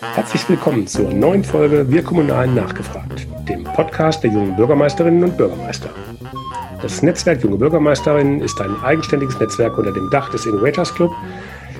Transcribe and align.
Herzlich 0.00 0.48
willkommen 0.48 0.86
zur 0.86 1.10
neuen 1.12 1.44
Folge 1.44 1.90
Wir 1.90 2.02
Kommunalen 2.02 2.54
nachgefragt, 2.54 3.26
dem 3.48 3.64
Podcast 3.64 4.22
der 4.22 4.30
jungen 4.30 4.56
Bürgermeisterinnen 4.56 5.24
und 5.24 5.36
Bürgermeister. 5.36 5.90
Das 6.82 7.02
Netzwerk 7.02 7.42
Junge 7.42 7.56
Bürgermeisterinnen 7.56 8.40
ist 8.40 8.60
ein 8.60 8.74
eigenständiges 8.82 9.38
Netzwerk 9.38 9.78
unter 9.78 9.92
dem 9.92 10.10
Dach 10.10 10.30
des 10.30 10.46
Innovators 10.46 10.94
Club, 10.94 11.12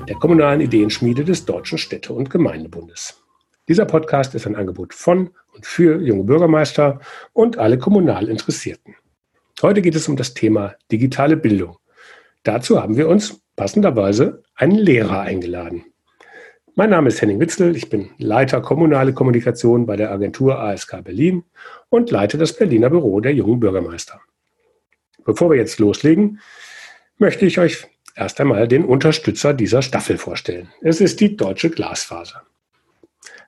der 0.07 0.15
kommunalen 0.15 0.61
Ideenschmiede 0.61 1.25
des 1.25 1.45
Deutschen 1.45 1.77
Städte- 1.77 2.13
und 2.13 2.29
Gemeindebundes. 2.29 3.21
Dieser 3.67 3.85
Podcast 3.85 4.33
ist 4.35 4.47
ein 4.47 4.55
Angebot 4.55 4.93
von 4.93 5.31
und 5.53 5.65
für 5.65 6.01
junge 6.01 6.23
Bürgermeister 6.23 6.99
und 7.33 7.57
alle 7.57 7.77
kommunal 7.77 8.29
Interessierten. 8.29 8.95
Heute 9.61 9.81
geht 9.81 9.95
es 9.95 10.07
um 10.07 10.15
das 10.15 10.33
Thema 10.33 10.75
digitale 10.91 11.35
Bildung. 11.35 11.77
Dazu 12.43 12.81
haben 12.81 12.95
wir 12.95 13.09
uns 13.09 13.41
passenderweise 13.55 14.43
einen 14.55 14.77
Lehrer 14.77 15.21
eingeladen. 15.21 15.83
Mein 16.79 16.91
Name 16.91 17.07
ist 17.07 17.19
Henning 17.23 17.39
Witzel, 17.39 17.75
ich 17.75 17.89
bin 17.89 18.11
Leiter 18.19 18.61
kommunale 18.61 19.11
Kommunikation 19.11 19.87
bei 19.87 19.95
der 19.95 20.11
Agentur 20.11 20.59
ASK 20.59 21.03
Berlin 21.03 21.43
und 21.89 22.11
leite 22.11 22.37
das 22.37 22.55
Berliner 22.55 22.91
Büro 22.91 23.19
der 23.19 23.33
jungen 23.33 23.59
Bürgermeister. 23.59 24.21
Bevor 25.25 25.49
wir 25.49 25.57
jetzt 25.57 25.79
loslegen, 25.79 26.39
möchte 27.17 27.47
ich 27.47 27.57
euch 27.57 27.87
erst 28.15 28.39
einmal 28.39 28.67
den 28.67 28.85
Unterstützer 28.85 29.55
dieser 29.55 29.81
Staffel 29.81 30.19
vorstellen. 30.19 30.69
Es 30.81 31.01
ist 31.01 31.19
die 31.19 31.35
Deutsche 31.35 31.71
Glasfaser. 31.71 32.43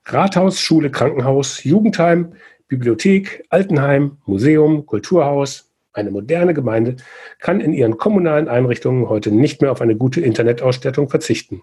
Rathaus, 0.05 0.59
Schule, 0.59 0.89
Krankenhaus, 0.89 1.63
Jugendheim, 1.63 2.33
Bibliothek, 2.67 3.45
Altenheim, 3.51 4.17
Museum, 4.25 4.87
Kulturhaus, 4.87 5.69
eine 5.93 6.09
moderne 6.09 6.55
Gemeinde 6.55 6.95
kann 7.37 7.61
in 7.61 7.73
ihren 7.73 7.97
kommunalen 7.97 8.47
Einrichtungen 8.47 9.07
heute 9.07 9.29
nicht 9.29 9.61
mehr 9.61 9.71
auf 9.71 9.81
eine 9.81 9.95
gute 9.95 10.19
Internetausstattung 10.19 11.09
verzichten. 11.09 11.61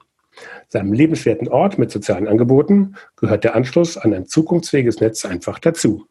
Seinem 0.68 0.92
lebenswerten 0.92 1.48
Ort 1.48 1.78
mit 1.78 1.90
sozialen 1.90 2.28
Angeboten 2.28 2.96
gehört 3.16 3.44
der 3.44 3.54
Anschluss 3.54 3.96
an 3.96 4.12
ein 4.12 4.26
zukunftsfähiges 4.26 5.00
Netz 5.00 5.24
einfach 5.24 5.58
dazu. 5.58 6.06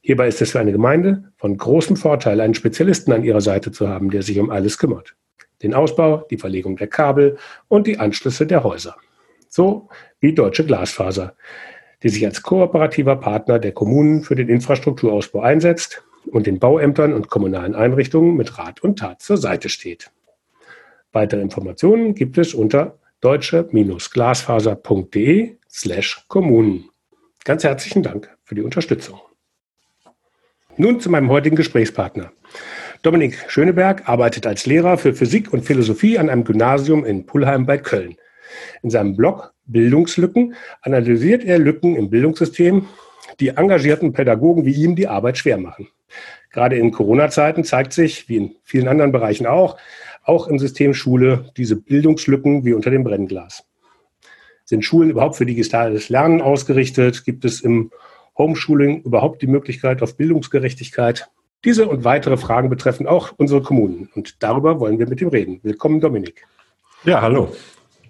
Hierbei 0.00 0.28
ist 0.28 0.40
es 0.40 0.52
für 0.52 0.60
eine 0.60 0.72
Gemeinde 0.72 1.24
von 1.36 1.56
großem 1.56 1.96
Vorteil, 1.96 2.40
einen 2.40 2.54
Spezialisten 2.54 3.12
an 3.12 3.24
ihrer 3.24 3.40
Seite 3.40 3.72
zu 3.72 3.88
haben, 3.88 4.10
der 4.10 4.22
sich 4.22 4.38
um 4.38 4.50
alles 4.50 4.78
kümmert. 4.78 5.14
Den 5.62 5.74
Ausbau, 5.74 6.24
die 6.30 6.38
Verlegung 6.38 6.76
der 6.76 6.86
Kabel 6.86 7.36
und 7.66 7.86
die 7.86 7.98
Anschlüsse 7.98 8.46
der 8.46 8.62
Häuser. 8.62 8.96
So 9.48 9.88
wie 10.20 10.34
Deutsche 10.34 10.64
Glasfaser, 10.64 11.34
die 12.02 12.10
sich 12.10 12.24
als 12.24 12.42
kooperativer 12.42 13.16
Partner 13.16 13.58
der 13.58 13.72
Kommunen 13.72 14.22
für 14.22 14.36
den 14.36 14.48
Infrastrukturausbau 14.48 15.40
einsetzt 15.40 16.04
und 16.26 16.46
den 16.46 16.58
Bauämtern 16.58 17.12
und 17.12 17.28
kommunalen 17.28 17.74
Einrichtungen 17.74 18.36
mit 18.36 18.58
Rat 18.58 18.82
und 18.82 18.98
Tat 18.98 19.20
zur 19.20 19.36
Seite 19.36 19.68
steht. 19.68 20.10
Weitere 21.12 21.40
Informationen 21.40 22.14
gibt 22.14 22.38
es 22.38 22.54
unter 22.54 22.98
deutsche-glasfaser.de 23.20 25.56
slash 25.68 26.24
Kommunen. 26.28 26.88
Ganz 27.44 27.64
herzlichen 27.64 28.02
Dank 28.02 28.34
für 28.44 28.54
die 28.54 28.62
Unterstützung. 28.62 29.20
Nun 30.76 31.00
zu 31.00 31.10
meinem 31.10 31.28
heutigen 31.28 31.56
Gesprächspartner. 31.56 32.32
Dominik 33.02 33.44
Schöneberg 33.48 34.08
arbeitet 34.08 34.46
als 34.46 34.64
Lehrer 34.66 34.96
für 34.98 35.14
Physik 35.14 35.52
und 35.52 35.64
Philosophie 35.64 36.18
an 36.18 36.30
einem 36.30 36.44
Gymnasium 36.44 37.04
in 37.04 37.26
Pullheim 37.26 37.66
bei 37.66 37.78
Köln. 37.78 38.16
In 38.82 38.90
seinem 38.90 39.16
Blog 39.16 39.52
Bildungslücken 39.66 40.54
analysiert 40.82 41.44
er 41.44 41.58
Lücken 41.58 41.96
im 41.96 42.10
Bildungssystem, 42.10 42.86
die 43.40 43.48
engagierten 43.48 44.12
Pädagogen 44.12 44.64
wie 44.64 44.72
ihm 44.72 44.94
die 44.96 45.08
Arbeit 45.08 45.38
schwer 45.38 45.58
machen. 45.58 45.88
Gerade 46.50 46.76
in 46.76 46.92
Corona-Zeiten 46.92 47.64
zeigt 47.64 47.92
sich, 47.92 48.28
wie 48.28 48.36
in 48.36 48.56
vielen 48.62 48.88
anderen 48.88 49.12
Bereichen 49.12 49.46
auch, 49.46 49.76
auch 50.28 50.46
im 50.46 50.58
System 50.58 50.94
Schule 50.94 51.50
diese 51.56 51.76
Bildungslücken 51.76 52.64
wie 52.64 52.74
unter 52.74 52.90
dem 52.90 53.04
Brennglas. 53.04 53.64
Sind 54.64 54.84
Schulen 54.84 55.10
überhaupt 55.10 55.36
für 55.36 55.46
digitales 55.46 56.10
Lernen 56.10 56.42
ausgerichtet? 56.42 57.24
Gibt 57.24 57.44
es 57.44 57.62
im 57.62 57.90
Homeschooling 58.36 59.02
überhaupt 59.02 59.40
die 59.40 59.46
Möglichkeit 59.46 60.02
auf 60.02 60.16
Bildungsgerechtigkeit? 60.16 61.30
Diese 61.64 61.88
und 61.88 62.04
weitere 62.04 62.36
Fragen 62.36 62.68
betreffen 62.68 63.06
auch 63.06 63.32
unsere 63.36 63.62
Kommunen 63.62 64.10
und 64.14 64.42
darüber 64.42 64.78
wollen 64.78 64.98
wir 64.98 65.08
mit 65.08 65.20
ihm 65.20 65.28
reden. 65.28 65.60
Willkommen, 65.62 66.00
Dominik. 66.00 66.46
Ja, 67.04 67.22
hallo. 67.22 67.52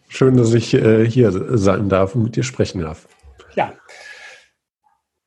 Schön, 0.09 0.37
dass 0.37 0.53
ich 0.55 0.75
äh, 0.75 1.09
hier 1.09 1.31
sein 1.57 1.89
darf 1.89 2.15
und 2.15 2.25
mit 2.25 2.37
dir 2.37 2.43
sprechen 2.43 2.81
darf. 2.81 3.07
Ja. 3.55 3.73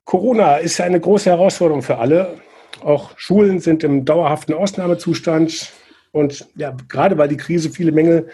Corona 0.03 0.57
ist 0.57 0.81
eine 0.81 0.99
große 0.99 1.29
Herausforderung 1.29 1.81
für 1.81 1.97
alle. 1.97 2.39
Auch 2.83 3.11
Schulen 3.17 3.59
sind 3.59 3.83
im 3.83 4.05
dauerhaften 4.05 4.53
Ausnahmezustand. 4.53 5.71
Und 6.11 6.47
ja, 6.55 6.75
gerade 6.87 7.17
weil 7.17 7.29
die 7.29 7.37
Krise 7.37 7.69
viele 7.69 7.91
Mängel 7.91 8.27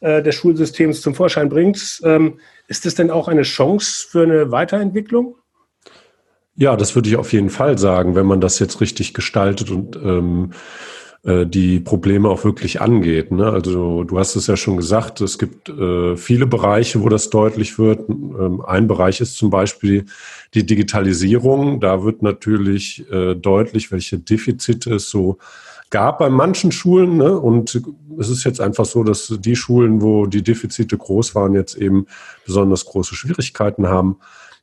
äh, 0.00 0.22
des 0.22 0.34
Schulsystems 0.34 1.00
zum 1.00 1.14
Vorschein 1.14 1.48
bringt, 1.48 2.00
ähm, 2.04 2.38
ist 2.68 2.86
es 2.86 2.94
denn 2.94 3.10
auch 3.10 3.28
eine 3.28 3.42
Chance 3.42 4.06
für 4.08 4.22
eine 4.22 4.50
Weiterentwicklung? 4.52 5.36
Ja, 6.54 6.76
das 6.76 6.94
würde 6.94 7.08
ich 7.08 7.16
auf 7.16 7.32
jeden 7.32 7.50
Fall 7.50 7.78
sagen, 7.78 8.14
wenn 8.14 8.26
man 8.26 8.40
das 8.40 8.58
jetzt 8.58 8.80
richtig 8.80 9.14
gestaltet 9.14 9.70
und 9.70 9.96
ähm, 9.96 10.50
äh, 11.24 11.46
die 11.46 11.80
Probleme 11.80 12.28
auch 12.28 12.44
wirklich 12.44 12.80
angeht. 12.80 13.32
Ne? 13.32 13.50
Also 13.50 14.04
du 14.04 14.18
hast 14.18 14.36
es 14.36 14.46
ja 14.46 14.56
schon 14.56 14.76
gesagt, 14.76 15.20
es 15.20 15.38
gibt 15.38 15.68
äh, 15.68 16.16
viele 16.16 16.46
Bereiche, 16.46 17.02
wo 17.02 17.08
das 17.08 17.30
deutlich 17.30 17.78
wird. 17.78 18.08
Ähm, 18.08 18.62
ein 18.66 18.86
Bereich 18.86 19.20
ist 19.20 19.36
zum 19.36 19.50
Beispiel 19.50 20.06
die 20.54 20.64
Digitalisierung. 20.64 21.80
Da 21.80 22.04
wird 22.04 22.22
natürlich 22.22 23.04
äh, 23.10 23.34
deutlich, 23.34 23.90
welche 23.90 24.18
Defizite 24.18 24.94
es 24.94 25.10
so 25.10 25.38
gab 25.90 26.18
bei 26.18 26.28
manchen 26.28 26.72
Schulen. 26.72 27.16
Ne? 27.16 27.38
Und 27.38 27.80
es 28.18 28.28
ist 28.28 28.44
jetzt 28.44 28.60
einfach 28.60 28.84
so, 28.84 29.04
dass 29.04 29.34
die 29.38 29.56
Schulen, 29.56 30.02
wo 30.02 30.26
die 30.26 30.42
Defizite 30.42 30.96
groß 30.96 31.34
waren, 31.34 31.54
jetzt 31.54 31.76
eben 31.76 32.06
besonders 32.44 32.84
große 32.84 33.14
Schwierigkeiten 33.14 33.88
haben. 33.88 34.18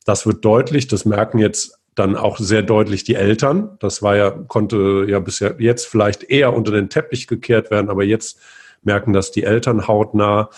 Das 0.06 0.26
wird 0.26 0.46
deutlich. 0.46 0.88
Das 0.88 1.06
merken 1.06 1.40
jetzt 1.40 1.80
dann 1.96 2.16
auch 2.16 2.38
sehr 2.38 2.62
deutlich 2.62 3.04
die 3.04 3.16
Eltern. 3.16 3.78
Das 3.80 4.02
war 4.02 4.16
ja, 4.16 4.32
konnte 4.32 5.06
ja 5.08 5.20
bisher 5.20 5.56
jetzt 5.60 5.88
vielleicht 5.88 6.24
eher 6.24 6.54
unter 6.54 6.72
den 6.72 6.90
Teppich 6.90 7.28
gekehrt 7.28 7.72
werden, 7.72 7.90
aber 7.90 8.04
jetzt 8.04 8.40
merken 8.84 9.14
das 9.14 9.32
die 9.32 9.44
Eltern 9.44 9.88
hautnah. 9.88 10.50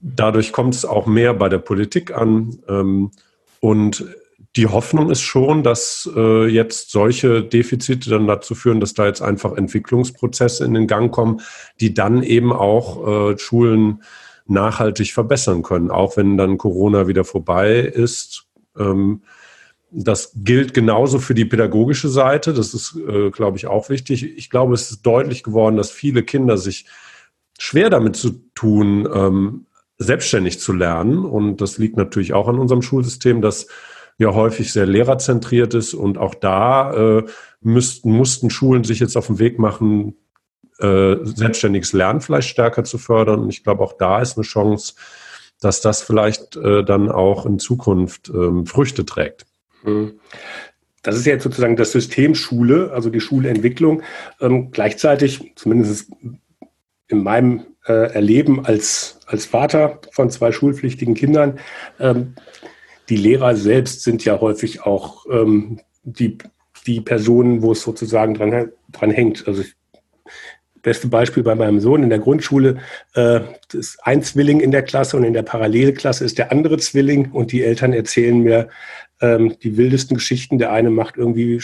Dadurch 0.00 0.52
kommt 0.52 0.74
es 0.74 0.84
auch 0.84 1.06
mehr 1.06 1.34
bei 1.34 1.48
der 1.48 1.58
Politik 1.58 2.14
an. 2.14 2.58
Ähm, 2.68 3.10
und 3.60 4.04
die 4.56 4.66
Hoffnung 4.66 5.10
ist 5.10 5.20
schon, 5.20 5.62
dass 5.62 6.08
äh, 6.16 6.46
jetzt 6.46 6.90
solche 6.90 7.42
Defizite 7.42 8.10
dann 8.10 8.26
dazu 8.26 8.54
führen, 8.54 8.80
dass 8.80 8.94
da 8.94 9.06
jetzt 9.06 9.22
einfach 9.22 9.52
Entwicklungsprozesse 9.56 10.64
in 10.64 10.74
den 10.74 10.86
Gang 10.86 11.12
kommen, 11.12 11.40
die 11.80 11.94
dann 11.94 12.22
eben 12.22 12.52
auch 12.52 13.32
äh, 13.32 13.38
Schulen 13.38 14.02
nachhaltig 14.46 15.12
verbessern 15.12 15.62
können, 15.62 15.90
auch 15.90 16.16
wenn 16.16 16.38
dann 16.38 16.58
Corona 16.58 17.06
wieder 17.06 17.24
vorbei 17.24 17.80
ist. 17.80 18.46
Ähm, 18.78 19.22
das 19.90 20.32
gilt 20.34 20.74
genauso 20.74 21.18
für 21.18 21.34
die 21.34 21.44
pädagogische 21.44 22.08
Seite. 22.08 22.52
Das 22.52 22.74
ist, 22.74 22.96
äh, 22.96 23.30
glaube 23.30 23.56
ich, 23.58 23.66
auch 23.66 23.88
wichtig. 23.88 24.36
Ich 24.36 24.50
glaube, 24.50 24.74
es 24.74 24.90
ist 24.90 25.02
deutlich 25.02 25.42
geworden, 25.42 25.76
dass 25.76 25.90
viele 25.90 26.22
Kinder 26.22 26.58
sich 26.58 26.86
schwer 27.58 27.90
damit 27.90 28.16
zu 28.16 28.42
tun, 28.54 29.08
ähm, 29.12 29.66
selbstständig 29.98 30.60
zu 30.60 30.72
lernen. 30.72 31.24
Und 31.24 31.60
das 31.60 31.78
liegt 31.78 31.96
natürlich 31.96 32.32
auch 32.32 32.48
an 32.48 32.58
unserem 32.58 32.82
Schulsystem, 32.82 33.40
das 33.40 33.68
ja 34.18 34.34
häufig 34.34 34.72
sehr 34.72 34.86
lehrerzentriert 34.86 35.74
ist. 35.74 35.94
Und 35.94 36.18
auch 36.18 36.34
da 36.34 36.92
äh, 36.92 37.24
müssten, 37.60 38.12
mussten 38.12 38.50
Schulen 38.50 38.84
sich 38.84 39.00
jetzt 39.00 39.16
auf 39.16 39.28
den 39.28 39.38
Weg 39.38 39.58
machen, 39.58 40.16
äh, 40.78 41.16
selbstständiges 41.22 41.92
Lernen 41.92 42.20
vielleicht 42.20 42.48
stärker 42.48 42.84
zu 42.84 42.98
fördern. 42.98 43.40
Und 43.40 43.50
ich 43.50 43.64
glaube, 43.64 43.82
auch 43.82 43.94
da 43.94 44.20
ist 44.20 44.36
eine 44.36 44.44
Chance, 44.44 44.94
dass 45.60 45.80
das 45.80 46.02
vielleicht 46.02 46.56
äh, 46.56 46.84
dann 46.84 47.10
auch 47.10 47.46
in 47.46 47.58
Zukunft 47.58 48.28
ähm, 48.28 48.66
Früchte 48.66 49.04
trägt. 49.04 49.46
Hm. 49.82 50.20
Das 51.02 51.16
ist 51.16 51.26
jetzt 51.26 51.44
sozusagen 51.44 51.76
das 51.76 51.92
System 51.92 52.34
Schule, 52.34 52.90
also 52.92 53.08
die 53.10 53.20
Schulentwicklung. 53.20 54.02
Ähm, 54.40 54.70
gleichzeitig, 54.72 55.52
zumindest 55.54 56.10
in 57.06 57.22
meinem 57.22 57.64
äh, 57.86 58.12
Erleben 58.12 58.66
als, 58.66 59.20
als 59.26 59.46
Vater 59.46 60.00
von 60.12 60.30
zwei 60.30 60.52
schulpflichtigen 60.52 61.14
Kindern, 61.14 61.58
ähm, 61.98 62.34
die 63.08 63.16
Lehrer 63.16 63.56
selbst 63.56 64.02
sind 64.02 64.24
ja 64.24 64.40
häufig 64.40 64.82
auch 64.82 65.26
ähm, 65.30 65.80
die, 66.02 66.38
die 66.86 67.00
Personen, 67.00 67.62
wo 67.62 67.72
es 67.72 67.82
sozusagen 67.82 68.34
dran, 68.34 68.70
dran 68.92 69.10
hängt. 69.10 69.46
Also 69.46 69.62
ich, 69.62 69.74
beste 70.82 71.08
Beispiel 71.08 71.42
bei 71.42 71.54
meinem 71.54 71.80
Sohn 71.80 72.02
in 72.02 72.08
der 72.08 72.18
Grundschule, 72.18 72.78
äh, 73.14 73.40
ist 73.72 73.98
ein 74.04 74.22
Zwilling 74.22 74.60
in 74.60 74.70
der 74.70 74.82
Klasse 74.82 75.16
und 75.16 75.24
in 75.24 75.32
der 75.32 75.42
Parallelklasse 75.42 76.24
ist 76.24 76.38
der 76.38 76.52
andere 76.52 76.78
Zwilling 76.78 77.32
und 77.32 77.52
die 77.52 77.62
Eltern 77.62 77.92
erzählen 77.92 78.38
mir 78.38 78.68
ähm, 79.20 79.56
die 79.62 79.76
wildesten 79.76 80.16
Geschichten. 80.16 80.58
Der 80.58 80.72
eine 80.72 80.90
macht 80.90 81.16
irgendwie 81.16 81.60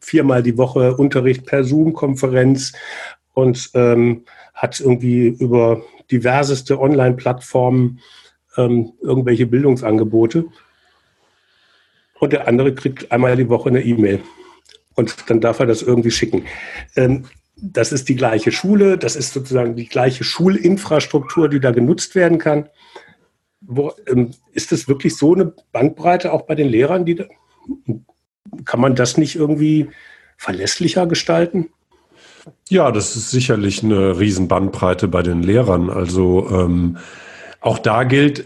viermal 0.00 0.42
die 0.42 0.58
Woche 0.58 0.96
Unterricht 0.96 1.46
per 1.46 1.64
Zoom-Konferenz 1.64 2.72
und 3.34 3.70
ähm, 3.74 4.24
hat 4.54 4.80
irgendwie 4.80 5.28
über 5.28 5.82
diverseste 6.10 6.80
Online-Plattformen 6.80 8.00
ähm, 8.56 8.92
irgendwelche 9.02 9.46
Bildungsangebote 9.46 10.46
und 12.20 12.32
der 12.32 12.48
andere 12.48 12.74
kriegt 12.74 13.12
einmal 13.12 13.36
die 13.36 13.48
Woche 13.48 13.68
eine 13.68 13.82
E-Mail. 13.82 14.20
Und 14.94 15.14
dann 15.28 15.40
darf 15.40 15.58
er 15.58 15.66
das 15.66 15.82
irgendwie 15.82 16.10
schicken. 16.10 16.44
Ähm, 16.96 17.26
das 17.56 17.92
ist 17.92 18.08
die 18.08 18.16
gleiche 18.16 18.52
Schule, 18.52 18.98
das 18.98 19.16
ist 19.16 19.32
sozusagen 19.32 19.76
die 19.76 19.88
gleiche 19.88 20.24
Schulinfrastruktur, 20.24 21.48
die 21.48 21.60
da 21.60 21.70
genutzt 21.70 22.14
werden 22.14 22.38
kann. 22.38 22.68
wo, 23.60 23.92
ähm, 24.06 24.30
ist 24.52 24.72
das 24.72 24.86
wirklich 24.86 25.16
so 25.16 25.34
eine 25.34 25.52
Bandbreite 25.72 26.32
auch 26.32 26.42
bei 26.42 26.54
den 26.54 26.68
Lehrern? 26.68 27.04
Die, 27.04 27.24
kann 28.64 28.80
man 28.80 28.94
das 28.94 29.16
nicht 29.16 29.36
irgendwie 29.36 29.88
verlässlicher 30.36 31.06
gestalten? 31.06 31.70
Ja, 32.68 32.92
das 32.92 33.16
ist 33.16 33.30
sicherlich 33.30 33.82
eine 33.82 34.18
Riesenbandbreite 34.18 35.08
bei 35.08 35.22
den 35.22 35.42
Lehrern. 35.42 35.90
Also 35.90 36.48
ähm, 36.50 36.98
auch 37.60 37.78
da 37.78 38.04
gilt, 38.04 38.44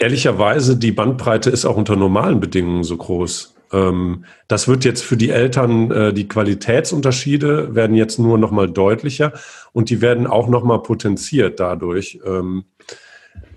ehrlicherweise, 0.00 0.76
die 0.76 0.92
Bandbreite 0.92 1.50
ist 1.50 1.64
auch 1.64 1.76
unter 1.76 1.94
normalen 1.94 2.40
Bedingungen 2.40 2.82
so 2.82 2.96
groß. 2.96 3.54
Ähm, 3.72 4.24
das 4.48 4.66
wird 4.66 4.84
jetzt 4.84 5.04
für 5.04 5.16
die 5.16 5.30
Eltern, 5.30 5.90
äh, 5.92 6.12
die 6.12 6.26
Qualitätsunterschiede 6.26 7.74
werden 7.74 7.94
jetzt 7.94 8.18
nur 8.18 8.38
noch 8.38 8.50
mal 8.50 8.68
deutlicher 8.68 9.32
und 9.72 9.90
die 9.90 10.00
werden 10.00 10.26
auch 10.26 10.48
noch 10.48 10.64
mal 10.64 10.78
potenziert 10.78 11.60
dadurch. 11.60 12.18
Ähm, 12.26 12.64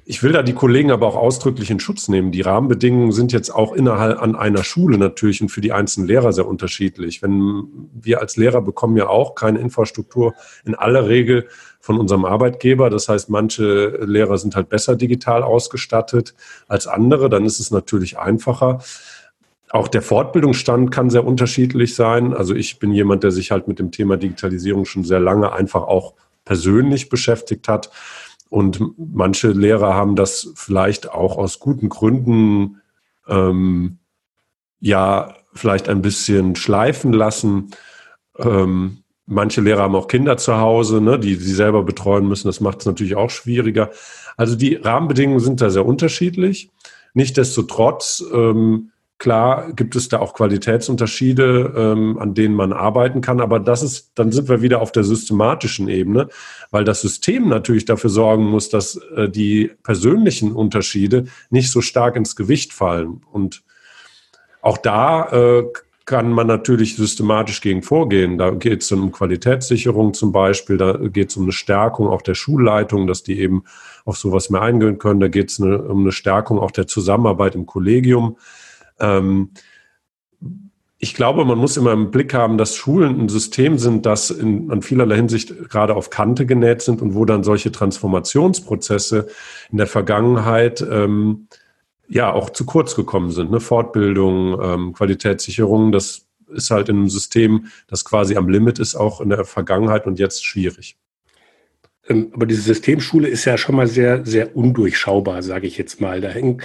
ich 0.06 0.22
will 0.22 0.34
da 0.34 0.44
die 0.44 0.54
Kollegen 0.54 0.92
aber 0.92 1.08
auch 1.08 1.16
ausdrücklich 1.16 1.72
in 1.72 1.80
Schutz 1.80 2.10
nehmen. 2.10 2.34
Die 2.34 2.42
Rahmenbedingungen 2.42 3.14
sind 3.14 3.32
jetzt 3.32 3.50
auch 3.50 3.72
innerhalb 3.72 4.22
an 4.22 4.36
einer 4.36 4.66
Schule 4.66 4.98
natürlich 4.98 5.42
und 5.42 5.48
für 5.48 5.62
die 5.62 5.72
einzelnen 5.72 6.08
Lehrer 6.08 6.34
sehr 6.34 6.46
unterschiedlich. 6.46 7.22
Wenn 7.22 7.64
wir 7.94 8.20
als 8.20 8.36
Lehrer 8.36 8.62
bekommen 8.62 8.98
ja 8.98 9.08
auch 9.08 9.34
keine 9.34 9.60
Infrastruktur 9.60 10.34
in 10.66 10.76
aller 10.76 11.08
Regel 11.08 11.48
von 11.84 12.00
unserem 12.00 12.24
Arbeitgeber. 12.24 12.90
Das 12.90 13.10
heißt, 13.10 13.30
manche 13.30 13.98
Lehrer 14.06 14.38
sind 14.38 14.56
halt 14.56 14.70
besser 14.70 14.96
digital 14.96 15.44
ausgestattet 15.44 16.34
als 16.70 16.88
andere. 16.88 17.28
Dann 17.28 17.44
ist 17.44 17.60
es 17.60 17.72
natürlich 17.72 18.18
einfacher. 18.18 18.82
Auch 19.70 19.90
der 19.90 20.02
Fortbildungsstand 20.02 20.92
kann 20.92 21.10
sehr 21.10 21.26
unterschiedlich 21.26 21.94
sein. 21.94 22.34
Also 22.34 22.56
ich 22.56 22.80
bin 22.80 22.94
jemand, 22.94 23.24
der 23.24 23.32
sich 23.32 23.52
halt 23.52 23.68
mit 23.68 23.80
dem 23.80 23.92
Thema 23.92 24.16
Digitalisierung 24.16 24.86
schon 24.86 25.04
sehr 25.04 25.20
lange 25.20 25.52
einfach 25.52 25.82
auch 25.82 26.14
persönlich 26.46 27.10
beschäftigt 27.10 27.68
hat. 27.68 27.92
Und 28.48 28.80
manche 28.98 29.50
Lehrer 29.50 29.94
haben 29.94 30.16
das 30.16 30.54
vielleicht 30.56 31.12
auch 31.12 31.38
aus 31.38 31.60
guten 31.60 31.90
Gründen 31.90 32.80
ähm, 33.28 33.98
ja 34.80 35.36
vielleicht 35.54 35.90
ein 35.90 36.02
bisschen 36.02 36.56
schleifen 36.56 37.12
lassen. 37.12 37.72
Ähm, 38.40 39.03
manche 39.26 39.62
Lehrer 39.62 39.84
haben 39.84 39.96
auch 39.96 40.08
Kinder 40.08 40.38
zu 40.38 40.58
Hause, 40.58 41.02
ne, 41.02 41.20
die 41.20 41.36
sie 41.36 41.54
selber 41.54 41.84
betreuen 41.84 42.28
müssen. 42.28 42.48
Das 42.48 42.60
macht 42.60 42.82
es 42.82 42.86
natürlich 42.86 43.16
auch 43.16 43.30
schwieriger. 43.30 43.92
Also 44.38 44.56
die 44.56 44.76
Rahmenbedingungen 44.76 45.40
sind 45.40 45.62
da 45.62 45.70
sehr 45.70 45.86
unterschiedlich. 45.86 46.70
Nichtsdestotrotz 47.14 48.24
ähm, 48.34 48.92
Klar 49.24 49.72
gibt 49.72 49.96
es 49.96 50.10
da 50.10 50.20
auch 50.20 50.34
Qualitätsunterschiede, 50.34 51.74
ähm, 51.78 52.20
an 52.20 52.34
denen 52.34 52.56
man 52.56 52.74
arbeiten 52.74 53.22
kann, 53.22 53.40
aber 53.40 53.58
das 53.58 53.82
ist, 53.82 54.12
dann 54.16 54.34
sind 54.34 54.50
wir 54.50 54.62
wieder 54.62 54.82
auf 54.82 54.92
der 54.92 55.06
systematischen 55.06 55.88
Ebene, 55.88 56.28
weil 56.72 56.84
das 56.84 57.00
System 57.00 57.48
natürlich 57.48 57.86
dafür 57.86 58.10
sorgen 58.10 58.44
muss, 58.44 58.68
dass 58.68 58.98
äh, 59.16 59.30
die 59.30 59.72
persönlichen 59.84 60.52
Unterschiede 60.52 61.28
nicht 61.50 61.72
so 61.72 61.80
stark 61.80 62.18
ins 62.18 62.36
Gewicht 62.36 62.74
fallen. 62.74 63.22
Und 63.32 63.64
auch 64.62 64.78
da 64.78 65.30
äh, 65.32 65.64
kann 66.06 66.32
man 66.32 66.48
natürlich 66.48 66.96
systematisch 66.96 67.62
gegen 67.62 67.82
vorgehen. 67.82 68.38
Da 68.38 68.52
geht 68.52 68.82
es 68.82 68.92
um 68.92 69.12
Qualitätssicherung 69.12 70.14
zum 70.14 70.32
Beispiel, 70.32 70.78
da 70.78 70.94
geht 70.98 71.30
es 71.30 71.38
um 71.38 71.44
eine 71.44 71.54
Stärkung 71.54 72.08
auch 72.08 72.22
der 72.22 72.36
Schulleitung, 72.36 73.08
dass 73.08 73.24
die 73.24 73.40
eben 73.40 73.64
auf 74.04 74.18
sowas 74.18 74.50
mehr 74.50 74.62
eingehen 74.62 74.98
können. 74.98 75.22
Da 75.22 75.30
geht 75.30 75.50
es 75.50 75.62
eine, 75.62 75.82
um 75.82 76.02
eine 76.02 76.12
Stärkung 76.12 76.60
auch 76.60 76.72
der 76.72 76.88
Zusammenarbeit 76.88 77.56
im 77.56 77.66
Kollegium. 77.66 78.38
Ähm, 79.00 79.52
ich 80.98 81.14
glaube, 81.14 81.44
man 81.44 81.58
muss 81.58 81.76
immer 81.76 81.92
im 81.92 82.12
Blick 82.12 82.34
haben, 82.34 82.58
dass 82.58 82.78
Schulen 82.78 83.20
ein 83.20 83.28
System 83.28 83.78
sind, 83.78 84.06
das 84.06 84.30
in, 84.30 84.70
in 84.70 84.82
vielerlei 84.82 85.18
Hinsicht 85.18 85.70
gerade 85.70 85.96
auf 85.96 86.10
Kante 86.10 86.46
genäht 86.46 86.82
sind 86.82 87.02
und 87.02 87.14
wo 87.14 87.26
dann 87.26 87.44
solche 87.44 87.74
Transformationsprozesse 87.74 89.28
in 89.70 89.80
der 89.80 89.88
Vergangenheit 89.88 90.86
ähm, 90.90 91.48
ja 92.08 92.32
auch 92.32 92.50
zu 92.50 92.66
kurz 92.66 92.96
gekommen 92.96 93.32
sind. 93.32 93.52
Ne? 93.52 93.60
Fortbildung, 93.60 94.60
ähm, 94.62 94.94
Qualitätssicherung, 94.94 95.92
das 95.92 96.28
ist 96.48 96.72
halt 96.72 96.90
in 96.90 96.98
einem 96.98 97.10
System, 97.10 97.68
das 97.88 98.06
quasi 98.06 98.36
am 98.36 98.50
Limit 98.50 98.80
ist, 98.80 98.96
auch 98.96 99.22
in 99.22 99.30
der 99.30 99.46
Vergangenheit 99.46 100.06
und 100.06 100.20
jetzt 100.20 100.46
schwierig. 100.46 100.98
Ähm, 102.10 102.32
aber 102.34 102.46
diese 102.46 102.62
Systemschule 102.62 103.28
ist 103.28 103.46
ja 103.46 103.58
schon 103.58 103.76
mal 103.76 103.88
sehr, 103.88 104.26
sehr 104.26 104.56
undurchschaubar, 104.56 105.42
sage 105.42 105.68
ich 105.68 105.78
jetzt 105.78 106.02
mal. 106.02 106.20
Da 106.20 106.30
hängen 106.30 106.62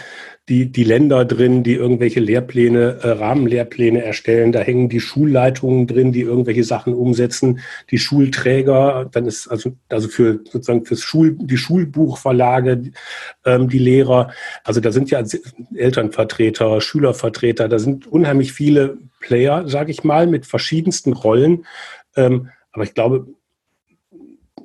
die, 0.49 0.73
die 0.73 0.85
Länder 0.85 1.25
drin, 1.25 1.63
die 1.63 1.75
irgendwelche 1.75 2.21
Lehrpläne, 2.21 2.99
äh, 3.03 3.11
Rahmenlehrpläne 3.11 4.03
erstellen. 4.03 4.51
Da 4.51 4.61
hängen 4.61 4.89
die 4.89 5.01
Schulleitungen 5.01 5.87
drin, 5.87 6.13
die 6.13 6.23
irgendwelche 6.23 6.65
Sachen 6.65 6.95
umsetzen. 6.95 7.61
Die 7.91 7.99
Schulträger, 7.99 9.09
dann 9.13 9.27
ist 9.27 9.47
also, 9.47 9.77
also 9.89 10.09
für 10.09 10.41
sozusagen 10.45 10.85
fürs 10.85 11.03
Schul, 11.03 11.37
die 11.39 11.59
Schulbuchverlage, 11.59 12.91
ähm, 13.45 13.69
die 13.69 13.79
Lehrer. 13.79 14.33
Also 14.65 14.81
da 14.81 14.91
sind 14.91 15.11
ja 15.11 15.23
Elternvertreter, 15.75 16.81
Schülervertreter, 16.81 17.69
da 17.69 17.79
sind 17.79 18.07
unheimlich 18.07 18.53
viele 18.53 18.99
Player, 19.21 19.69
sage 19.69 19.93
ich 19.93 20.03
mal, 20.03 20.27
mit 20.27 20.47
verschiedensten 20.47 21.13
Rollen. 21.13 21.67
Ähm, 22.17 22.49
aber 22.73 22.85
ich 22.85 22.95
glaube, 22.95 23.27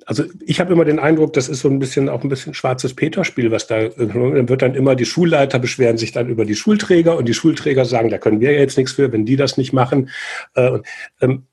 also 0.05 0.23
ich 0.45 0.59
habe 0.59 0.73
immer 0.73 0.85
den 0.85 0.99
Eindruck, 0.99 1.33
das 1.33 1.49
ist 1.49 1.61
so 1.61 1.69
ein 1.69 1.79
bisschen 1.79 2.09
auch 2.09 2.23
ein 2.23 2.29
bisschen 2.29 2.53
schwarzes 2.53 2.93
Peterspiel, 2.93 3.51
was 3.51 3.67
da 3.67 3.89
dann 3.89 4.49
wird 4.49 4.61
dann 4.61 4.75
immer 4.75 4.95
die 4.95 5.05
Schulleiter 5.05 5.59
beschweren 5.59 5.97
sich 5.97 6.11
dann 6.11 6.29
über 6.29 6.45
die 6.45 6.55
Schulträger 6.55 7.17
und 7.17 7.25
die 7.25 7.33
Schulträger 7.33 7.85
sagen, 7.85 8.09
da 8.09 8.17
können 8.17 8.41
wir 8.41 8.53
jetzt 8.53 8.77
nichts 8.77 8.93
für, 8.93 9.11
wenn 9.11 9.25
die 9.25 9.35
das 9.35 9.57
nicht 9.57 9.73
machen. 9.73 10.09
Äh, 10.55 10.79
ähm, 11.21 11.43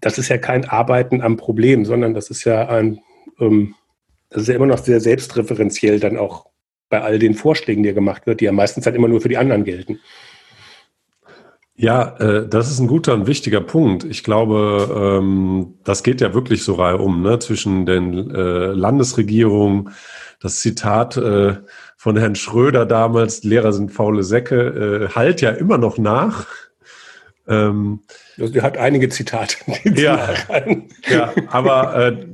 das 0.00 0.18
ist 0.18 0.28
ja 0.28 0.38
kein 0.38 0.64
Arbeiten 0.64 1.20
am 1.20 1.36
Problem, 1.36 1.84
sondern 1.84 2.14
das 2.14 2.30
ist 2.30 2.44
ja 2.44 2.68
ein, 2.68 3.00
ähm, 3.38 3.74
das 4.30 4.42
ist 4.42 4.48
ja 4.48 4.54
immer 4.54 4.66
noch 4.66 4.78
sehr 4.78 5.00
selbstreferenziell 5.00 6.00
dann 6.00 6.16
auch 6.16 6.46
bei 6.88 7.00
all 7.00 7.18
den 7.18 7.34
Vorschlägen, 7.34 7.82
die 7.82 7.94
gemacht 7.94 8.26
wird, 8.26 8.40
die 8.40 8.46
ja 8.46 8.52
meistens 8.52 8.84
dann 8.84 8.94
immer 8.94 9.08
nur 9.08 9.20
für 9.20 9.28
die 9.28 9.38
anderen 9.38 9.64
gelten. 9.64 10.00
Ja, 11.74 12.16
äh, 12.18 12.48
das 12.48 12.70
ist 12.70 12.80
ein 12.80 12.86
guter 12.86 13.14
und 13.14 13.26
wichtiger 13.26 13.60
Punkt. 13.60 14.04
Ich 14.04 14.24
glaube, 14.24 15.20
ähm, 15.20 15.74
das 15.84 16.02
geht 16.02 16.20
ja 16.20 16.34
wirklich 16.34 16.64
so 16.64 16.74
reihum 16.74 17.22
ne? 17.22 17.38
zwischen 17.38 17.86
den 17.86 18.30
äh, 18.30 18.72
Landesregierungen. 18.72 19.90
Das 20.40 20.60
Zitat 20.60 21.16
äh, 21.16 21.56
von 21.96 22.16
Herrn 22.16 22.34
Schröder 22.34 22.84
damals, 22.84 23.42
Lehrer 23.44 23.72
sind 23.72 23.90
faule 23.90 24.22
Säcke, 24.22 25.08
äh, 25.10 25.14
halt 25.14 25.40
ja 25.40 25.50
immer 25.50 25.78
noch 25.78 25.98
nach. 25.98 26.46
Ähm, 27.48 28.00
also, 28.38 28.54
er 28.54 28.62
hat 28.62 28.76
einige 28.76 29.08
Zitate. 29.08 29.56
Ja, 29.96 30.30
ja, 31.08 31.32
aber 31.48 31.96
äh, 31.96 32.26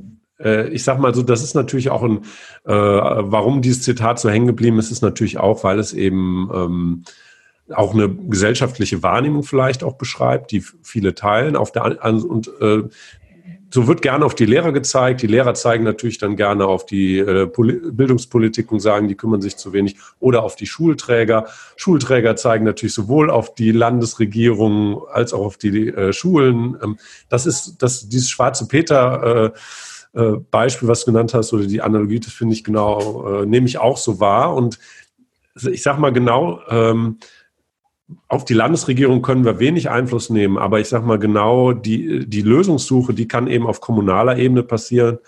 äh, 0.43 0.69
ich 0.69 0.83
sag 0.83 0.99
mal 0.99 1.13
so, 1.13 1.23
das 1.23 1.43
ist 1.43 1.55
natürlich 1.55 1.89
auch 1.89 2.03
ein, 2.03 2.19
äh, 2.65 2.73
warum 2.73 3.61
dieses 3.61 3.83
Zitat 3.83 4.19
so 4.19 4.29
hängen 4.29 4.47
geblieben 4.47 4.79
ist, 4.79 4.91
ist 4.91 5.01
natürlich 5.01 5.37
auch, 5.37 5.63
weil 5.63 5.79
es 5.79 5.93
eben 5.93 6.49
ähm, 6.53 7.03
auch 7.73 7.93
eine 7.93 8.09
gesellschaftliche 8.09 9.03
Wahrnehmung 9.03 9.43
vielleicht 9.43 9.83
auch 9.83 9.93
beschreibt, 9.93 10.51
die 10.51 10.63
viele 10.81 11.15
teilen. 11.15 11.55
Auf 11.55 11.71
der 11.71 12.03
und 12.03 12.51
äh, 12.61 12.83
so 13.71 13.87
wird 13.87 14.01
gerne 14.01 14.25
auf 14.25 14.33
die 14.33 14.45
Lehrer 14.45 14.71
gezeigt. 14.71 15.21
Die 15.21 15.27
Lehrer 15.27 15.53
zeigen 15.53 15.83
natürlich 15.83 16.17
dann 16.17 16.35
gerne 16.35 16.65
auf 16.65 16.85
die 16.85 17.19
äh, 17.19 17.45
Bildungspolitik 17.45 18.71
und 18.71 18.79
sagen, 18.79 19.07
die 19.07 19.15
kümmern 19.15 19.41
sich 19.41 19.57
zu 19.57 19.73
wenig. 19.73 19.97
Oder 20.19 20.43
auf 20.43 20.55
die 20.55 20.65
Schulträger. 20.65 21.45
Schulträger 21.75 22.35
zeigen 22.35 22.65
natürlich 22.65 22.95
sowohl 22.95 23.29
auf 23.29 23.53
die 23.53 23.71
Landesregierung 23.71 25.03
als 25.11 25.33
auch 25.33 25.45
auf 25.45 25.57
die 25.57 25.89
äh, 25.89 26.13
Schulen. 26.13 26.77
Ähm, 26.83 26.97
das 27.29 27.45
ist 27.45 27.77
das, 27.79 28.09
dieses 28.09 28.29
schwarze 28.29 28.67
Peter. 28.67 29.53
Äh, 29.53 30.19
äh, 30.19 30.37
Beispiel, 30.49 30.87
was 30.87 31.01
du 31.01 31.11
genannt 31.11 31.35
hast, 31.35 31.53
oder 31.53 31.67
die 31.67 31.83
Analogie, 31.83 32.19
das 32.19 32.33
finde 32.33 32.55
ich 32.55 32.63
genau, 32.63 33.41
äh, 33.41 33.45
nehme 33.45 33.67
ich 33.67 33.77
auch 33.77 33.97
so 33.97 34.19
wahr. 34.19 34.55
Und 34.55 34.79
ich 35.55 35.83
sage 35.83 36.01
mal 36.01 36.11
genau, 36.11 36.61
ähm, 36.69 37.17
auf 38.27 38.45
die 38.45 38.53
Landesregierung 38.53 39.21
können 39.21 39.45
wir 39.45 39.59
wenig 39.59 39.89
Einfluss 39.89 40.29
nehmen, 40.29 40.57
aber 40.57 40.79
ich 40.79 40.87
sage 40.87 41.05
mal 41.05 41.19
genau, 41.19 41.73
die, 41.73 42.25
die 42.27 42.41
Lösungssuche, 42.41 43.13
die 43.13 43.27
kann 43.27 43.47
eben 43.47 43.67
auf 43.67 43.81
kommunaler 43.81 44.37
Ebene 44.37 44.63
passieren. 44.63 45.19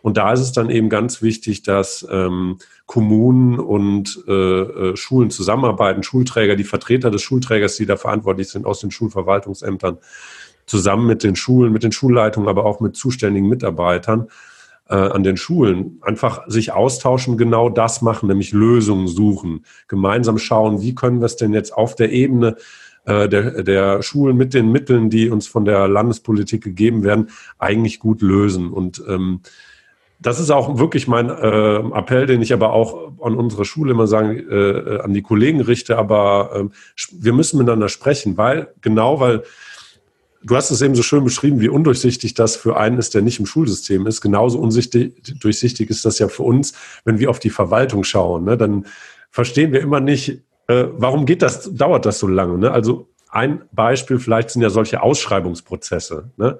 Und 0.00 0.16
da 0.16 0.32
ist 0.32 0.40
es 0.40 0.52
dann 0.52 0.70
eben 0.70 0.88
ganz 0.88 1.22
wichtig, 1.22 1.64
dass 1.64 2.06
ähm, 2.10 2.58
Kommunen 2.86 3.58
und 3.58 4.22
äh, 4.28 4.32
äh, 4.32 4.96
Schulen 4.96 5.30
zusammenarbeiten, 5.30 6.04
Schulträger, 6.04 6.54
die 6.54 6.64
Vertreter 6.64 7.10
des 7.10 7.22
Schulträgers, 7.22 7.76
die 7.76 7.86
da 7.86 7.96
verantwortlich 7.96 8.48
sind 8.48 8.64
aus 8.64 8.80
den 8.80 8.92
Schulverwaltungsämtern, 8.92 9.98
zusammen 10.66 11.06
mit 11.06 11.24
den 11.24 11.34
Schulen, 11.34 11.72
mit 11.72 11.82
den 11.82 11.92
Schulleitungen, 11.92 12.48
aber 12.48 12.64
auch 12.64 12.80
mit 12.80 12.94
zuständigen 12.96 13.48
Mitarbeitern 13.48 14.28
äh, 14.88 14.94
an 14.94 15.22
den 15.22 15.36
Schulen 15.36 15.98
einfach 16.02 16.48
sich 16.48 16.72
austauschen, 16.72 17.36
genau 17.36 17.68
das 17.68 18.02
machen, 18.02 18.28
nämlich 18.28 18.52
Lösungen 18.52 19.08
suchen, 19.08 19.64
gemeinsam 19.86 20.38
schauen, 20.38 20.80
wie 20.80 20.94
können 20.94 21.20
wir 21.20 21.26
es 21.26 21.36
denn 21.36 21.52
jetzt 21.52 21.72
auf 21.72 21.94
der 21.94 22.10
Ebene 22.10 22.56
äh, 23.04 23.28
der, 23.28 23.62
der 23.62 24.02
Schulen 24.02 24.36
mit 24.36 24.54
den 24.54 24.70
Mitteln, 24.70 25.10
die 25.10 25.30
uns 25.30 25.46
von 25.46 25.64
der 25.64 25.88
Landespolitik 25.88 26.62
gegeben 26.62 27.04
werden, 27.04 27.30
eigentlich 27.58 28.00
gut 28.00 28.22
lösen. 28.22 28.70
Und 28.70 29.02
ähm, 29.08 29.40
das 30.20 30.40
ist 30.40 30.50
auch 30.50 30.78
wirklich 30.78 31.06
mein 31.06 31.30
äh, 31.30 31.76
Appell, 31.96 32.26
den 32.26 32.42
ich 32.42 32.52
aber 32.52 32.72
auch 32.72 33.12
an 33.22 33.36
unsere 33.36 33.64
Schule 33.64 33.92
immer 33.92 34.06
sagen, 34.06 34.36
äh, 34.50 34.98
an 35.02 35.14
die 35.14 35.22
Kollegen 35.22 35.60
richte. 35.60 35.96
Aber 35.96 36.50
äh, 36.54 36.64
wir 37.12 37.32
müssen 37.32 37.58
miteinander 37.58 37.88
sprechen, 37.88 38.36
weil 38.36 38.68
genau, 38.80 39.20
weil 39.20 39.44
Du 40.42 40.54
hast 40.54 40.70
es 40.70 40.82
eben 40.82 40.94
so 40.94 41.02
schön 41.02 41.24
beschrieben, 41.24 41.60
wie 41.60 41.68
undurchsichtig 41.68 42.34
das 42.34 42.56
für 42.56 42.76
einen 42.76 42.98
ist, 42.98 43.14
der 43.14 43.22
nicht 43.22 43.40
im 43.40 43.46
Schulsystem 43.46 44.06
ist. 44.06 44.20
Genauso 44.20 44.58
undurchsichtig 44.58 45.90
ist 45.90 46.04
das 46.04 46.18
ja 46.18 46.28
für 46.28 46.44
uns, 46.44 46.74
wenn 47.04 47.18
wir 47.18 47.30
auf 47.30 47.40
die 47.40 47.50
Verwaltung 47.50 48.04
schauen. 48.04 48.44
Ne? 48.44 48.56
Dann 48.56 48.86
verstehen 49.30 49.72
wir 49.72 49.80
immer 49.80 50.00
nicht, 50.00 50.42
äh, 50.68 50.84
warum 50.92 51.26
geht 51.26 51.42
das, 51.42 51.74
dauert 51.74 52.06
das 52.06 52.20
so 52.20 52.28
lange? 52.28 52.56
Ne? 52.58 52.70
Also 52.70 53.08
ein 53.30 53.62
Beispiel 53.72 54.18
vielleicht 54.18 54.50
sind 54.50 54.62
ja 54.62 54.70
solche 54.70 55.02
Ausschreibungsprozesse. 55.02 56.30
Ne? 56.36 56.58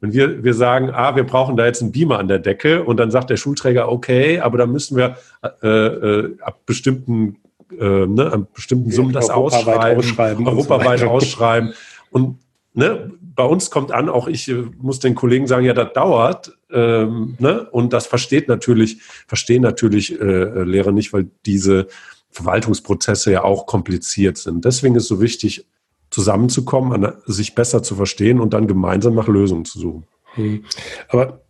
Und 0.00 0.12
wir, 0.12 0.44
wir 0.44 0.54
sagen, 0.54 0.90
ah, 0.92 1.16
wir 1.16 1.24
brauchen 1.24 1.56
da 1.56 1.66
jetzt 1.66 1.82
einen 1.82 1.92
Beamer 1.92 2.18
an 2.18 2.28
der 2.28 2.38
Decke 2.38 2.84
und 2.84 2.98
dann 2.98 3.10
sagt 3.10 3.30
der 3.30 3.36
Schulträger, 3.36 3.90
okay, 3.90 4.40
aber 4.40 4.58
da 4.58 4.66
müssen 4.66 4.96
wir 4.96 5.16
äh, 5.62 5.68
äh, 5.68 6.36
ab 6.40 6.60
bestimmten, 6.66 7.38
äh, 7.72 8.06
ne, 8.06 8.32
an 8.32 8.46
bestimmten 8.54 8.90
Summen 8.90 9.12
das 9.12 9.30
ausschreiben, 9.30 9.98
ausschreiben, 9.98 10.46
europaweit 10.46 11.00
so 11.00 11.06
ausschreiben. 11.06 11.72
Und 12.10 12.38
ne, 12.74 13.10
bei 13.36 13.44
uns 13.44 13.70
kommt 13.70 13.92
an, 13.92 14.08
auch 14.08 14.26
ich 14.26 14.48
äh, 14.48 14.64
muss 14.78 14.98
den 14.98 15.14
Kollegen 15.14 15.46
sagen, 15.46 15.64
ja, 15.64 15.74
das 15.74 15.92
dauert. 15.92 16.58
Ähm, 16.72 17.36
ne? 17.38 17.68
Und 17.70 17.92
das 17.92 18.06
versteht 18.06 18.48
natürlich, 18.48 19.02
verstehen 19.28 19.62
natürlich 19.62 20.18
äh, 20.20 20.62
Lehrer 20.64 20.92
nicht, 20.92 21.12
weil 21.12 21.28
diese 21.44 21.86
Verwaltungsprozesse 22.30 23.30
ja 23.30 23.44
auch 23.44 23.66
kompliziert 23.66 24.38
sind. 24.38 24.64
Deswegen 24.64 24.96
ist 24.96 25.04
es 25.04 25.08
so 25.08 25.20
wichtig, 25.20 25.66
zusammenzukommen, 26.10 27.04
an, 27.04 27.12
sich 27.26 27.54
besser 27.54 27.82
zu 27.82 27.94
verstehen 27.94 28.40
und 28.40 28.54
dann 28.54 28.66
gemeinsam 28.66 29.14
nach 29.14 29.28
Lösungen 29.28 29.64
zu 29.64 29.78
suchen. 29.78 30.04
Hm. 30.34 30.64
Aber 31.08 31.42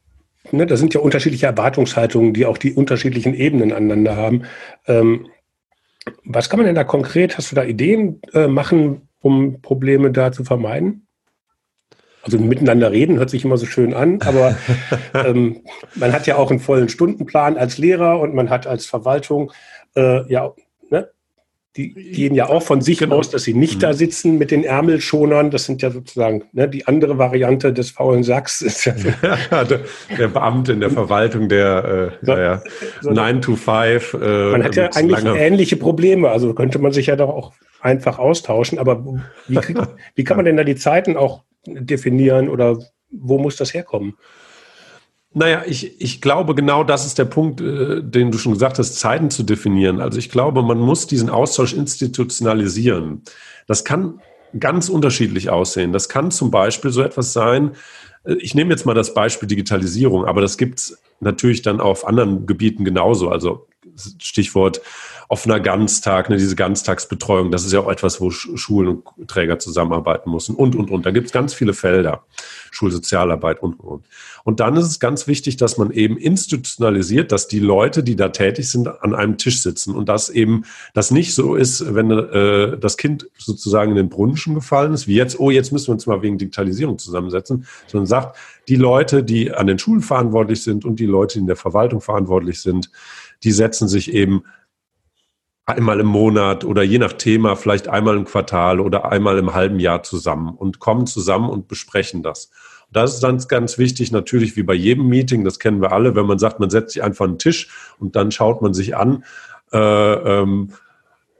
ne, 0.50 0.66
da 0.66 0.76
sind 0.76 0.94
ja 0.94 1.00
unterschiedliche 1.00 1.46
Erwartungshaltungen, 1.46 2.34
die 2.34 2.46
auch 2.46 2.58
die 2.58 2.72
unterschiedlichen 2.72 3.34
Ebenen 3.34 3.72
aneinander 3.72 4.16
haben. 4.16 4.42
Ähm, 4.86 5.28
was 6.24 6.48
kann 6.48 6.58
man 6.58 6.66
denn 6.66 6.74
da 6.74 6.84
konkret, 6.84 7.36
hast 7.36 7.50
du 7.50 7.56
da 7.56 7.64
Ideen 7.64 8.20
äh, 8.32 8.46
machen, 8.46 9.08
um 9.20 9.60
Probleme 9.60 10.10
da 10.10 10.32
zu 10.32 10.44
vermeiden? 10.44 11.05
Also 12.26 12.38
miteinander 12.38 12.90
reden 12.90 13.18
hört 13.18 13.30
sich 13.30 13.44
immer 13.44 13.56
so 13.56 13.66
schön 13.66 13.94
an, 13.94 14.20
aber 14.22 14.56
ähm, 15.14 15.62
man 15.94 16.12
hat 16.12 16.26
ja 16.26 16.36
auch 16.36 16.50
einen 16.50 16.60
vollen 16.60 16.88
Stundenplan 16.88 17.56
als 17.56 17.78
Lehrer 17.78 18.20
und 18.20 18.34
man 18.34 18.50
hat 18.50 18.66
als 18.66 18.84
Verwaltung 18.84 19.52
äh, 19.94 20.30
ja 20.30 20.52
die 21.76 21.92
gehen 21.92 22.34
ja 22.34 22.48
auch 22.48 22.62
von 22.62 22.80
sich 22.80 22.98
genau. 22.98 23.16
aus, 23.16 23.30
dass 23.30 23.42
sie 23.44 23.52
nicht 23.52 23.76
mhm. 23.76 23.80
da 23.80 23.92
sitzen 23.92 24.38
mit 24.38 24.50
den 24.50 24.64
Ärmelschonern. 24.64 25.50
Das 25.50 25.64
sind 25.64 25.82
ja 25.82 25.90
sozusagen 25.90 26.44
ne, 26.52 26.68
die 26.68 26.86
andere 26.86 27.18
Variante 27.18 27.72
des 27.72 27.90
faulen 27.90 28.22
Sacks. 28.22 28.64
Ja 29.50 29.64
der, 29.64 29.80
der, 30.18 30.28
Beamte 30.28 30.72
in 30.72 30.80
der 30.80 30.90
Verwaltung, 30.90 31.48
der 31.48 32.12
äh, 32.22 32.26
so, 32.26 32.32
ja, 32.32 32.62
so 33.00 33.10
9 33.10 33.42
to 33.42 33.56
5. 33.56 34.14
Äh, 34.14 34.50
man 34.52 34.64
hat 34.64 34.76
ja 34.76 34.90
eigentlich 34.94 35.24
ähnliche 35.24 35.76
Probleme. 35.76 36.30
Also 36.30 36.54
könnte 36.54 36.78
man 36.78 36.92
sich 36.92 37.06
ja 37.06 37.16
doch 37.16 37.28
auch 37.28 37.52
einfach 37.80 38.18
austauschen. 38.18 38.78
Aber 38.78 39.04
wie, 39.48 39.58
wie 40.14 40.24
kann 40.24 40.36
man 40.36 40.46
denn 40.46 40.56
da 40.56 40.64
die 40.64 40.76
Zeiten 40.76 41.16
auch 41.16 41.42
definieren 41.66 42.48
oder 42.48 42.78
wo 43.10 43.38
muss 43.38 43.56
das 43.56 43.74
herkommen? 43.74 44.14
Naja, 45.32 45.64
ich, 45.66 46.00
ich 46.00 46.22
glaube, 46.22 46.54
genau 46.54 46.82
das 46.82 47.04
ist 47.04 47.18
der 47.18 47.26
Punkt, 47.26 47.60
äh, 47.60 48.02
den 48.02 48.30
du 48.30 48.38
schon 48.38 48.52
gesagt 48.52 48.78
hast, 48.78 48.94
Zeiten 48.94 49.30
zu 49.30 49.42
definieren. 49.42 50.00
Also 50.00 50.18
ich 50.18 50.30
glaube, 50.30 50.62
man 50.62 50.78
muss 50.78 51.06
diesen 51.06 51.28
Austausch 51.28 51.74
institutionalisieren. 51.74 53.22
Das 53.66 53.84
kann 53.84 54.20
ganz 54.58 54.88
unterschiedlich 54.88 55.50
aussehen. 55.50 55.92
Das 55.92 56.08
kann 56.08 56.30
zum 56.30 56.50
Beispiel 56.50 56.90
so 56.90 57.02
etwas 57.02 57.34
sein, 57.34 57.72
äh, 58.24 58.34
ich 58.34 58.54
nehme 58.54 58.70
jetzt 58.70 58.86
mal 58.86 58.94
das 58.94 59.12
Beispiel 59.12 59.46
Digitalisierung, 59.48 60.24
aber 60.24 60.40
das 60.40 60.56
gibt 60.56 60.78
es 60.78 60.98
natürlich 61.20 61.62
dann 61.62 61.80
auf 61.80 62.06
anderen 62.06 62.46
Gebieten 62.46 62.84
genauso. 62.84 63.28
Also 63.28 63.66
Stichwort 64.18 64.80
offener 65.28 65.60
Ganztag, 65.60 66.30
ne, 66.30 66.36
diese 66.36 66.56
Ganztagsbetreuung, 66.56 67.50
das 67.50 67.64
ist 67.64 67.72
ja 67.72 67.80
auch 67.80 67.90
etwas, 67.90 68.20
wo 68.20 68.30
Schulen 68.30 69.02
und 69.16 69.28
Träger 69.28 69.58
zusammenarbeiten 69.58 70.30
müssen 70.30 70.54
und, 70.54 70.76
und, 70.76 70.90
und. 70.90 71.04
Da 71.04 71.10
gibt 71.10 71.26
es 71.26 71.32
ganz 71.32 71.54
viele 71.54 71.74
Felder, 71.74 72.24
Schulsozialarbeit 72.70 73.62
und, 73.62 73.80
und, 73.80 73.88
und. 73.88 74.04
Und 74.44 74.60
dann 74.60 74.76
ist 74.76 74.86
es 74.86 75.00
ganz 75.00 75.26
wichtig, 75.26 75.56
dass 75.56 75.76
man 75.76 75.90
eben 75.90 76.16
institutionalisiert, 76.16 77.32
dass 77.32 77.48
die 77.48 77.58
Leute, 77.58 78.04
die 78.04 78.14
da 78.14 78.28
tätig 78.28 78.70
sind, 78.70 78.86
an 78.86 79.14
einem 79.14 79.38
Tisch 79.38 79.60
sitzen 79.60 79.94
und 79.94 80.08
dass 80.08 80.28
eben 80.28 80.64
das 80.94 81.10
nicht 81.10 81.34
so 81.34 81.56
ist, 81.56 81.94
wenn 81.94 82.10
äh, 82.10 82.78
das 82.78 82.96
Kind 82.96 83.28
sozusagen 83.38 83.90
in 83.90 83.96
den 83.96 84.08
Brunnen 84.08 84.36
schon 84.36 84.54
gefallen 84.54 84.92
ist, 84.92 85.08
wie 85.08 85.16
jetzt, 85.16 85.40
oh, 85.40 85.50
jetzt 85.50 85.72
müssen 85.72 85.88
wir 85.88 85.94
uns 85.94 86.06
mal 86.06 86.22
wegen 86.22 86.38
Digitalisierung 86.38 86.98
zusammensetzen, 86.98 87.66
sondern 87.88 88.06
sagt, 88.06 88.36
die 88.68 88.76
Leute, 88.76 89.24
die 89.24 89.52
an 89.52 89.66
den 89.66 89.78
Schulen 89.78 90.00
verantwortlich 90.00 90.62
sind 90.62 90.84
und 90.84 91.00
die 91.00 91.06
Leute, 91.06 91.34
die 91.34 91.40
in 91.40 91.46
der 91.46 91.56
Verwaltung 91.56 92.00
verantwortlich 92.00 92.60
sind, 92.60 92.90
die 93.42 93.52
setzen 93.52 93.88
sich 93.88 94.12
eben 94.12 94.44
einmal 95.66 95.98
im 95.98 96.06
Monat 96.06 96.64
oder 96.64 96.82
je 96.84 96.98
nach 96.98 97.12
Thema 97.12 97.56
vielleicht 97.56 97.88
einmal 97.88 98.16
im 98.16 98.24
Quartal 98.24 98.78
oder 98.78 99.10
einmal 99.10 99.36
im 99.36 99.52
halben 99.52 99.80
Jahr 99.80 100.04
zusammen 100.04 100.54
und 100.54 100.78
kommen 100.78 101.06
zusammen 101.06 101.50
und 101.50 101.66
besprechen 101.66 102.22
das. 102.22 102.50
Das 102.92 103.14
ist 103.14 103.24
dann 103.24 103.38
ganz 103.48 103.76
wichtig, 103.76 104.12
natürlich 104.12 104.56
wie 104.56 104.62
bei 104.62 104.74
jedem 104.74 105.08
Meeting, 105.08 105.44
das 105.44 105.58
kennen 105.58 105.82
wir 105.82 105.90
alle, 105.90 106.14
wenn 106.14 106.26
man 106.26 106.38
sagt, 106.38 106.60
man 106.60 106.70
setzt 106.70 106.92
sich 106.92 107.02
einfach 107.02 107.24
an 107.24 107.32
den 107.32 107.38
Tisch 107.40 107.68
und 107.98 108.14
dann 108.14 108.30
schaut 108.30 108.62
man 108.62 108.74
sich 108.74 108.96
an, 108.96 109.24
äh, 109.72 109.78
ähm, 109.78 110.70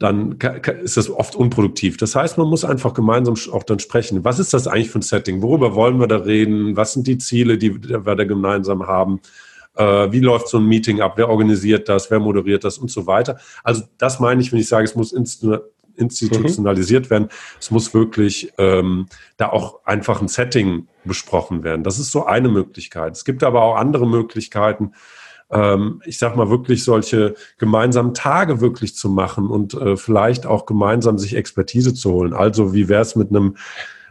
dann 0.00 0.38
ist 0.82 0.96
das 0.96 1.08
oft 1.08 1.36
unproduktiv. 1.36 1.96
Das 1.96 2.16
heißt, 2.16 2.36
man 2.36 2.48
muss 2.48 2.64
einfach 2.64 2.92
gemeinsam 2.92 3.34
auch 3.52 3.62
dann 3.62 3.78
sprechen. 3.78 4.24
Was 4.24 4.38
ist 4.38 4.52
das 4.52 4.66
eigentlich 4.66 4.90
für 4.90 4.98
ein 4.98 5.02
Setting? 5.02 5.40
Worüber 5.40 5.74
wollen 5.74 5.98
wir 5.98 6.06
da 6.06 6.18
reden? 6.18 6.76
Was 6.76 6.92
sind 6.92 7.06
die 7.06 7.16
Ziele, 7.16 7.56
die 7.56 7.82
wir 7.82 8.00
da 8.00 8.24
gemeinsam 8.24 8.86
haben? 8.86 9.20
Äh, 9.76 10.10
wie 10.12 10.20
läuft 10.20 10.48
so 10.48 10.58
ein 10.58 10.66
Meeting 10.66 11.00
ab, 11.00 11.14
wer 11.16 11.28
organisiert 11.28 11.88
das, 11.88 12.10
wer 12.10 12.18
moderiert 12.18 12.64
das 12.64 12.78
und 12.78 12.90
so 12.90 13.06
weiter. 13.06 13.38
Also 13.62 13.82
das 13.98 14.20
meine 14.20 14.40
ich, 14.40 14.52
wenn 14.52 14.58
ich 14.58 14.68
sage, 14.68 14.84
es 14.84 14.94
muss 14.94 15.12
institutionalisiert 15.12 17.06
mhm. 17.06 17.10
werden. 17.10 17.28
Es 17.60 17.70
muss 17.70 17.94
wirklich 17.94 18.52
ähm, 18.58 19.06
da 19.36 19.50
auch 19.50 19.84
einfach 19.84 20.20
ein 20.20 20.28
Setting 20.28 20.88
besprochen 21.04 21.62
werden. 21.62 21.84
Das 21.84 21.98
ist 21.98 22.10
so 22.10 22.26
eine 22.26 22.48
Möglichkeit. 22.48 23.14
Es 23.14 23.24
gibt 23.24 23.44
aber 23.44 23.62
auch 23.62 23.76
andere 23.76 24.06
Möglichkeiten. 24.06 24.92
Ähm, 25.50 26.02
ich 26.04 26.18
sag 26.18 26.36
mal 26.36 26.50
wirklich 26.50 26.82
solche 26.82 27.34
gemeinsamen 27.58 28.14
Tage 28.14 28.60
wirklich 28.60 28.96
zu 28.96 29.08
machen 29.08 29.48
und 29.48 29.74
äh, 29.74 29.96
vielleicht 29.96 30.46
auch 30.46 30.66
gemeinsam 30.66 31.18
sich 31.18 31.36
Expertise 31.36 31.94
zu 31.94 32.12
holen. 32.12 32.34
Also 32.34 32.74
wie 32.74 32.88
wäre 32.88 33.02
es 33.02 33.14
mit 33.14 33.30
einem 33.30 33.56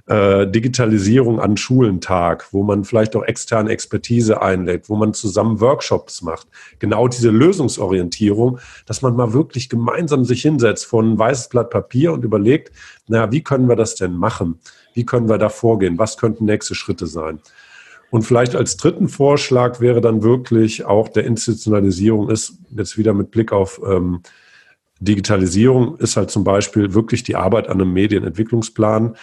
äh, 0.08 0.46
Digitalisierung 0.48 1.40
an 1.40 1.58
Schulentag, 1.58 2.48
wo 2.52 2.64
man 2.64 2.84
vielleicht 2.84 3.16
auch 3.16 3.24
externe 3.24 3.72
Expertise 3.72 4.42
einlädt, 4.42 4.88
wo 4.88 4.96
man 4.96 5.14
zusammen 5.14 5.60
Workshops 5.62 6.22
macht. 6.22 6.48
Genau 6.80 7.08
diese 7.08 7.32
Lösungsorientierung, 7.32 8.60
dass 8.86 9.02
man 9.02 9.16
mal 9.16 9.34
wirklich 9.34 9.68
gemeinsam 9.68 10.24
sich 10.24 10.44
hinsetzt 10.44 10.86
vor 10.86 11.02
ein 11.02 11.18
weißes 11.18 11.50
Blatt 11.50 11.72
Papier 11.72 12.14
und 12.14 12.24
überlegt, 12.24 12.72
na, 13.08 13.32
wie 13.32 13.42
können 13.42 13.68
wir 13.68 13.76
das 13.76 13.96
denn 13.96 14.16
machen? 14.16 14.60
Wie 14.94 15.06
können 15.06 15.28
wir 15.28 15.38
da 15.38 15.50
vorgehen? 15.50 15.98
Was 15.98 16.18
könnten 16.18 16.46
nächste 16.46 16.76
Schritte 16.76 17.08
sein? 17.08 17.40
Und 18.12 18.22
vielleicht 18.22 18.56
als 18.56 18.78
dritten 18.78 19.10
Vorschlag 19.10 19.82
wäre 19.82 20.02
dann 20.02 20.24
wirklich 20.24 20.86
auch 20.86 21.10
der 21.10 21.26
Institutionalisierung 21.26 22.30
ist, 22.30 22.60
jetzt 22.70 22.98
wieder 22.98 23.14
mit 23.14 23.32
Blick 23.32 23.52
auf 23.52 23.82
ähm, 23.86 24.22
Digitalisierung, 25.00 25.98
ist 25.98 26.16
halt 26.16 26.32
zum 26.32 26.44
Beispiel 26.44 26.94
wirklich 26.94 27.24
die 27.24 27.36
Arbeit 27.36 27.68
an 27.68 27.82
einem 27.82 27.92
Medienentwicklungsplan. 27.92 29.16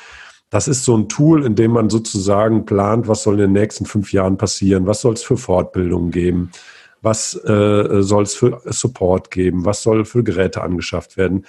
Das 0.53 0.69
ist 0.69 0.85
so 0.85 0.95
ein 0.95 1.09
Tool, 1.09 1.47
in 1.47 1.55
dem 1.55 1.71
man 1.71 1.89
sozusagen 1.89 2.67
plant, 2.67 3.09
was 3.09 3.23
soll 3.23 3.35
in 3.35 3.41
den 3.41 3.53
nächsten 3.53 3.87
fünf 3.87 4.13
Jahren 4.13 4.37
passieren, 4.37 4.87
was 4.87 5.01
soll 5.01 5.15
es 5.15 5.23
für 5.23 5.39
Fortbildungen 5.39 6.11
geben, 6.11 6.51
was 7.01 7.35
äh, 7.35 8.03
soll 8.03 8.25
es 8.25 8.35
für 8.35 8.61
Support 8.67 9.31
geben, 9.31 9.65
was 9.65 9.83
soll 9.83 10.05
für 10.05 10.23
Geräte 10.23 10.61
angeschafft 10.61 11.17
werden. 11.17 11.47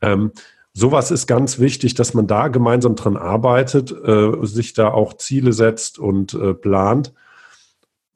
Ähm, 0.00 0.32
sowas 0.72 1.10
ist 1.10 1.26
ganz 1.26 1.58
wichtig, 1.58 1.92
dass 1.92 2.14
man 2.14 2.26
da 2.26 2.48
gemeinsam 2.48 2.96
dran 2.96 3.18
arbeitet, 3.18 3.92
äh, 3.92 4.32
sich 4.46 4.72
da 4.72 4.88
auch 4.92 5.18
Ziele 5.18 5.52
setzt 5.52 5.98
und 5.98 6.32
äh, 6.32 6.54
plant 6.54 7.12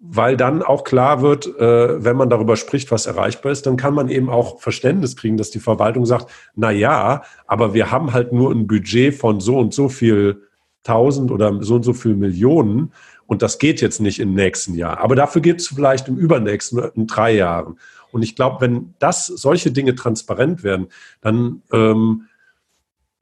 weil 0.04 0.36
dann 0.36 0.62
auch 0.62 0.82
klar 0.82 1.22
wird, 1.22 1.46
äh, 1.58 2.04
wenn 2.04 2.16
man 2.16 2.28
darüber 2.28 2.56
spricht, 2.56 2.90
was 2.90 3.06
erreichbar 3.06 3.52
ist, 3.52 3.66
dann 3.66 3.76
kann 3.76 3.94
man 3.94 4.08
eben 4.08 4.28
auch 4.28 4.60
Verständnis 4.60 5.14
kriegen, 5.14 5.36
dass 5.36 5.50
die 5.50 5.60
Verwaltung 5.60 6.06
sagt, 6.06 6.26
na 6.56 6.72
ja, 6.72 7.22
aber 7.46 7.72
wir 7.72 7.92
haben 7.92 8.12
halt 8.12 8.32
nur 8.32 8.50
ein 8.50 8.66
Budget 8.66 9.14
von 9.14 9.38
so 9.40 9.58
und 9.58 9.72
so 9.72 9.88
viel 9.88 10.42
tausend 10.82 11.30
oder 11.30 11.62
so 11.62 11.76
und 11.76 11.84
so 11.84 11.92
viel 11.92 12.16
Millionen 12.16 12.92
und 13.26 13.42
das 13.42 13.60
geht 13.60 13.80
jetzt 13.80 14.00
nicht 14.00 14.18
im 14.18 14.34
nächsten 14.34 14.74
Jahr. 14.74 14.98
Aber 14.98 15.14
dafür 15.14 15.40
geht 15.40 15.60
es 15.60 15.68
vielleicht 15.68 16.08
im 16.08 16.16
übernächsten, 16.16 16.82
in 16.96 17.06
drei 17.06 17.36
Jahren. 17.36 17.78
Und 18.10 18.22
ich 18.22 18.34
glaube, 18.34 18.60
wenn 18.60 18.94
das 18.98 19.26
solche 19.26 19.70
Dinge 19.70 19.94
transparent 19.94 20.64
werden, 20.64 20.88
dann 21.20 21.62
ähm, 21.72 22.26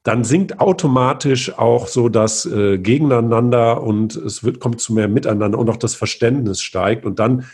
dann 0.03 0.25
sinkt 0.25 0.61
automatisch 0.61 1.59
auch 1.59 1.87
so 1.87 2.09
das 2.09 2.47
äh, 2.47 2.79
Gegeneinander 2.79 3.83
und 3.83 4.17
es 4.17 4.43
wird, 4.43 4.59
kommt 4.59 4.81
zu 4.81 4.95
mehr 4.95 5.09
Miteinander 5.09 5.59
und 5.59 5.69
auch 5.69 5.77
das 5.77 5.95
Verständnis 5.95 6.63
steigt. 6.63 7.05
Und 7.05 7.19
dann, 7.19 7.45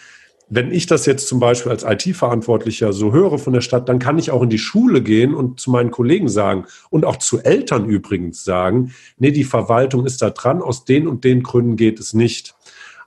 wenn 0.49 0.71
ich 0.71 0.87
das 0.87 1.07
jetzt 1.07 1.27
zum 1.27 1.41
Beispiel 1.41 1.73
als 1.73 1.83
IT-Verantwortlicher 1.83 2.93
so 2.93 3.13
höre 3.13 3.39
von 3.39 3.53
der 3.53 3.63
Stadt, 3.63 3.89
dann 3.89 3.99
kann 3.99 4.17
ich 4.17 4.31
auch 4.31 4.43
in 4.43 4.51
die 4.51 4.59
Schule 4.59 5.03
gehen 5.03 5.35
und 5.35 5.59
zu 5.59 5.73
meinen 5.73 5.91
Kollegen 5.91 6.29
sagen 6.29 6.67
und 6.89 7.05
auch 7.05 7.17
zu 7.17 7.41
Eltern 7.41 7.87
übrigens 7.87 8.45
sagen, 8.45 8.93
nee, 9.19 9.33
die 9.33 9.45
Verwaltung 9.45 10.07
ist 10.07 10.23
da 10.23 10.31
dran, 10.31 10.63
aus 10.63 10.85
den 10.85 11.09
und 11.09 11.25
den 11.25 11.43
Gründen 11.43 11.75
geht 11.75 11.99
es 11.99 12.15
nicht. 12.15 12.55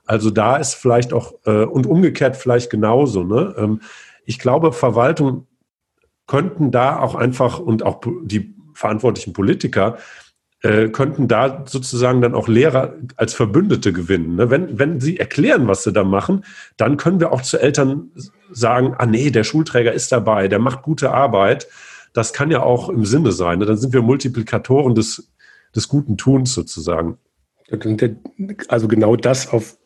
Also 0.04 0.30
da 0.30 0.56
ist 0.56 0.74
vielleicht 0.74 1.14
auch, 1.14 1.32
äh, 1.46 1.64
und 1.64 1.86
umgekehrt 1.86 2.36
vielleicht 2.36 2.68
genauso. 2.68 3.24
Ne? 3.24 3.54
Ähm, 3.56 3.80
ich 4.26 4.38
glaube, 4.38 4.72
Verwaltung 4.72 5.46
könnten 6.26 6.70
da 6.70 6.98
auch 6.98 7.14
einfach 7.14 7.58
und 7.58 7.82
auch 7.82 8.00
die 8.22 8.59
verantwortlichen 8.80 9.34
Politiker 9.34 9.98
äh, 10.62 10.88
könnten 10.88 11.28
da 11.28 11.64
sozusagen 11.66 12.22
dann 12.22 12.34
auch 12.34 12.48
Lehrer 12.48 12.94
als 13.16 13.34
Verbündete 13.34 13.92
gewinnen. 13.92 14.36
Ne? 14.36 14.50
Wenn, 14.50 14.78
wenn 14.78 15.00
sie 15.00 15.18
erklären, 15.18 15.68
was 15.68 15.84
sie 15.84 15.92
da 15.92 16.02
machen, 16.02 16.44
dann 16.76 16.96
können 16.96 17.20
wir 17.20 17.30
auch 17.30 17.42
zu 17.42 17.58
Eltern 17.58 18.10
sagen, 18.50 18.94
ah 18.98 19.06
nee, 19.06 19.30
der 19.30 19.44
Schulträger 19.44 19.92
ist 19.92 20.12
dabei, 20.12 20.48
der 20.48 20.58
macht 20.58 20.82
gute 20.82 21.12
Arbeit. 21.12 21.68
Das 22.14 22.32
kann 22.32 22.50
ja 22.50 22.62
auch 22.62 22.88
im 22.88 23.04
Sinne 23.04 23.32
sein. 23.32 23.58
Ne? 23.58 23.66
Dann 23.66 23.76
sind 23.76 23.92
wir 23.92 24.02
Multiplikatoren 24.02 24.94
des, 24.94 25.30
des 25.76 25.88
guten 25.88 26.16
Tuns 26.16 26.54
sozusagen. 26.54 27.18
Also 28.68 28.88
genau 28.88 29.14
das, 29.14 29.48
auf, 29.52 29.76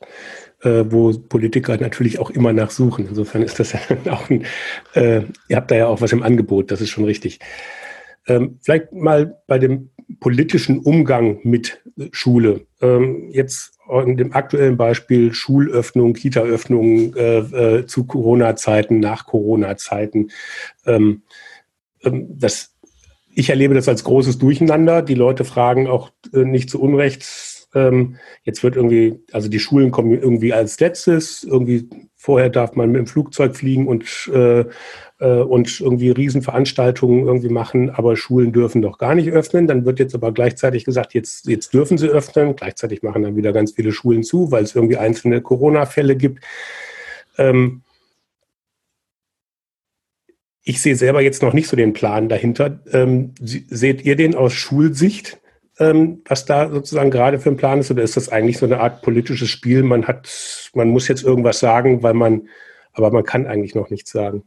äh, 0.63 0.85
wo 0.89 1.13
Politiker 1.13 1.77
natürlich 1.77 2.19
auch 2.19 2.31
immer 2.31 2.53
nachsuchen. 2.53 3.07
Insofern 3.09 3.43
ist 3.43 3.59
das 3.59 3.73
ja 3.73 3.81
auch 4.13 4.31
ein, 4.31 4.45
äh, 4.95 5.23
ihr 5.49 5.57
habt 5.57 5.71
da 5.71 5.75
ja 5.75 5.87
auch 5.89 6.01
was 6.01 6.13
im 6.13 6.23
Angebot, 6.23 6.71
das 6.71 6.81
ist 6.81 6.91
schon 6.91 7.05
richtig. 7.05 7.41
Ähm, 8.27 8.59
vielleicht 8.63 8.93
mal 8.93 9.39
bei 9.47 9.59
dem 9.59 9.91
politischen 10.21 10.81
Umgang 10.81 11.41
mit 11.43 11.83
Schule. 12.13 12.67
Ähm, 12.81 13.31
jetzt 13.31 13.79
in 14.05 14.17
dem 14.17 14.33
aktuellen 14.33 14.77
Beispiel 14.77 15.35
Schulöffnung, 15.35 16.15
Kitaöffnung 16.15 17.15
äh, 17.15 17.39
äh, 17.39 17.87
zu 17.87 18.07
Corona-Zeiten, 18.07 18.99
nach 18.99 19.27
Corona-Zeiten. 19.27 20.31
Ähm, 20.87 21.23
das, 22.03 22.75
ich 23.35 23.51
erlebe 23.51 23.75
das 23.75 23.89
als 23.89 24.05
großes 24.05 24.39
Durcheinander. 24.39 25.03
Die 25.03 25.15
Leute 25.15 25.45
fragen 25.45 25.87
auch 25.87 26.11
äh, 26.33 26.45
nicht 26.45 26.71
zu 26.71 26.81
Unrecht. 26.81 27.27
Jetzt 28.45 28.63
wird 28.63 28.77
irgendwie, 28.77 29.19
also 29.33 29.49
die 29.49 29.59
Schulen 29.59 29.91
kommen 29.91 30.13
irgendwie 30.13 30.53
als 30.53 30.79
letztes. 30.79 31.43
Irgendwie 31.43 31.89
vorher 32.25 32.49
darf 32.49 32.75
man 32.75 32.91
mit 32.91 33.01
dem 33.01 33.07
Flugzeug 33.07 33.55
fliegen 33.55 33.87
und 33.87 34.31
äh, 34.33 34.65
äh, 35.21 35.43
und 35.43 35.79
irgendwie 35.79 36.11
Riesenveranstaltungen 36.11 37.27
irgendwie 37.27 37.51
machen, 37.51 37.91
aber 37.91 38.17
Schulen 38.17 38.51
dürfen 38.51 38.81
doch 38.81 38.97
gar 38.97 39.15
nicht 39.15 39.31
öffnen. 39.31 39.67
Dann 39.67 39.85
wird 39.85 39.99
jetzt 39.99 40.15
aber 40.15 40.33
gleichzeitig 40.33 40.87
gesagt, 40.87 41.13
jetzt, 41.13 41.47
jetzt 41.47 41.75
dürfen 41.75 41.99
sie 41.99 42.09
öffnen. 42.09 42.57
Gleichzeitig 42.57 43.03
machen 43.03 43.23
dann 43.23 43.37
wieder 43.37 43.53
ganz 43.53 43.73
viele 43.73 43.93
Schulen 43.93 44.23
zu, 44.23 44.51
weil 44.51 44.65
es 44.65 44.75
irgendwie 44.75 44.97
einzelne 44.97 45.43
Corona-Fälle 45.43 46.17
gibt. 46.17 46.43
Ähm, 47.37 47.83
ich 50.63 50.81
sehe 50.81 50.97
selber 50.97 51.21
jetzt 51.21 51.43
noch 51.43 51.53
nicht 51.53 51.69
so 51.69 51.77
den 51.77 51.93
Plan 51.93 52.31
dahinter. 52.31 52.81
Ähm, 52.91 53.35
seht 53.39 54.03
ihr 54.07 54.17
den 54.17 54.35
aus 54.35 54.55
Schulsicht, 54.55 55.43
ähm, 55.79 56.23
was 56.27 56.45
da 56.45 56.71
sozusagen 56.71 57.11
gerade 57.11 57.39
für 57.39 57.51
ein 57.51 57.57
Plan 57.57 57.81
ist? 57.81 57.91
Oder 57.91 58.03
ist 58.03 58.17
das 58.17 58.29
eigentlich 58.29 58.59
so 58.59 58.67
eine 58.67 58.81
Art 58.81 59.03
politisches 59.03 59.49
Spiel? 59.49 59.83
Man 59.83 60.07
hat, 60.07 60.29
man 60.75 60.89
muss 60.89 61.09
jetzt 61.09 61.25
irgendwas 61.25 61.59
sagen, 61.61 62.03
weil 62.03 62.15
man, 62.15 62.49
aber 62.93 63.11
man 63.11 63.25
kann 63.25 63.47
eigentlich 63.47 63.75
noch 63.75 63.91
nichts 63.91 64.13
sagen. 64.13 64.45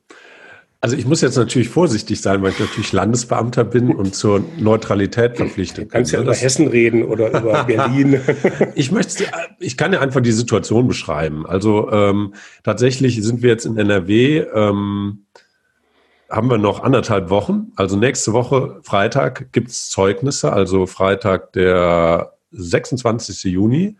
Also 0.79 0.95
ich 0.95 1.07
muss 1.07 1.21
jetzt 1.21 1.35
natürlich 1.35 1.69
vorsichtig 1.69 2.21
sein, 2.21 2.43
weil 2.43 2.51
ich 2.51 2.59
natürlich 2.59 2.93
Landesbeamter 2.93 3.63
bin 3.63 3.95
und 3.95 4.13
zur 4.13 4.43
Neutralität 4.57 5.35
verpflichtet 5.35 5.77
bin. 5.77 5.87
Du 5.87 5.91
kannst 5.91 6.11
ja 6.11 6.21
über 6.21 6.35
Hessen 6.35 6.67
reden 6.67 7.03
oder 7.03 7.29
über 7.29 7.63
Berlin. 7.67 8.21
ich 8.75 8.91
möchte, 8.91 9.25
ich 9.59 9.75
kann 9.75 9.91
ja 9.91 10.01
einfach 10.01 10.21
die 10.21 10.31
Situation 10.31 10.87
beschreiben. 10.87 11.47
Also 11.47 11.91
ähm, 11.91 12.35
tatsächlich 12.63 13.21
sind 13.23 13.41
wir 13.41 13.49
jetzt 13.49 13.65
in 13.65 13.75
NRW, 13.75 14.45
ähm, 14.53 15.25
haben 16.29 16.49
wir 16.49 16.57
noch 16.57 16.83
anderthalb 16.83 17.29
Wochen. 17.29 17.71
Also 17.75 17.97
nächste 17.97 18.33
Woche, 18.33 18.79
Freitag, 18.83 19.51
gibt's 19.53 19.89
Zeugnisse, 19.89 20.51
also 20.51 20.85
Freitag 20.85 21.53
der 21.53 22.33
26. 22.51 23.45
Juni. 23.45 23.97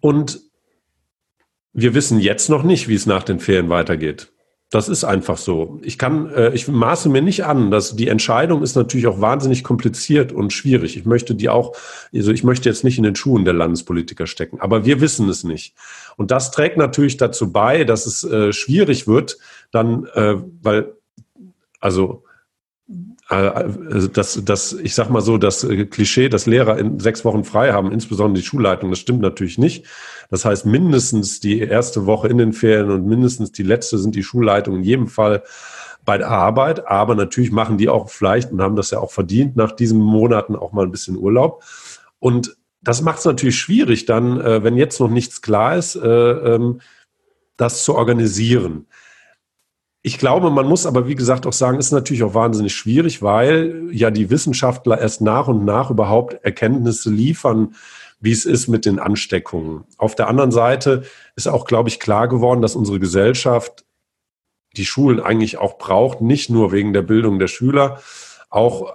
Und 0.00 0.40
wir 1.72 1.94
wissen 1.94 2.20
jetzt 2.20 2.50
noch 2.50 2.62
nicht, 2.62 2.88
wie 2.88 2.94
es 2.94 3.06
nach 3.06 3.22
den 3.22 3.40
Ferien 3.40 3.68
weitergeht. 3.68 4.30
Das 4.70 4.88
ist 4.88 5.04
einfach 5.04 5.36
so. 5.36 5.78
Ich 5.82 5.98
kann, 5.98 6.30
äh, 6.30 6.52
ich 6.52 6.66
maße 6.66 7.08
mir 7.08 7.22
nicht 7.22 7.44
an, 7.44 7.70
dass 7.70 7.94
die 7.94 8.08
Entscheidung 8.08 8.62
ist 8.62 8.74
natürlich 8.74 9.06
auch 9.06 9.20
wahnsinnig 9.20 9.62
kompliziert 9.62 10.32
und 10.32 10.52
schwierig. 10.52 10.96
Ich 10.96 11.04
möchte 11.04 11.36
die 11.36 11.48
auch, 11.48 11.76
also 12.12 12.32
ich 12.32 12.42
möchte 12.42 12.68
jetzt 12.68 12.82
nicht 12.82 12.98
in 12.98 13.04
den 13.04 13.14
Schuhen 13.14 13.44
der 13.44 13.54
Landespolitiker 13.54 14.26
stecken, 14.26 14.60
aber 14.60 14.84
wir 14.84 15.00
wissen 15.00 15.28
es 15.28 15.44
nicht. 15.44 15.74
Und 16.16 16.32
das 16.32 16.50
trägt 16.50 16.76
natürlich 16.76 17.18
dazu 17.18 17.52
bei, 17.52 17.84
dass 17.84 18.06
es 18.06 18.24
äh, 18.24 18.52
schwierig 18.52 19.06
wird, 19.06 19.38
dann, 19.74 20.06
äh, 20.14 20.36
weil, 20.62 20.94
also 21.80 22.24
äh, 23.30 23.34
also 23.34 24.08
das, 24.08 24.40
das, 24.44 24.72
ich 24.72 24.94
sag 24.94 25.10
mal 25.10 25.20
so, 25.20 25.38
das 25.38 25.64
äh, 25.64 25.86
Klischee, 25.86 26.28
dass 26.28 26.46
Lehrer 26.46 26.78
in 26.78 27.00
sechs 27.00 27.24
Wochen 27.24 27.44
frei 27.44 27.72
haben, 27.72 27.92
insbesondere 27.92 28.40
die 28.40 28.46
Schulleitung, 28.46 28.90
das 28.90 28.98
stimmt 28.98 29.20
natürlich 29.20 29.58
nicht. 29.58 29.86
Das 30.30 30.44
heißt, 30.44 30.66
mindestens 30.66 31.40
die 31.40 31.60
erste 31.60 32.06
Woche 32.06 32.28
in 32.28 32.38
den 32.38 32.52
Ferien 32.52 32.90
und 32.90 33.06
mindestens 33.06 33.52
die 33.52 33.62
letzte 33.62 33.98
sind 33.98 34.14
die 34.14 34.22
Schulleitungen 34.22 34.80
in 34.80 34.86
jedem 34.86 35.06
Fall 35.08 35.42
bei 36.04 36.18
der 36.18 36.28
Arbeit. 36.28 36.86
Aber 36.86 37.14
natürlich 37.14 37.50
machen 37.50 37.78
die 37.78 37.88
auch 37.88 38.10
vielleicht 38.10 38.52
und 38.52 38.60
haben 38.60 38.76
das 38.76 38.90
ja 38.90 38.98
auch 38.98 39.12
verdient, 39.12 39.56
nach 39.56 39.72
diesen 39.72 40.00
Monaten 40.00 40.56
auch 40.56 40.72
mal 40.72 40.84
ein 40.84 40.90
bisschen 40.90 41.16
Urlaub. 41.16 41.64
Und 42.18 42.56
das 42.82 43.00
macht 43.00 43.20
es 43.20 43.24
natürlich 43.24 43.58
schwierig, 43.58 44.04
dann, 44.04 44.40
äh, 44.40 44.62
wenn 44.62 44.76
jetzt 44.76 45.00
noch 45.00 45.08
nichts 45.08 45.40
klar 45.40 45.76
ist, 45.76 45.98
ähm, 46.02 46.80
das 47.56 47.84
zu 47.84 47.94
organisieren. 47.94 48.86
Ich 50.06 50.18
glaube, 50.18 50.50
man 50.50 50.66
muss 50.66 50.84
aber, 50.84 51.08
wie 51.08 51.14
gesagt, 51.14 51.46
auch 51.46 51.54
sagen, 51.54 51.78
ist 51.78 51.90
natürlich 51.90 52.24
auch 52.24 52.34
wahnsinnig 52.34 52.74
schwierig, 52.74 53.22
weil 53.22 53.88
ja 53.90 54.10
die 54.10 54.28
Wissenschaftler 54.28 55.00
erst 55.00 55.22
nach 55.22 55.48
und 55.48 55.64
nach 55.64 55.90
überhaupt 55.90 56.44
Erkenntnisse 56.44 57.08
liefern, 57.08 57.74
wie 58.20 58.30
es 58.32 58.44
ist 58.44 58.68
mit 58.68 58.84
den 58.84 58.98
Ansteckungen. 58.98 59.84
Auf 59.96 60.14
der 60.14 60.28
anderen 60.28 60.52
Seite 60.52 61.04
ist 61.36 61.48
auch, 61.48 61.64
glaube 61.64 61.88
ich, 61.88 62.00
klar 62.00 62.28
geworden, 62.28 62.60
dass 62.60 62.76
unsere 62.76 63.00
Gesellschaft 63.00 63.86
die 64.76 64.84
Schulen 64.84 65.20
eigentlich 65.20 65.56
auch 65.56 65.78
braucht, 65.78 66.20
nicht 66.20 66.50
nur 66.50 66.70
wegen 66.70 66.92
der 66.92 67.00
Bildung 67.00 67.38
der 67.38 67.48
Schüler, 67.48 68.02
auch 68.50 68.92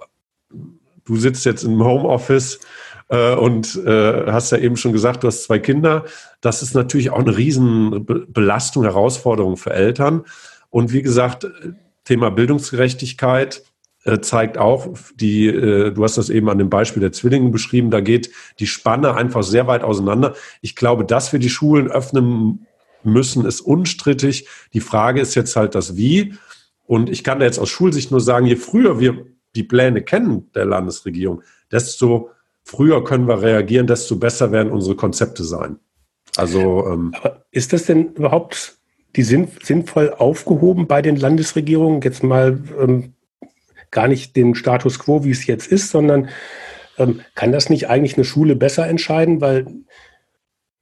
du 1.04 1.16
sitzt 1.16 1.44
jetzt 1.44 1.64
im 1.64 1.82
Homeoffice 1.82 2.60
äh, 3.08 3.34
und 3.34 3.74
äh, 3.84 4.30
hast 4.30 4.52
ja 4.52 4.58
eben 4.58 4.76
schon 4.76 4.92
gesagt, 4.92 5.24
du 5.24 5.26
hast 5.26 5.42
zwei 5.42 5.58
Kinder. 5.58 6.04
Das 6.40 6.62
ist 6.62 6.74
natürlich 6.74 7.10
auch 7.10 7.18
eine 7.18 7.36
riesen 7.36 8.06
Belastung, 8.28 8.84
Herausforderung 8.84 9.56
für 9.56 9.72
Eltern. 9.72 10.24
Und 10.70 10.92
wie 10.92 11.02
gesagt, 11.02 11.46
Thema 12.04 12.30
Bildungsgerechtigkeit 12.30 13.62
äh, 14.04 14.20
zeigt 14.20 14.56
auch, 14.56 14.88
die, 15.14 15.46
äh, 15.46 15.90
du 15.92 16.02
hast 16.02 16.16
das 16.16 16.30
eben 16.30 16.48
an 16.48 16.58
dem 16.58 16.70
Beispiel 16.70 17.00
der 17.00 17.12
Zwillinge 17.12 17.50
beschrieben, 17.50 17.90
da 17.90 18.00
geht 18.00 18.30
die 18.58 18.66
Spanne 18.66 19.14
einfach 19.14 19.42
sehr 19.42 19.66
weit 19.66 19.82
auseinander. 19.82 20.34
Ich 20.62 20.74
glaube, 20.74 21.04
dass 21.04 21.32
wir 21.32 21.38
die 21.38 21.50
Schulen 21.50 21.90
öffnen 21.90 22.66
müssen, 23.02 23.44
ist 23.44 23.60
unstrittig. 23.60 24.48
Die 24.72 24.80
Frage 24.80 25.20
ist 25.20 25.34
jetzt 25.34 25.56
halt 25.56 25.74
das 25.74 25.96
Wie. 25.96 26.34
Und 26.86 27.10
ich 27.10 27.22
kann 27.22 27.38
da 27.38 27.44
jetzt 27.44 27.58
aus 27.58 27.68
Schulsicht 27.68 28.10
nur 28.10 28.20
sagen, 28.20 28.46
je 28.46 28.56
früher 28.56 28.98
wir 28.98 29.26
die 29.54 29.64
Pläne 29.64 30.02
kennen 30.02 30.50
der 30.54 30.64
Landesregierung, 30.64 31.42
desto 31.70 32.30
früher 32.64 33.04
können 33.04 33.28
wir 33.28 33.42
reagieren, 33.42 33.86
desto 33.86 34.16
besser 34.16 34.52
werden 34.52 34.72
unsere 34.72 34.96
Konzepte 34.96 35.44
sein. 35.44 35.78
Also 36.36 36.86
ähm, 36.86 37.12
ist 37.50 37.72
das 37.72 37.84
denn 37.84 38.14
überhaupt 38.14 38.79
die 39.16 39.22
sind 39.22 39.64
sinnvoll 39.64 40.10
aufgehoben 40.10 40.86
bei 40.86 41.02
den 41.02 41.16
Landesregierungen? 41.16 42.00
Jetzt 42.02 42.22
mal 42.22 42.60
ähm, 42.80 43.14
gar 43.90 44.08
nicht 44.08 44.36
den 44.36 44.54
Status 44.54 44.98
quo, 44.98 45.24
wie 45.24 45.30
es 45.30 45.46
jetzt 45.46 45.66
ist, 45.66 45.90
sondern 45.90 46.28
ähm, 46.98 47.20
kann 47.34 47.52
das 47.52 47.70
nicht 47.70 47.88
eigentlich 47.88 48.16
eine 48.16 48.24
Schule 48.24 48.56
besser 48.56 48.86
entscheiden? 48.86 49.40
Weil 49.40 49.66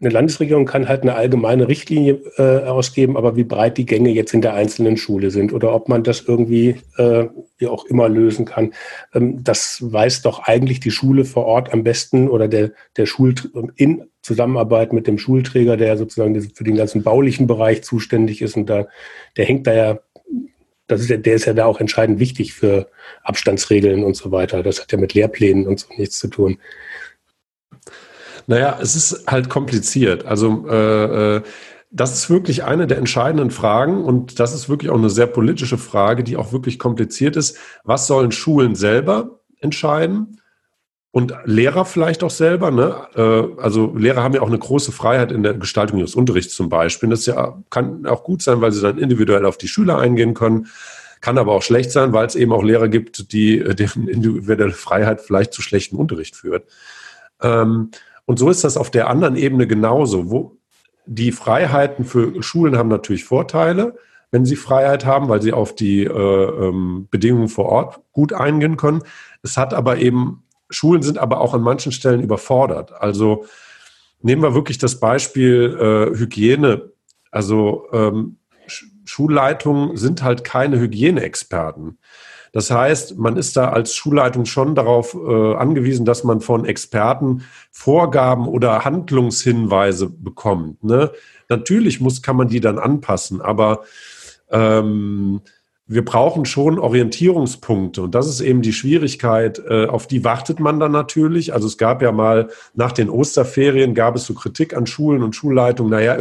eine 0.01 0.11
Landesregierung 0.11 0.65
kann 0.65 0.89
halt 0.89 1.03
eine 1.03 1.15
allgemeine 1.15 1.67
Richtlinie 1.67 2.21
äh, 2.37 2.67
ausgeben, 2.67 3.17
aber 3.17 3.35
wie 3.35 3.45
breit 3.45 3.79
die 3.79 3.87
Gänge 3.87 4.11
jetzt 4.11 4.33
in 4.33 4.43
der 4.43 4.55
einzelnen 4.55 4.97
Schule 4.97 5.31
sind 5.31 5.53
oder 5.53 5.75
ob 5.75 5.89
man 5.89 6.05
das 6.05 6.21
irgendwie 6.21 6.77
äh, 6.99 7.27
wie 7.57 7.67
auch 7.67 7.85
immer 7.87 8.09
lösen 8.09 8.45
kann, 8.45 8.75
ähm, 9.13 9.43
das 9.43 9.79
weiß 9.81 10.23
doch 10.23 10.45
eigentlich 10.45 10.79
die 10.79 10.93
Schule 10.93 11.25
vor 11.25 11.47
Ort 11.47 11.73
am 11.73 11.83
besten 11.83 12.29
oder 12.29 12.47
der, 12.47 12.71
der 12.97 13.07
Schul 13.07 13.35
in 13.75 14.05
Zusammenarbeit 14.29 14.93
mit 14.93 15.07
dem 15.07 15.19
Schulträger, 15.19 15.77
der 15.77 15.97
sozusagen 15.97 16.41
für 16.41 16.65
den 16.65 16.77
ganzen 16.77 17.03
baulichen 17.03 17.47
Bereich 17.47 17.83
zuständig 17.83 18.43
ist 18.43 18.57
und 18.57 18.67
da, 18.67 18.87
der 19.37 19.47
hängt 19.47 19.67
da 19.67 19.75
ja 19.75 19.99
das 20.89 21.03
ist 21.03 21.11
ja, 21.11 21.19
der 21.19 21.35
ist 21.35 21.45
ja 21.45 21.53
da 21.53 21.67
auch 21.67 21.81
entscheidend 21.81 22.19
wichtig 22.19 22.55
für 22.55 22.89
Abstandsregeln 23.23 24.03
und 24.05 24.17
so 24.17 24.33
weiter. 24.33 24.63
Das 24.63 24.81
hat 24.81 24.91
ja 24.91 24.99
mit 24.99 25.15
Lehrplänen 25.15 25.67
und 25.67 25.79
so 25.79 25.87
nichts 25.97 26.19
zu 26.19 26.29
tun. 26.29 26.59
Naja, 28.47 28.79
es 28.81 28.97
ist 28.97 29.27
halt 29.27 29.51
kompliziert. 29.51 30.25
Also 30.25 30.67
äh, 30.67 31.37
äh, 31.37 31.43
das 31.91 32.15
ist 32.15 32.31
wirklich 32.31 32.65
eine 32.65 32.87
der 32.87 32.97
entscheidenden 32.97 33.51
Fragen 33.51 34.03
und 34.03 34.41
das 34.41 34.55
ist 34.55 34.71
wirklich 34.71 34.91
auch 34.91 34.99
eine 34.99 35.11
sehr 35.11 35.27
politische 35.27 35.79
Frage, 35.79 36.25
die 36.25 36.37
auch 36.37 36.53
wirklich 36.53 36.79
kompliziert 36.79 37.37
ist. 37.37 37.59
Was 37.85 38.07
sollen 38.07 38.33
Schulen 38.33 38.75
selber 38.75 39.41
entscheiden? 39.61 40.41
Und 41.11 41.35
Lehrer 41.45 41.85
vielleicht 41.85 42.23
auch 42.23 42.31
selber, 42.31 42.71
ne? 42.71 43.09
Äh, 43.15 43.63
also 43.63 43.95
Lehrer 43.97 44.23
haben 44.23 44.35
ja 44.35 44.43
auch 44.43 44.49
eine 44.49 44.59
große 44.59 44.93
Freiheit 44.93 45.33
in 45.33 45.43
der 45.43 45.55
Gestaltung 45.55 45.99
ihres 45.99 46.15
Unterrichts 46.15 46.55
zum 46.55 46.69
Beispiel. 46.69 47.09
Das 47.09 47.25
ja, 47.27 47.59
kann 47.71 48.07
auch 48.07 48.25
gut 48.25 48.43
sein, 48.43 48.61
weil 48.61 48.73
sie 48.73 48.83
dann 48.83 48.99
individuell 48.99 49.47
auf 49.47 49.57
die 49.57 49.69
Schüler 49.69 49.99
eingehen 49.99 50.35
können. 50.35 50.67
Kann 51.21 51.39
aber 51.39 51.53
auch 51.53 51.63
schlecht 51.63 51.91
sein, 51.91 52.13
weil 52.13 52.27
es 52.27 52.35
eben 52.35 52.53
auch 52.53 52.63
Lehrer 52.63 52.89
gibt, 52.89 53.33
die 53.33 53.59
deren 53.59 54.07
individuelle 54.07 54.71
Freiheit 54.73 55.21
vielleicht 55.21 55.53
zu 55.53 55.63
schlechten 55.63 55.97
Unterricht 55.97 56.37
führt. 56.37 56.69
Ähm, 57.43 57.91
und 58.27 58.39
so 58.39 58.51
ist 58.51 58.63
das 58.63 58.77
auf 58.77 58.91
der 58.91 59.09
anderen 59.09 59.37
Ebene 59.37 59.67
genauso. 59.67 60.31
Wo 60.31 60.59
die 61.07 61.33
Freiheiten 61.33 62.05
für 62.05 62.43
Schulen 62.43 62.77
haben 62.77 62.91
natürlich 62.91 63.25
Vorteile, 63.25 63.97
wenn 64.31 64.45
sie 64.45 64.57
Freiheit 64.57 65.07
haben, 65.07 65.29
weil 65.31 65.41
sie 65.41 65.55
auf 65.55 65.75
die 65.75 66.05
äh, 66.05 66.11
ähm, 66.11 67.09
Bedingungen 67.11 67.49
vor 67.49 67.65
Ort 67.67 68.01
gut 68.13 68.35
eingehen 68.35 68.77
können. 68.77 69.03
Es 69.43 69.57
hat 69.57 69.73
aber 69.73 69.97
eben 69.97 70.45
Schulen 70.71 71.03
sind 71.03 71.19
aber 71.19 71.41
auch 71.41 71.55
an 71.55 71.63
manchen 71.63 71.93
Stellen 71.93 72.23
überfordert. 72.23 72.93
Also 72.93 73.47
nehmen 74.21 74.43
wir 74.43 74.55
wirklich 74.55 74.79
das 74.79 75.01
Beispiel 75.01 75.77
äh, 76.15 76.19
Hygiene. 76.19 76.93
Also 77.31 77.87
ähm, 77.93 78.37
Schulleitungen 79.05 79.97
sind 79.97 80.23
halt 80.23 80.45
keine 80.45 80.79
Hygieneexperten. 80.79 81.99
Das 82.53 82.71
heißt, 82.71 83.19
man 83.19 83.37
ist 83.37 83.57
da 83.57 83.71
als 83.71 83.95
Schulleitung 83.95 84.45
schon 84.47 84.75
darauf 84.75 85.15
äh, 85.15 85.55
angewiesen, 85.55 86.05
dass 86.05 86.25
man 86.25 86.41
von 86.41 86.65
Experten 86.65 87.43
Vorgaben 87.71 88.49
oder 88.49 88.85
Handlungshinweise 88.85 90.09
bekommt. 90.09 90.83
Ne? 90.83 91.11
Natürlich 91.49 92.01
muss, 92.01 92.23
kann 92.23 92.37
man 92.37 92.49
die 92.49 92.61
dann 92.61 92.79
anpassen, 92.79 93.41
aber 93.43 93.83
ähm, 94.51 95.43
wir 95.91 96.05
brauchen 96.05 96.45
schon 96.45 96.79
Orientierungspunkte 96.79 98.03
und 98.03 98.15
das 98.15 98.29
ist 98.29 98.43
eben 98.43 98.61
die 98.61 98.75
Schwierigkeit, 98.75 99.59
äh, 99.69 99.87
auf 99.87 100.07
die 100.07 100.23
wartet 100.23 100.61
man 100.61 100.79
dann 100.79 100.93
natürlich. 100.93 101.55
Also 101.55 101.67
es 101.67 101.79
gab 101.79 102.03
ja 102.03 102.13
mal 102.13 102.51
nach 102.75 102.93
den 102.93 103.09
Osterferien 103.09 103.95
gab 103.95 104.15
es 104.15 104.27
so 104.27 104.35
Kritik 104.35 104.77
an 104.77 104.87
Schulen 104.87 105.23
und 105.23 105.35
Schulleitungen, 105.35 105.91
naja, 105.91 106.19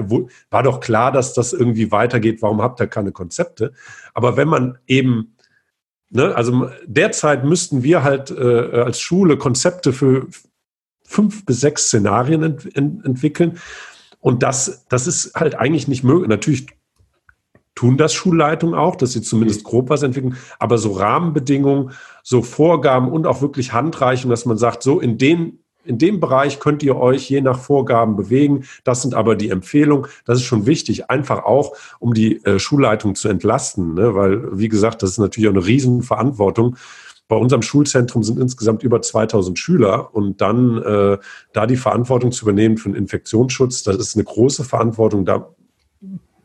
war 0.50 0.64
doch 0.64 0.80
klar, 0.80 1.12
dass 1.12 1.34
das 1.34 1.52
irgendwie 1.52 1.92
weitergeht, 1.92 2.42
warum 2.42 2.62
habt 2.62 2.80
ihr 2.80 2.88
keine 2.88 3.12
Konzepte? 3.12 3.74
Aber 4.14 4.38
wenn 4.38 4.48
man 4.48 4.78
eben, 4.88 5.36
ne, 6.10 6.34
also 6.34 6.70
derzeit 6.86 7.44
müssten 7.44 7.84
wir 7.84 8.04
halt 8.04 8.32
äh, 8.32 8.82
als 8.82 9.02
Schule 9.02 9.38
Konzepte 9.38 9.92
für 9.92 10.28
fünf 11.04 11.46
bis 11.46 11.60
sechs 11.60 11.88
Szenarien 11.88 12.42
ent 12.42 12.76
ent 12.76 13.06
entwickeln. 13.06 13.60
Und 14.20 14.44
das, 14.44 14.86
das 14.90 15.08
ist 15.08 15.36
halt 15.36 15.56
eigentlich 15.56 15.88
nicht 15.88 16.04
möglich. 16.04 16.30
Natürlich 16.30 16.68
tun 17.78 17.96
das 17.96 18.14
Schulleitungen 18.14 18.76
auch, 18.76 18.96
dass 18.96 19.14
sie 19.14 19.22
zumindest 19.22 19.64
grob 19.64 19.90
was 19.90 20.02
entwickeln, 20.02 20.36
aber 20.58 20.80
so 20.80 20.94
Rahmenbedingungen, 20.94 21.92
so 22.24 22.42
Vorgaben 22.42 23.10
und 23.12 23.28
auch 23.28 23.42
wirklich 23.42 23.72
Handreichung, 23.72 24.32
dass 24.32 24.46
man 24.46 24.58
sagt, 24.58 24.82
so 24.84 25.00
in 25.00 25.18
den 25.18 25.60
in 25.86 25.98
dem 25.98 26.20
Bereich 26.20 26.60
könnt 26.60 26.84
ihr 26.84 26.98
euch 26.98 27.30
je 27.30 27.40
nach 27.40 27.60
Vorgaben 27.60 28.18
bewegen. 28.18 28.66
Das 28.84 29.04
sind 29.04 29.14
aber 29.14 29.38
die 29.38 29.50
Empfehlungen. 29.50 30.08
Das 30.26 30.40
ist 30.40 30.44
schon 30.44 30.66
wichtig, 30.66 31.10
einfach 31.10 31.46
auch, 31.46 31.78
um 32.00 32.14
die 32.14 32.44
äh, 32.44 32.60
Schulleitung 32.60 33.16
zu 33.16 33.30
entlasten, 33.30 33.94
ne? 33.94 34.14
weil, 34.14 34.60
wie 34.60 34.68
gesagt, 34.68 35.02
das 35.02 35.12
ist 35.12 35.18
natürlich 35.18 35.48
auch 35.48 35.54
eine 35.54 35.66
Riesenverantwortung. 35.66 36.76
Bei 37.30 37.38
unserem 37.38 37.62
Schulzentrum 37.62 38.22
sind 38.24 38.38
insgesamt 38.38 38.84
über 38.84 39.02
2000 39.02 39.58
Schüler 39.58 40.14
und 40.14 40.42
dann 40.42 40.82
äh, 40.82 41.18
da 41.54 41.66
die 41.66 41.78
Verantwortung 41.78 42.34
zu 42.34 42.44
übernehmen 42.44 42.78
für 42.78 42.90
den 42.90 42.96
Infektionsschutz, 42.96 43.84
das 43.84 43.96
ist 43.96 44.16
eine 44.16 44.26
große 44.26 44.66
Verantwortung. 44.66 45.24
Da 45.24 45.56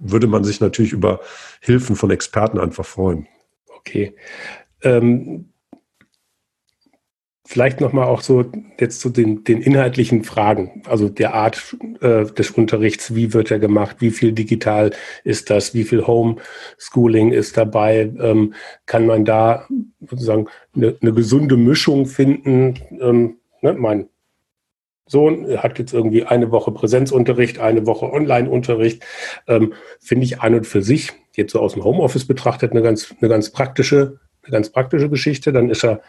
würde 0.02 0.26
man 0.26 0.44
sich 0.44 0.60
natürlich 0.60 0.92
über 0.92 1.20
Hilfen 1.60 1.96
von 1.96 2.10
Experten 2.10 2.58
einfach 2.58 2.84
freuen. 2.84 3.28
Okay. 3.78 4.14
Ähm, 4.82 5.52
vielleicht 7.44 7.80
nochmal 7.80 8.06
auch 8.06 8.22
so 8.22 8.44
jetzt 8.80 9.00
zu 9.00 9.10
den, 9.10 9.44
den 9.44 9.60
inhaltlichen 9.60 10.24
Fragen, 10.24 10.82
also 10.86 11.08
der 11.08 11.34
Art 11.34 11.76
äh, 12.00 12.24
des 12.24 12.50
Unterrichts, 12.50 13.14
wie 13.14 13.34
wird 13.34 13.50
er 13.50 13.58
gemacht, 13.58 13.96
wie 14.00 14.10
viel 14.10 14.32
digital 14.32 14.92
ist 15.22 15.50
das, 15.50 15.74
wie 15.74 15.84
viel 15.84 16.06
Homeschooling 16.06 17.32
ist 17.32 17.56
dabei, 17.56 18.10
ähm, 18.18 18.54
kann 18.86 19.06
man 19.06 19.24
da 19.24 19.66
sozusagen 20.00 20.46
eine, 20.74 20.96
eine 21.00 21.12
gesunde 21.12 21.56
Mischung 21.56 22.06
finden? 22.06 22.78
Ähm, 23.00 23.36
ne, 23.60 23.74
mein 23.74 24.08
Sohn 25.12 25.46
hat 25.58 25.78
jetzt 25.78 25.94
irgendwie 25.94 26.24
eine 26.24 26.50
Woche 26.50 26.72
Präsenzunterricht, 26.72 27.60
eine 27.60 27.86
Woche 27.86 28.12
Online-Unterricht. 28.12 29.04
Ähm, 29.46 29.74
Finde 30.00 30.24
ich 30.24 30.40
an 30.40 30.54
und 30.54 30.66
für 30.66 30.82
sich, 30.82 31.12
jetzt 31.36 31.52
so 31.52 31.60
aus 31.60 31.74
dem 31.74 31.84
Homeoffice 31.84 32.26
betrachtet, 32.26 32.72
eine 32.72 32.82
ganz, 32.82 33.14
eine 33.20 33.28
ganz 33.28 33.50
praktische, 33.50 34.18
eine 34.42 34.50
ganz 34.50 34.70
praktische 34.70 35.08
Geschichte. 35.08 35.52
Dann 35.52 35.70
ist 35.70 35.84
er 35.84 36.00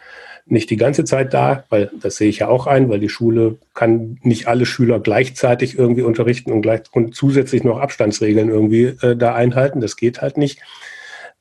nicht 0.46 0.68
die 0.70 0.76
ganze 0.76 1.04
Zeit 1.04 1.32
da, 1.32 1.64
weil 1.70 1.90
das 2.00 2.16
sehe 2.16 2.28
ich 2.28 2.40
ja 2.40 2.48
auch 2.48 2.66
ein, 2.66 2.90
weil 2.90 3.00
die 3.00 3.08
Schule 3.08 3.58
kann 3.72 4.18
nicht 4.22 4.46
alle 4.46 4.66
Schüler 4.66 5.00
gleichzeitig 5.00 5.78
irgendwie 5.78 6.02
unterrichten 6.02 6.52
und, 6.52 6.62
gleich, 6.62 6.82
und 6.92 7.14
zusätzlich 7.14 7.64
noch 7.64 7.78
Abstandsregeln 7.78 8.48
irgendwie 8.48 8.96
äh, 9.00 9.16
da 9.16 9.34
einhalten. 9.34 9.80
Das 9.80 9.96
geht 9.96 10.20
halt 10.20 10.36
nicht. 10.36 10.60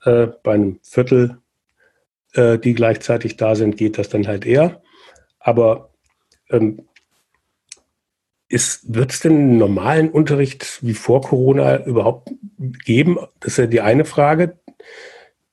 Äh, 0.04 0.28
bei 0.44 0.54
einem 0.54 0.80
Viertel, 0.84 1.38
äh, 2.34 2.58
die 2.58 2.74
gleichzeitig 2.74 3.36
da 3.36 3.56
sind, 3.56 3.78
geht 3.78 3.98
das 3.98 4.10
dann 4.10 4.28
halt 4.28 4.46
eher. 4.46 4.82
Aber 5.40 5.90
ähm, 6.50 6.88
wird 8.84 9.12
es 9.12 9.20
denn 9.20 9.34
einen 9.34 9.58
normalen 9.58 10.10
Unterricht 10.10 10.80
wie 10.82 10.94
vor 10.94 11.22
Corona 11.22 11.84
überhaupt 11.86 12.32
geben? 12.86 13.18
Das 13.40 13.54
ist 13.54 13.58
ja 13.58 13.66
die 13.66 13.82
eine 13.82 14.06
Frage. 14.06 14.60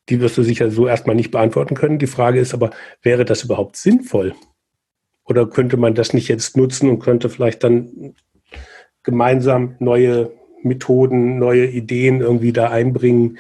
Die 0.09 0.21
wirst 0.21 0.37
du 0.37 0.43
sicher 0.43 0.71
so 0.71 0.87
erstmal 0.87 1.17
nicht 1.17 1.31
beantworten 1.31 1.75
können. 1.75 1.99
Die 1.99 2.07
Frage 2.07 2.41
ist 2.41 2.53
aber, 2.53 2.71
wäre 3.03 3.25
das 3.25 3.45
überhaupt 3.45 3.77
sinnvoll? 3.77 4.35
Oder 5.25 5.49
könnte 5.49 5.77
man 5.77 5.95
das 5.95 6.13
nicht 6.13 6.29
jetzt 6.29 6.57
nutzen 6.57 6.91
und 6.91 6.99
könnte 6.99 7.31
vielleicht 7.31 7.65
dann 7.65 8.15
gemeinsam 9.03 9.77
neue 9.79 10.33
Methoden, 10.63 11.39
neue 11.39 11.67
Ideen 11.67 12.21
irgendwie 12.21 12.53
da 12.53 12.71
einbringen, 12.71 13.39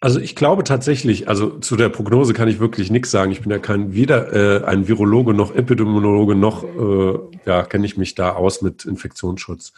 also 0.00 0.20
ich 0.20 0.36
glaube 0.36 0.64
tatsächlich, 0.64 1.28
also 1.28 1.58
zu 1.58 1.76
der 1.76 1.88
Prognose 1.88 2.32
kann 2.32 2.48
ich 2.48 2.60
wirklich 2.60 2.90
nichts 2.90 3.10
sagen. 3.10 3.32
Ich 3.32 3.40
bin 3.40 3.50
ja 3.50 3.58
kein 3.58 3.94
weder 3.94 4.32
äh, 4.32 4.64
ein 4.64 4.86
Virologe 4.86 5.34
noch 5.34 5.54
Epidemiologe 5.54 6.34
noch 6.34 6.64
äh, 6.64 7.18
ja 7.46 7.64
kenne 7.64 7.86
ich 7.86 7.96
mich 7.96 8.14
da 8.14 8.32
aus 8.32 8.62
mit 8.62 8.84
Infektionsschutz 8.84 9.72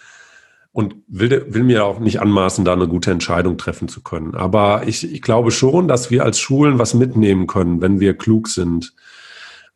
und 0.72 0.94
will, 1.08 1.46
will 1.48 1.64
mir 1.64 1.84
auch 1.84 1.98
nicht 1.98 2.20
anmaßen, 2.20 2.64
da 2.64 2.72
eine 2.72 2.86
gute 2.86 3.10
Entscheidung 3.10 3.58
treffen 3.58 3.88
zu 3.88 4.02
können. 4.02 4.34
Aber 4.34 4.86
ich, 4.86 5.10
ich 5.10 5.22
glaube 5.22 5.50
schon, 5.50 5.88
dass 5.88 6.10
wir 6.10 6.24
als 6.24 6.38
Schulen 6.38 6.78
was 6.78 6.94
mitnehmen 6.94 7.46
können, 7.46 7.80
wenn 7.80 7.98
wir 7.98 8.16
klug 8.16 8.48
sind 8.48 8.94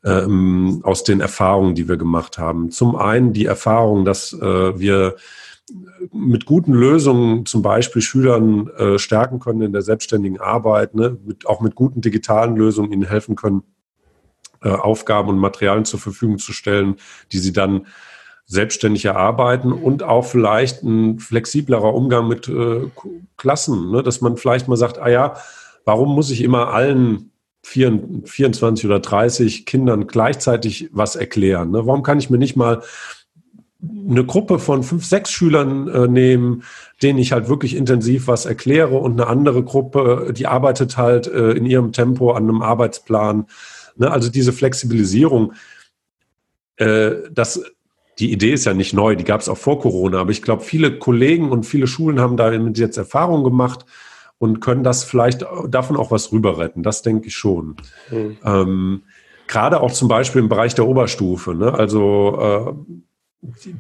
ähm, 0.05 0.81
aus 0.85 1.03
den 1.03 1.21
Erfahrungen, 1.21 1.75
die 1.75 1.89
wir 1.89 1.97
gemacht 1.97 2.39
haben. 2.39 2.71
Zum 2.71 2.95
einen 2.95 3.33
die 3.33 3.47
Erfahrung, 3.47 4.05
dass 4.05 4.33
äh, 4.35 4.79
wir 4.79 5.17
mit 6.13 6.45
guten 6.45 6.73
Lösungen 6.73 7.47
zum 7.47 7.63
Beispiel 7.63 8.03
Schülern 8.03 8.69
äh, 8.77 8.99
stärken 8.99 9.41
können 9.41 9.63
in 9.63 9.73
der 9.73 9.83
selbstständigen 9.83 10.41
Arbeit, 10.41 10.95
ne? 10.95 11.17
mit, 11.25 11.47
auch 11.47 11.61
mit 11.61 11.75
guten 11.75 12.01
digitalen 12.01 12.57
Lösungen 12.57 12.93
ihnen 12.93 13.09
helfen 13.09 13.35
können, 13.35 13.63
äh, 14.63 14.69
Aufgaben 14.69 15.31
und 15.31 15.39
Materialien 15.39 15.85
zur 15.85 16.01
Verfügung 16.01 16.39
zu 16.39 16.53
stellen, 16.53 16.97
die 17.33 17.39
sie 17.39 17.53
dann 17.53 17.87
selbstständig 18.47 19.07
erarbeiten 19.07 19.73
und 19.73 20.03
auch 20.03 20.27
vielleicht 20.27 20.83
ein 20.83 21.19
flexiblerer 21.19 21.95
Umgang 21.95 22.29
mit 22.29 22.47
äh, 22.49 22.91
Klassen, 23.39 23.91
ne? 23.91 24.03
dass 24.03 24.21
man 24.21 24.37
vielleicht 24.37 24.69
mal 24.69 24.77
sagt, 24.77 24.99
ah 24.99 25.09
ja, 25.09 25.35
warum 25.85 26.15
muss 26.15 26.31
ich 26.31 26.43
immer 26.43 26.69
allen 26.69 27.31
24 27.63 28.85
oder 28.85 29.01
30 29.01 29.65
Kindern 29.65 30.07
gleichzeitig 30.07 30.91
was 30.93 31.17
erklären? 31.17 31.71
Ne? 31.71 31.87
Warum 31.87 32.03
kann 32.03 32.19
ich 32.19 32.29
mir 32.29 32.37
nicht 32.37 32.57
mal 32.57 32.83
eine 34.09 34.25
Gruppe 34.25 34.59
von 34.59 34.83
fünf, 34.83 35.05
sechs 35.05 35.31
Schülern 35.31 35.89
äh, 35.89 36.09
nehmen, 36.09 36.63
denen 37.03 37.19
ich 37.19 37.33
halt 37.33 37.49
wirklich 37.49 37.75
intensiv 37.75 38.29
was 38.29 38.47
erkläre 38.47 38.97
und 38.97 39.13
eine 39.13 39.29
andere 39.29 39.63
Gruppe, 39.63 40.33
die 40.37 40.47
arbeitet 40.47 40.97
halt 40.97 41.27
äh, 41.27 41.53
in 41.53 41.67
ihrem 41.67 41.93
Tempo 41.93 42.33
an 42.33 42.45
einem 42.45 42.63
Arbeitsplan. 42.63 43.47
Ne? 43.97 44.11
Also 44.11 44.31
diese 44.31 44.53
Flexibilisierung, 44.53 45.53
äh, 46.77 47.13
das, 47.33 47.63
die 48.19 48.33
Idee 48.33 48.53
ist 48.53 48.65
ja 48.65 48.75
nicht 48.75 48.95
neu, 48.95 49.17
die 49.17 49.25
gab 49.25 49.41
es 49.41 49.49
auch 49.49 49.59
vor 49.59 49.81
Corona, 49.81 50.21
aber 50.21 50.31
ich 50.31 50.43
glaube, 50.43 50.63
viele 50.63 50.99
Kollegen 50.99 51.51
und 51.51 51.65
viele 51.65 51.87
Schulen 51.87 52.21
haben 52.21 52.37
damit 52.37 52.79
jetzt 52.79 52.97
Erfahrungen 52.97 53.45
gemacht 53.45 53.85
und 54.39 54.61
können 54.61 54.85
das 54.85 55.05
vielleicht 55.05 55.45
davon 55.69 55.97
auch 55.97 56.11
was 56.11 56.33
rüber 56.33 56.59
retten. 56.59 56.83
Das 56.83 57.03
denke 57.03 57.29
ich 57.29 57.35
schon. 57.35 57.77
Mhm. 58.11 58.37
Ähm, 58.45 59.03
Gerade 59.47 59.81
auch 59.81 59.93
zum 59.93 60.09
Beispiel 60.09 60.41
im 60.41 60.49
Bereich 60.49 60.75
der 60.75 60.87
Oberstufe. 60.87 61.55
Ne? 61.55 61.73
Also 61.73 62.39
äh, 62.41 62.95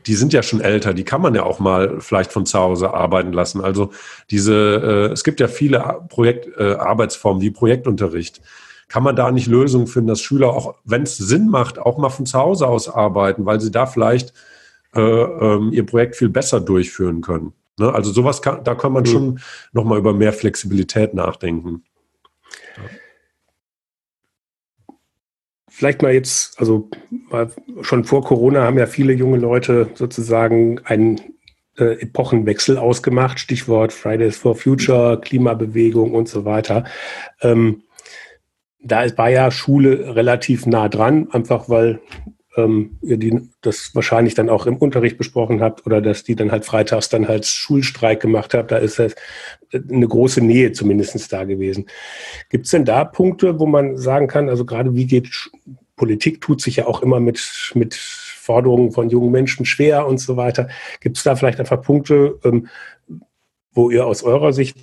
die 0.07 0.15
sind 0.15 0.33
ja 0.33 0.43
schon 0.43 0.61
älter, 0.61 0.95
die 0.95 1.05
kann 1.05 1.23
man 1.23 1.35
ja 1.35 1.43
auch 1.45 1.59
mal 1.59 2.01
vielleicht 2.01 2.33
von 2.33 2.47
zu 2.47 2.59
Hause 2.59 2.93
arbeiten 2.93 3.33
lassen. 3.33 3.61
Also 3.61 3.91
diese, 4.31 5.09
äh, 5.11 5.13
es 5.13 5.25
gibt 5.25 5.41
ja 5.41 5.49
viele 5.49 6.03
Projekt, 6.09 6.49
äh, 6.59 6.75
Arbeitsformen 6.75 7.43
wie 7.43 7.51
Projektunterricht. 7.51 8.41
Kann 8.89 9.03
man 9.03 9.17
da 9.17 9.31
nicht 9.31 9.47
Lösungen 9.47 9.87
finden, 9.87 10.09
dass 10.09 10.21
Schüler 10.21 10.51
auch, 10.51 10.75
wenn 10.85 11.03
es 11.03 11.17
Sinn 11.17 11.49
macht, 11.49 11.79
auch 11.79 11.99
mal 11.99 12.11
von 12.11 12.27
zu 12.27 12.39
Hause 12.39 12.69
aus 12.69 12.89
arbeiten, 12.89 13.47
weil 13.47 13.61
sie 13.61 13.71
da 13.71 13.87
vielleicht 13.87 14.35
äh, 14.95 15.01
ähm, 15.01 15.73
ihr 15.73 15.87
Projekt 15.87 16.17
viel 16.17 16.29
besser 16.29 16.61
durchführen 16.61 17.21
können. 17.23 17.53
Ne? 17.79 17.93
Also 17.93 18.13
sowas 18.13 18.43
kann, 18.43 18.63
da 18.65 18.75
kann 18.75 18.93
man 18.93 19.05
mhm. 19.05 19.09
schon 19.09 19.41
nochmal 19.73 19.99
über 19.99 20.13
mehr 20.13 20.33
Flexibilität 20.33 21.15
nachdenken. 21.15 21.85
Ja. 22.77 22.83
Vielleicht 25.77 26.03
mal 26.03 26.15
jetzt, 26.15 26.61
also 26.61 26.89
schon 27.81 28.05
vor 28.05 28.23
Corona 28.23 28.63
haben 28.63 28.79
ja 28.79 28.87
viele 28.87 29.13
junge 29.13 29.39
Leute 29.39 29.91
sozusagen 29.95 30.79
einen 30.85 31.21
äh, 31.77 32.01
Epochenwechsel 32.01 32.79
ausgemacht, 32.79 33.41
Stichwort 33.41 33.93
Fridays 33.93 34.37
for 34.37 34.55
Future, 34.55 35.21
Klimabewegung 35.21 36.15
und 36.15 36.29
so 36.29 36.45
weiter. 36.45 36.85
Ähm, 37.43 37.83
da 38.85 39.05
war 39.19 39.31
ja 39.31 39.51
Schule 39.51 40.15
relativ 40.15 40.65
nah 40.65 40.89
dran, 40.89 41.29
einfach 41.33 41.69
weil 41.69 42.01
ähm, 42.57 42.99
ihr 43.03 43.17
die, 43.17 43.51
das 43.61 43.95
wahrscheinlich 43.95 44.35
dann 44.35 44.49
auch 44.49 44.67
im 44.67 44.77
Unterricht 44.77 45.19
besprochen 45.19 45.61
habt 45.61 45.87
oder 45.87 46.01
dass 46.01 46.25
die 46.25 46.37
dann 46.37 46.53
halt 46.53 46.65
freitags 46.65 47.09
dann 47.09 47.29
halt 47.29 47.47
Schulstreik 47.47 48.21
gemacht 48.21 48.55
habt. 48.55 48.71
Da 48.71 48.77
ist 48.77 48.99
das 48.99 49.15
eine 49.73 50.07
große 50.07 50.41
Nähe 50.41 50.73
zumindest 50.73 51.33
da 51.33 51.45
gewesen. 51.45 51.87
Gibt 52.51 52.67
es 52.67 52.71
denn 52.71 52.85
da 52.85 53.05
Punkte, 53.05 53.59
wo 53.59 53.67
man 53.67 53.97
sagen 53.97 54.29
kann, 54.29 54.49
also 54.49 54.65
gerade 54.65 54.95
wie 54.95 55.07
geht 55.07 55.51
Politik 55.97 56.41
tut 56.41 56.61
sich 56.61 56.77
ja 56.77 56.87
auch 56.87 57.03
immer 57.03 57.21
mit, 57.21 57.73
mit 57.75 57.95
Forderungen 57.95 58.93
von 58.93 59.11
jungen 59.11 59.31
Menschen 59.31 59.65
schwer 59.65 60.07
und 60.07 60.19
so 60.19 60.37
weiter. 60.37 60.69
Gibt 61.01 61.17
es 61.17 61.23
da 61.23 61.37
vielleicht 61.37 61.61
einfach 61.61 61.81
Punkte, 61.83 62.39
ähm, 62.45 62.69
wo 63.73 63.91
ihr 63.91 64.07
aus 64.07 64.23
eurer 64.23 64.53
Sicht 64.53 64.77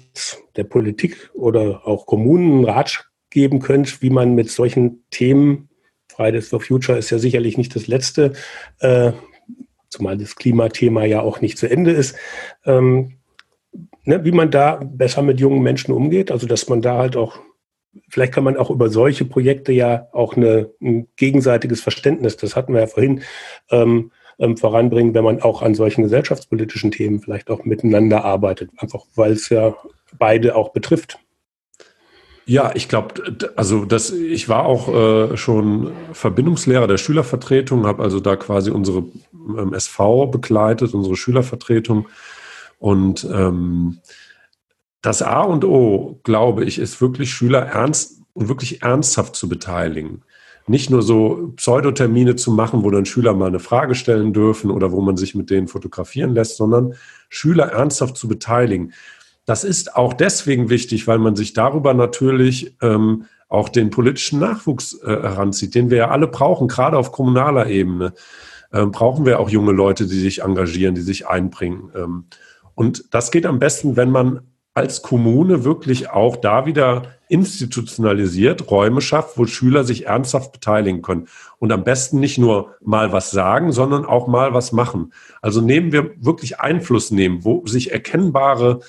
der 0.55 0.63
Politik 0.63 1.31
oder 1.33 1.87
auch 1.87 2.05
Kommunen 2.05 2.51
einen 2.51 2.65
Rat 2.65 3.09
geben 3.29 3.59
könnt, 3.59 4.01
wie 4.01 4.09
man 4.09 4.35
mit 4.35 4.49
solchen 4.51 5.03
Themen, 5.09 5.69
Fridays 6.21 6.49
for 6.49 6.61
Future 6.61 6.97
ist 6.97 7.09
ja 7.09 7.17
sicherlich 7.17 7.57
nicht 7.57 7.75
das 7.75 7.87
letzte, 7.87 8.33
äh, 8.79 9.11
zumal 9.89 10.17
das 10.17 10.35
Klimathema 10.35 11.03
ja 11.05 11.21
auch 11.21 11.41
nicht 11.41 11.57
zu 11.57 11.69
Ende 11.69 11.91
ist, 11.91 12.15
ähm, 12.65 13.17
ne, 14.03 14.23
wie 14.23 14.31
man 14.31 14.51
da 14.51 14.79
besser 14.83 15.23
mit 15.23 15.39
jungen 15.39 15.63
Menschen 15.63 15.93
umgeht, 15.93 16.31
also 16.31 16.45
dass 16.45 16.69
man 16.69 16.81
da 16.81 16.97
halt 16.97 17.15
auch 17.17 17.39
vielleicht 18.07 18.33
kann 18.33 18.43
man 18.43 18.55
auch 18.55 18.69
über 18.69 18.89
solche 18.89 19.25
Projekte 19.25 19.73
ja 19.73 20.07
auch 20.13 20.37
eine, 20.37 20.69
ein 20.79 21.07
gegenseitiges 21.17 21.81
Verständnis, 21.81 22.37
das 22.37 22.55
hatten 22.55 22.73
wir 22.73 22.81
ja 22.81 22.87
vorhin, 22.87 23.21
ähm, 23.69 24.11
ähm, 24.39 24.57
voranbringen, 24.57 25.13
wenn 25.13 25.23
man 25.23 25.41
auch 25.41 25.61
an 25.61 25.75
solchen 25.75 26.03
gesellschaftspolitischen 26.03 26.91
Themen 26.91 27.19
vielleicht 27.19 27.49
auch 27.49 27.65
miteinander 27.65 28.23
arbeitet, 28.23 28.69
einfach 28.77 29.05
weil 29.15 29.33
es 29.33 29.49
ja 29.49 29.75
beide 30.17 30.55
auch 30.55 30.69
betrifft. 30.69 31.19
Ja, 32.51 32.73
ich 32.75 32.89
glaube, 32.89 33.13
also 33.55 33.85
das, 33.85 34.11
ich 34.11 34.49
war 34.49 34.65
auch 34.65 34.93
äh, 34.93 35.37
schon 35.37 35.93
Verbindungslehrer 36.11 36.85
der 36.85 36.97
Schülervertretung, 36.97 37.87
habe 37.87 38.03
also 38.03 38.19
da 38.19 38.35
quasi 38.35 38.71
unsere 38.71 39.05
ähm, 39.57 39.73
SV 39.73 40.27
begleitet, 40.27 40.93
unsere 40.93 41.15
Schülervertretung. 41.15 42.09
Und 42.77 43.25
ähm, 43.31 43.99
das 45.01 45.21
A 45.21 45.43
und 45.43 45.63
O, 45.63 46.19
glaube 46.23 46.65
ich, 46.65 46.77
ist 46.77 46.99
wirklich 46.99 47.31
Schüler 47.31 47.59
ernst 47.59 48.19
und 48.33 48.49
wirklich 48.49 48.81
ernsthaft 48.81 49.37
zu 49.37 49.47
beteiligen. 49.47 50.23
Nicht 50.67 50.89
nur 50.89 51.03
so 51.03 51.53
Pseudotermine 51.55 52.35
zu 52.35 52.51
machen, 52.51 52.83
wo 52.83 52.91
dann 52.91 53.05
Schüler 53.05 53.33
mal 53.33 53.47
eine 53.47 53.59
Frage 53.59 53.95
stellen 53.95 54.33
dürfen 54.33 54.71
oder 54.71 54.91
wo 54.91 54.99
man 54.99 55.15
sich 55.15 55.35
mit 55.35 55.49
denen 55.51 55.69
fotografieren 55.69 56.33
lässt, 56.33 56.57
sondern 56.57 56.95
Schüler 57.29 57.67
ernsthaft 57.67 58.17
zu 58.17 58.27
beteiligen. 58.27 58.91
Das 59.45 59.63
ist 59.63 59.95
auch 59.95 60.13
deswegen 60.13 60.69
wichtig, 60.69 61.07
weil 61.07 61.17
man 61.17 61.35
sich 61.35 61.53
darüber 61.53 61.93
natürlich 61.93 62.75
ähm, 62.81 63.25
auch 63.49 63.69
den 63.69 63.89
politischen 63.89 64.39
Nachwuchs 64.39 64.93
äh, 65.03 65.07
heranzieht, 65.07 65.75
den 65.75 65.89
wir 65.89 65.97
ja 65.97 66.09
alle 66.09 66.27
brauchen, 66.27 66.67
gerade 66.67 66.97
auf 66.97 67.11
kommunaler 67.11 67.67
Ebene. 67.67 68.13
Ähm, 68.71 68.91
brauchen 68.91 69.25
wir 69.25 69.39
auch 69.39 69.49
junge 69.49 69.73
Leute, 69.73 70.07
die 70.07 70.19
sich 70.19 70.41
engagieren, 70.41 70.95
die 70.95 71.01
sich 71.01 71.27
einbringen. 71.27 71.91
Ähm, 71.95 72.25
und 72.75 73.13
das 73.13 73.31
geht 73.31 73.45
am 73.45 73.59
besten, 73.59 73.97
wenn 73.97 74.11
man 74.11 74.41
als 74.73 75.01
Kommune 75.01 75.65
wirklich 75.65 76.09
auch 76.09 76.37
da 76.37 76.65
wieder 76.65 77.03
institutionalisiert 77.27 78.71
Räume 78.71 79.01
schafft, 79.01 79.37
wo 79.37 79.45
Schüler 79.45 79.83
sich 79.83 80.05
ernsthaft 80.05 80.53
beteiligen 80.53 81.01
können. 81.01 81.27
Und 81.59 81.71
am 81.71 81.83
besten 81.83 82.19
nicht 82.19 82.37
nur 82.37 82.75
mal 82.81 83.11
was 83.11 83.31
sagen, 83.31 83.73
sondern 83.73 84.05
auch 84.05 84.27
mal 84.27 84.53
was 84.53 84.71
machen. 84.71 85.11
Also 85.41 85.59
nehmen 85.59 85.91
wir 85.91 86.11
wirklich 86.17 86.59
Einfluss 86.59 87.11
nehmen, 87.11 87.43
wo 87.43 87.65
sich 87.65 87.91
erkennbare 87.91 88.79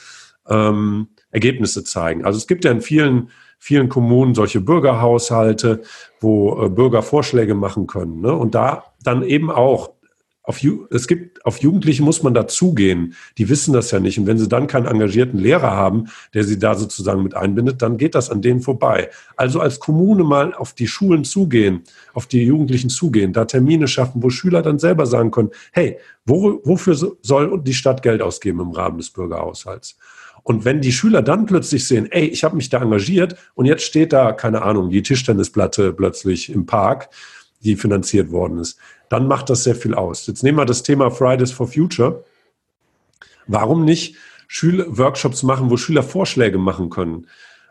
ähm, 0.53 1.09
Ergebnisse 1.31 1.83
zeigen. 1.83 2.25
Also 2.25 2.37
es 2.37 2.47
gibt 2.47 2.65
ja 2.65 2.71
in 2.71 2.83
vielen, 2.83 3.31
vielen 3.59 3.89
Kommunen 3.89 4.35
solche 4.35 4.61
Bürgerhaushalte, 4.61 5.83
wo 6.21 6.65
äh, 6.65 6.69
Bürger 6.69 7.03
Vorschläge 7.03 7.55
machen 7.55 7.87
können. 7.87 8.21
Ne? 8.21 8.33
Und 8.33 8.55
da 8.55 8.85
dann 9.03 9.23
eben 9.23 9.51
auch 9.51 9.91
auf, 10.45 10.61
es 10.91 11.07
gibt, 11.07 11.47
auf 11.47 11.59
Jugendliche 11.59 12.03
muss 12.03 12.25
man 12.25 12.35
dazugehen. 12.35 13.15
Die 13.39 13.49
wissen 13.49 13.73
das 13.73 13.93
ja 13.93 14.01
nicht. 14.01 14.19
Und 14.19 14.27
wenn 14.27 14.39
sie 14.39 14.49
dann 14.49 14.67
keinen 14.67 14.87
engagierten 14.87 15.39
Lehrer 15.39 15.71
haben, 15.71 16.09
der 16.35 16.43
sie 16.43 16.59
da 16.59 16.75
sozusagen 16.75 17.23
mit 17.23 17.37
einbindet, 17.37 17.81
dann 17.81 17.97
geht 17.97 18.17
das 18.17 18.29
an 18.29 18.43
denen 18.43 18.61
vorbei. 18.61 19.09
Also 19.37 19.61
als 19.61 19.79
Kommune 19.79 20.25
mal 20.25 20.53
auf 20.53 20.73
die 20.73 20.89
Schulen 20.89 21.23
zugehen, 21.23 21.83
auf 22.13 22.27
die 22.27 22.43
Jugendlichen 22.43 22.91
zugehen, 22.91 23.33
da 23.33 23.45
Termine 23.45 23.87
schaffen, 23.87 24.23
wo 24.23 24.31
Schüler 24.31 24.63
dann 24.63 24.81
selber 24.81 25.07
sagen 25.07 25.31
können, 25.31 25.51
hey, 25.73 25.99
wo, 26.27 26.61
wofür 26.65 26.97
soll 26.97 27.63
die 27.63 27.75
Stadt 27.75 28.03
Geld 28.03 28.21
ausgeben 28.21 28.61
im 28.61 28.73
Rahmen 28.73 28.99
des 28.99 29.11
Bürgerhaushalts? 29.11 29.97
Und 30.43 30.65
wenn 30.65 30.81
die 30.81 30.93
Schüler 30.93 31.23
dann 31.23 31.47
plötzlich 31.47 31.87
sehen, 31.87 32.11
ey, 32.11 32.27
ich 32.27 32.43
habe 32.45 32.57
mich 32.57 32.69
da 32.69 32.83
engagiert 32.83 33.37
und 33.55 33.67
jetzt 33.67 33.85
steht 33.85 34.13
da, 34.13 34.33
keine 34.33 34.63
Ahnung, 34.63 34.91
die 34.91 35.03
Tischtennisplatte 35.03 35.93
plötzlich 35.93 36.51
im 36.51 36.67
Park, 36.67 37.11
die 37.61 37.77
finanziert 37.77 38.33
worden 38.33 38.59
ist, 38.59 38.79
dann 39.09 39.29
macht 39.29 39.51
das 39.51 39.65
sehr 39.65 39.77
viel 39.77 39.95
aus. 39.95 40.27
Jetzt 40.27 40.43
nehmen 40.43 40.59
wir 40.59 40.65
das 40.65 40.83
Thema 40.83 41.11
Fridays 41.11 41.53
for 41.53 41.69
Future. 41.69 42.25
Warum 43.47 43.85
nicht 43.85 44.17
Schüler 44.49 44.87
Workshops 44.99 45.43
machen, 45.43 45.71
wo 45.71 45.77
Schüler 45.77 46.03
Vorschläge 46.03 46.59
machen 46.59 46.91
können? 46.91 47.27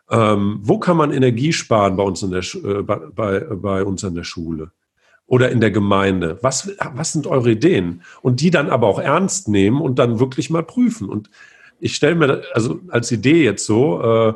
Ähm, 0.10 0.60
wo 0.62 0.80
kann 0.80 0.98
man 0.98 1.12
Energie 1.12 1.54
sparen 1.54 1.96
bei 1.96 2.04
uns 2.04 2.24
in 2.24 2.32
der, 2.32 2.42
äh, 2.42 2.84
bei, 2.84 3.40
bei 3.40 3.84
uns 3.84 4.04
an 4.04 4.16
der 4.16 4.24
Schule? 4.24 4.72
Oder 5.26 5.50
in 5.50 5.62
der 5.62 5.72
Gemeinde? 5.72 6.38
Was, 6.42 6.70
was 6.94 7.14
sind 7.14 7.28
eure 7.28 7.52
Ideen? 7.52 8.02
Und 8.22 8.42
die 8.42 8.50
dann 8.50 8.70
aber 8.70 8.88
auch 8.88 9.00
ernst 9.00 9.48
nehmen 9.48 9.80
und 9.80 10.00
dann 10.00 10.20
wirklich 10.20 10.50
mal 10.50 10.64
prüfen. 10.64 11.08
Und 11.08 11.30
ich 11.82 11.96
stelle 11.96 12.15
mir 12.15 12.44
also 12.54 12.80
als 12.89 13.12
Idee 13.12 13.44
jetzt 13.44 13.65
so, 13.65 14.02
äh, 14.02 14.34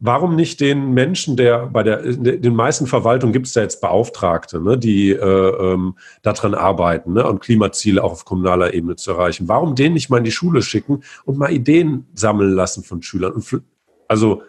Warum 0.00 0.36
nicht 0.36 0.60
den 0.60 0.92
Menschen, 0.92 1.36
der 1.36 1.66
bei 1.66 1.82
der, 1.82 2.00
den 2.00 2.54
meisten 2.54 2.86
Verwaltungen 2.86 3.32
gibt 3.32 3.48
es 3.48 3.52
da 3.52 3.62
jetzt 3.62 3.80
Beauftragte, 3.80 4.60
ne, 4.60 4.78
die 4.78 5.10
äh, 5.10 5.16
ähm, 5.18 5.96
daran 6.22 6.54
arbeiten 6.54 7.14
ne, 7.14 7.26
und 7.26 7.40
Klimaziele 7.40 8.04
auch 8.04 8.12
auf 8.12 8.24
kommunaler 8.24 8.74
Ebene 8.74 8.94
zu 8.94 9.10
erreichen. 9.10 9.48
Warum 9.48 9.74
denen 9.74 9.94
nicht 9.94 10.08
mal 10.08 10.18
in 10.18 10.24
die 10.24 10.30
Schule 10.30 10.62
schicken 10.62 11.02
und 11.24 11.36
mal 11.36 11.50
Ideen 11.50 12.06
sammeln 12.14 12.52
lassen 12.52 12.84
von 12.84 13.02
Schülern? 13.02 13.32
Und, 13.32 13.62
also 14.06 14.44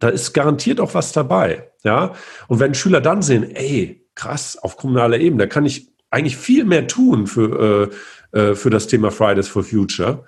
da 0.00 0.08
ist 0.08 0.32
garantiert 0.32 0.80
auch 0.80 0.94
was 0.94 1.12
dabei, 1.12 1.70
ja. 1.84 2.12
Und 2.48 2.58
wenn 2.58 2.74
Schüler 2.74 3.00
dann 3.00 3.22
sehen, 3.22 3.44
ey, 3.54 4.04
krass, 4.16 4.58
auf 4.58 4.76
kommunaler 4.76 5.20
Ebene, 5.20 5.44
da 5.44 5.46
kann 5.46 5.64
ich 5.64 5.92
eigentlich 6.10 6.36
viel 6.36 6.64
mehr 6.64 6.88
tun 6.88 7.28
für, 7.28 7.92
äh, 8.32 8.38
äh 8.38 8.54
für 8.56 8.70
das 8.70 8.88
Thema 8.88 9.12
Fridays 9.12 9.46
for 9.46 9.62
Future 9.62 10.24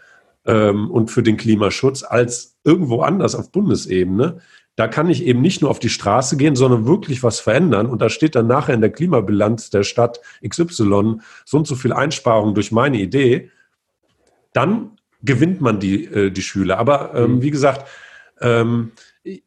ähm, 0.46 0.90
und 0.90 1.10
für 1.10 1.22
den 1.22 1.36
Klimaschutz 1.36 2.02
als 2.02 2.56
irgendwo 2.64 3.02
anders 3.02 3.34
auf 3.34 3.50
Bundesebene. 3.50 4.38
Da 4.76 4.88
kann 4.88 5.08
ich 5.08 5.24
eben 5.24 5.40
nicht 5.40 5.62
nur 5.62 5.70
auf 5.70 5.78
die 5.78 5.88
Straße 5.88 6.36
gehen, 6.36 6.54
sondern 6.54 6.86
wirklich 6.86 7.22
was 7.22 7.40
verändern. 7.40 7.86
Und 7.86 8.02
da 8.02 8.10
steht 8.10 8.34
dann 8.34 8.46
nachher 8.46 8.74
in 8.74 8.82
der 8.82 8.92
Klimabilanz 8.92 9.70
der 9.70 9.84
Stadt 9.84 10.20
XY 10.46 11.20
so 11.44 11.56
und 11.56 11.66
so 11.66 11.74
viel 11.74 11.92
Einsparungen 11.92 12.54
durch 12.54 12.72
meine 12.72 12.98
Idee. 12.98 13.50
Dann 14.52 14.98
gewinnt 15.22 15.60
man 15.60 15.80
die, 15.80 16.04
äh, 16.04 16.30
die 16.30 16.42
Schüler. 16.42 16.78
Aber 16.78 17.14
ähm, 17.14 17.36
mhm. 17.36 17.42
wie 17.42 17.50
gesagt, 17.50 17.88
ähm, 18.40 18.92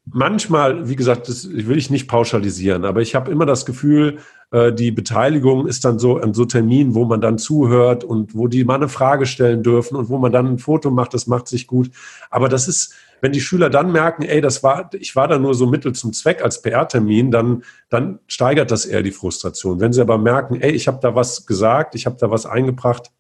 manchmal, 0.06 0.90
wie 0.90 0.96
gesagt, 0.96 1.30
das 1.30 1.50
will 1.50 1.78
ich 1.78 1.90
nicht 1.90 2.08
pauschalisieren, 2.08 2.86
aber 2.86 3.02
ich 3.02 3.16
habe 3.16 3.32
immer 3.32 3.46
das 3.46 3.66
Gefühl, 3.66 4.20
äh, 4.52 4.74
die 4.74 4.92
Beteiligung 4.92 5.68
ist 5.68 5.86
dann 5.86 6.00
so 6.00 6.18
an 6.18 6.34
so 6.34 6.46
Terminen, 6.46 6.96
wo 6.96 7.06
man 7.06 7.22
dann 7.22 7.38
zuhört 7.38 8.04
und 8.04 8.36
wo 8.36 8.48
die 8.48 8.66
mal 8.66 8.76
eine 8.76 8.90
Frage 8.90 9.26
stellen 9.26 9.64
dürfen 9.64 9.96
und 9.96 10.10
wo 10.10 10.18
man 10.18 10.32
dann 10.32 10.48
ein 10.48 10.58
Foto 10.58 10.92
macht, 10.92 11.14
das 11.14 11.28
macht 11.28 11.48
sich 11.48 11.68
gut. 11.68 11.92
Aber 12.30 12.50
das 12.50 12.68
ist, 12.68 12.94
wenn 13.22 13.32
die 13.32 13.42
Schüler 13.42 13.70
dann 13.70 13.92
merken, 13.92 14.24
ey, 14.24 14.42
das 14.42 14.64
war, 14.64 14.90
ich 14.94 15.16
war 15.16 15.28
da 15.28 15.38
nur 15.38 15.54
so 15.54 15.68
Mittel 15.68 15.94
zum 15.94 16.14
Zweck 16.14 16.42
als 16.44 16.62
PR-Termin, 16.62 17.32
dann, 17.32 17.64
dann 17.90 18.20
steigert 18.28 18.72
das 18.72 18.86
eher 18.86 19.04
die 19.04 19.12
Frustration. 19.12 19.80
Wenn 19.80 19.94
sie 19.94 20.02
aber 20.02 20.18
merken, 20.18 20.60
ey, 20.60 20.72
ich 20.72 20.88
habe 20.88 21.00
da 21.02 21.16
was 21.16 21.46
gesagt, 21.46 21.96
ich 21.96 22.06
habe 22.06 22.18
da 22.20 22.32
was 22.32 22.46
eingebracht, 22.46 23.12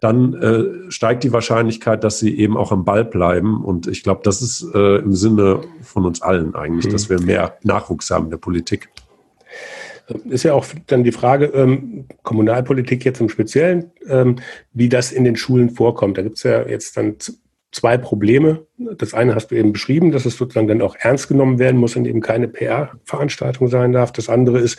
dann 0.00 0.34
äh, 0.34 0.90
steigt 0.90 1.24
die 1.24 1.32
Wahrscheinlichkeit, 1.32 2.04
dass 2.04 2.18
sie 2.18 2.38
eben 2.38 2.56
auch 2.56 2.70
am 2.72 2.84
Ball 2.84 3.04
bleiben. 3.04 3.64
Und 3.64 3.86
ich 3.86 4.02
glaube, 4.02 4.20
das 4.24 4.42
ist 4.42 4.66
äh, 4.74 4.96
im 4.96 5.14
Sinne 5.14 5.62
von 5.82 6.04
uns 6.04 6.22
allen 6.22 6.54
eigentlich, 6.54 6.86
mhm. 6.86 6.92
dass 6.92 7.08
wir 7.08 7.20
mehr 7.20 7.56
Nachwuchs 7.62 8.10
haben 8.10 8.26
in 8.26 8.30
der 8.30 8.36
Politik. 8.36 8.90
Ist 10.28 10.44
ja 10.44 10.52
auch 10.52 10.66
dann 10.86 11.02
die 11.02 11.12
Frage, 11.12 11.46
ähm, 11.46 12.06
Kommunalpolitik 12.22 13.04
jetzt 13.04 13.20
im 13.20 13.28
Speziellen, 13.28 13.90
ähm, 14.06 14.36
wie 14.72 14.88
das 14.88 15.10
in 15.10 15.24
den 15.24 15.34
Schulen 15.34 15.70
vorkommt. 15.70 16.18
Da 16.18 16.22
gibt 16.22 16.36
es 16.36 16.44
ja 16.44 16.66
jetzt 16.66 16.96
dann 16.96 17.16
zwei 17.72 17.98
Probleme. 17.98 18.66
Das 18.76 19.14
eine 19.14 19.34
hast 19.34 19.48
du 19.48 19.56
eben 19.56 19.72
beschrieben, 19.72 20.12
dass 20.12 20.24
es 20.24 20.36
sozusagen 20.36 20.68
dann 20.68 20.82
auch 20.82 20.94
ernst 20.98 21.28
genommen 21.28 21.58
werden 21.58 21.80
muss 21.80 21.96
und 21.96 22.06
eben 22.06 22.20
keine 22.20 22.48
PR-Veranstaltung 22.48 23.68
sein 23.68 23.92
darf. 23.92 24.12
Das 24.12 24.28
andere 24.28 24.60
ist, 24.60 24.78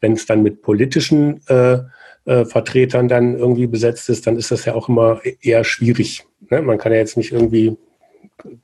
wenn 0.00 0.12
es 0.12 0.26
dann 0.26 0.42
mit 0.42 0.62
politischen 0.62 1.46
äh, 1.48 1.80
äh, 2.24 2.44
Vertretern 2.44 3.08
dann 3.08 3.38
irgendwie 3.38 3.66
besetzt 3.66 4.08
ist, 4.08 4.26
dann 4.26 4.36
ist 4.36 4.50
das 4.50 4.64
ja 4.64 4.74
auch 4.74 4.88
immer 4.88 5.20
eher 5.40 5.64
schwierig. 5.64 6.24
Ne? 6.50 6.62
Man 6.62 6.78
kann 6.78 6.92
ja 6.92 6.98
jetzt 6.98 7.16
nicht 7.16 7.32
irgendwie, 7.32 7.76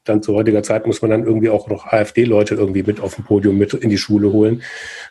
dann 0.04 0.22
zu 0.22 0.34
heutiger 0.34 0.62
Zeit 0.62 0.86
muss 0.86 1.02
man 1.02 1.10
dann 1.10 1.24
irgendwie 1.24 1.50
auch 1.50 1.68
noch 1.68 1.86
AfD-Leute 1.86 2.54
irgendwie 2.54 2.82
mit 2.82 3.00
auf 3.00 3.14
dem 3.14 3.24
Podium 3.24 3.58
mit 3.58 3.74
in 3.74 3.90
die 3.90 3.98
Schule 3.98 4.32
holen, 4.32 4.62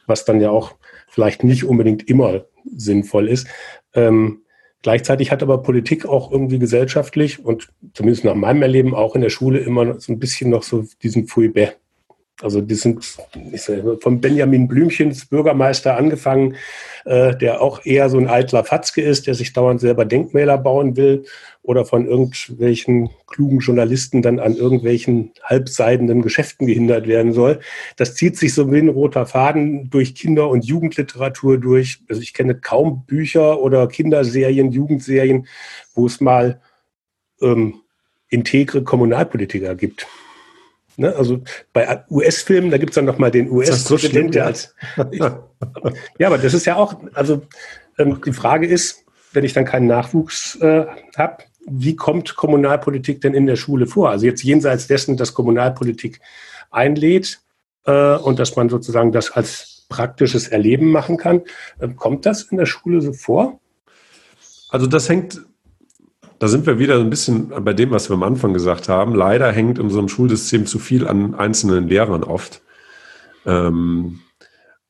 was 0.07 0.25
dann 0.25 0.41
ja 0.41 0.49
auch 0.49 0.75
vielleicht 1.07 1.43
nicht 1.43 1.63
unbedingt 1.63 2.07
immer 2.09 2.45
sinnvoll 2.75 3.27
ist. 3.27 3.47
Ähm, 3.93 4.41
gleichzeitig 4.81 5.31
hat 5.31 5.43
aber 5.43 5.61
Politik 5.61 6.05
auch 6.05 6.31
irgendwie 6.31 6.59
gesellschaftlich 6.59 7.43
und 7.43 7.69
zumindest 7.93 8.25
nach 8.25 8.35
meinem 8.35 8.61
Erleben 8.61 8.93
auch 8.95 9.15
in 9.15 9.21
der 9.21 9.29
Schule 9.29 9.59
immer 9.59 9.99
so 9.99 10.11
ein 10.11 10.19
bisschen 10.19 10.49
noch 10.49 10.63
so 10.63 10.85
diesen 11.01 11.27
Fouillebert 11.27 11.77
Also 12.41 12.61
die 12.61 12.75
sind 12.75 13.03
von 13.99 14.21
Benjamin 14.21 14.67
Blümchens 14.67 15.25
Bürgermeister 15.25 15.97
angefangen, 15.97 16.55
äh, 17.03 17.35
der 17.35 17.61
auch 17.61 17.85
eher 17.85 18.09
so 18.09 18.17
ein 18.17 18.29
eitler 18.29 18.63
Fatzke 18.63 19.01
ist, 19.01 19.27
der 19.27 19.35
sich 19.35 19.51
dauernd 19.51 19.81
selber 19.81 20.05
Denkmäler 20.05 20.57
bauen 20.57 20.95
will 20.95 21.25
oder 21.63 21.83
von 21.83 22.07
irgendwelchen 22.07 23.09
klugen 23.27 23.59
Journalisten 23.59 24.21
dann 24.21 24.39
an 24.39 24.55
irgendwelchen 24.55 25.31
halbseidenden 25.43 26.21
Geschäften 26.21 26.65
gehindert 26.65 27.07
werden 27.07 27.33
soll. 27.33 27.59
Das 27.97 28.15
zieht 28.15 28.37
sich 28.37 28.53
so 28.53 28.71
wie 28.71 28.79
ein 28.79 28.89
roter 28.89 29.25
Faden 29.25 29.89
durch 29.89 30.15
Kinder- 30.15 30.49
und 30.49 30.63
Jugendliteratur 30.63 31.57
durch. 31.57 31.99
Also 32.07 32.21
ich 32.21 32.33
kenne 32.33 32.55
kaum 32.55 33.05
Bücher 33.05 33.59
oder 33.59 33.87
Kinderserien, 33.87 34.71
Jugendserien, 34.71 35.47
wo 35.93 36.05
es 36.05 36.21
mal 36.21 36.61
ähm, 37.41 37.81
integre 38.29 38.83
Kommunalpolitiker 38.83 39.75
gibt. 39.75 40.07
Ne? 40.99 41.15
Also 41.15 41.41
bei 41.73 42.03
US-Filmen, 42.09 42.71
da 42.71 42.77
gibt 42.77 42.91
es 42.91 42.95
dann 42.95 43.05
nochmal 43.05 43.31
den 43.31 43.49
US-Präsident, 43.49 44.35
der 44.35 44.45
als. 44.47 44.75
ja, 46.19 46.27
aber 46.27 46.37
das 46.37 46.53
ist 46.53 46.65
ja 46.65 46.75
auch, 46.75 46.95
also 47.13 47.41
ähm, 47.97 48.21
die 48.25 48.33
Frage 48.33 48.67
ist, 48.67 49.05
wenn 49.33 49.43
ich 49.43 49.53
dann 49.53 49.65
keinen 49.65 49.87
Nachwuchs 49.87 50.55
äh, 50.61 50.85
habe, 51.17 51.43
wie 51.65 51.95
kommt 51.95 52.35
Kommunalpolitik 52.35 53.21
denn 53.21 53.33
in 53.33 53.45
der 53.45 53.55
Schule 53.55 53.85
vor? 53.85 54.09
Also 54.09 54.25
jetzt 54.25 54.43
jenseits 54.43 54.87
dessen, 54.87 55.17
dass 55.17 55.33
Kommunalpolitik 55.33 56.19
einlädt 56.71 57.39
äh, 57.85 58.15
und 58.15 58.39
dass 58.39 58.55
man 58.55 58.69
sozusagen 58.69 59.11
das 59.11 59.31
als 59.31 59.85
praktisches 59.89 60.47
Erleben 60.47 60.91
machen 60.91 61.17
kann. 61.17 61.41
Äh, 61.79 61.89
kommt 61.89 62.25
das 62.25 62.43
in 62.43 62.57
der 62.57 62.65
Schule 62.65 63.01
so 63.01 63.13
vor? 63.13 63.59
Also 64.69 64.87
das 64.87 65.09
hängt 65.09 65.41
da 66.39 66.47
sind 66.47 66.65
wir 66.65 66.79
wieder 66.79 66.99
ein 66.99 67.09
bisschen 67.09 67.49
bei 67.49 67.73
dem, 67.73 67.91
was 67.91 68.09
wir 68.09 68.15
am 68.15 68.23
Anfang 68.23 68.53
gesagt 68.53 68.89
haben. 68.89 69.13
Leider 69.13 69.51
hängt 69.51 69.77
in 69.77 69.89
einem 69.89 70.09
Schulsystem 70.09 70.65
zu 70.65 70.79
viel 70.79 71.07
an 71.07 71.35
einzelnen 71.35 71.87
Lehrern 71.87 72.23
oft. 72.23 72.61
Ähm, 73.45 74.21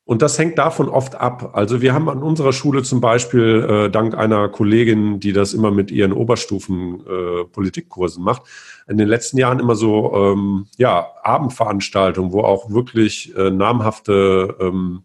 und 0.06 0.24
das 0.24 0.40
hängt 0.40 0.58
davon 0.58 0.90
oft 0.90 1.14
ab. 1.14 1.52
Also 1.54 1.82
wir 1.82 1.94
haben 1.94 2.10
an 2.10 2.24
unserer 2.24 2.52
Schule 2.52 2.82
zum 2.82 3.00
Beispiel 3.00 3.68
äh, 3.70 3.90
dank 3.92 4.16
einer 4.16 4.50
Kollegin, 4.50 5.20
die 5.20 5.34
das 5.34 5.54
immer 5.54 5.70
mit 5.70 5.92
ihren 5.92 6.14
Oberstufen 6.14 7.02
äh, 7.02 7.44
Politikkursen 7.46 8.24
macht, 8.24 8.42
in 8.88 8.98
den 8.98 9.08
letzten 9.08 9.38
Jahren 9.38 9.60
immer 9.60 9.76
so 9.76 10.16
ähm, 10.16 10.66
ja 10.78 11.10
Abendveranstaltungen, 11.22 12.32
wo 12.32 12.42
auch 12.42 12.72
wirklich 12.72 13.36
äh, 13.38 13.52
namhafte 13.52 14.56
ähm, 14.60 15.04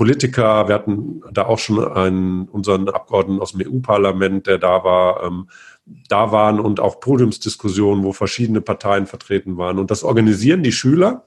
Politiker, 0.00 0.66
wir 0.66 0.76
hatten 0.76 1.20
da 1.30 1.44
auch 1.44 1.58
schon 1.58 1.86
einen, 1.92 2.48
unseren 2.48 2.88
Abgeordneten 2.88 3.42
aus 3.42 3.52
dem 3.52 3.70
EU-Parlament, 3.70 4.46
der 4.46 4.56
da 4.56 4.82
war, 4.82 5.22
ähm, 5.24 5.50
da 6.08 6.32
waren 6.32 6.58
und 6.58 6.80
auch 6.80 7.00
Podiumsdiskussionen, 7.00 8.02
wo 8.02 8.14
verschiedene 8.14 8.62
Parteien 8.62 9.06
vertreten 9.06 9.58
waren. 9.58 9.78
Und 9.78 9.90
das 9.90 10.02
organisieren 10.02 10.62
die 10.62 10.72
Schüler 10.72 11.26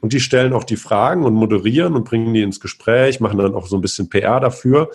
und 0.00 0.12
die 0.12 0.20
stellen 0.20 0.52
auch 0.52 0.62
die 0.62 0.76
Fragen 0.76 1.24
und 1.24 1.34
moderieren 1.34 1.96
und 1.96 2.04
bringen 2.04 2.32
die 2.32 2.42
ins 2.42 2.60
Gespräch, 2.60 3.18
machen 3.18 3.38
dann 3.38 3.56
auch 3.56 3.66
so 3.66 3.76
ein 3.76 3.82
bisschen 3.82 4.08
PR 4.08 4.38
dafür. 4.38 4.90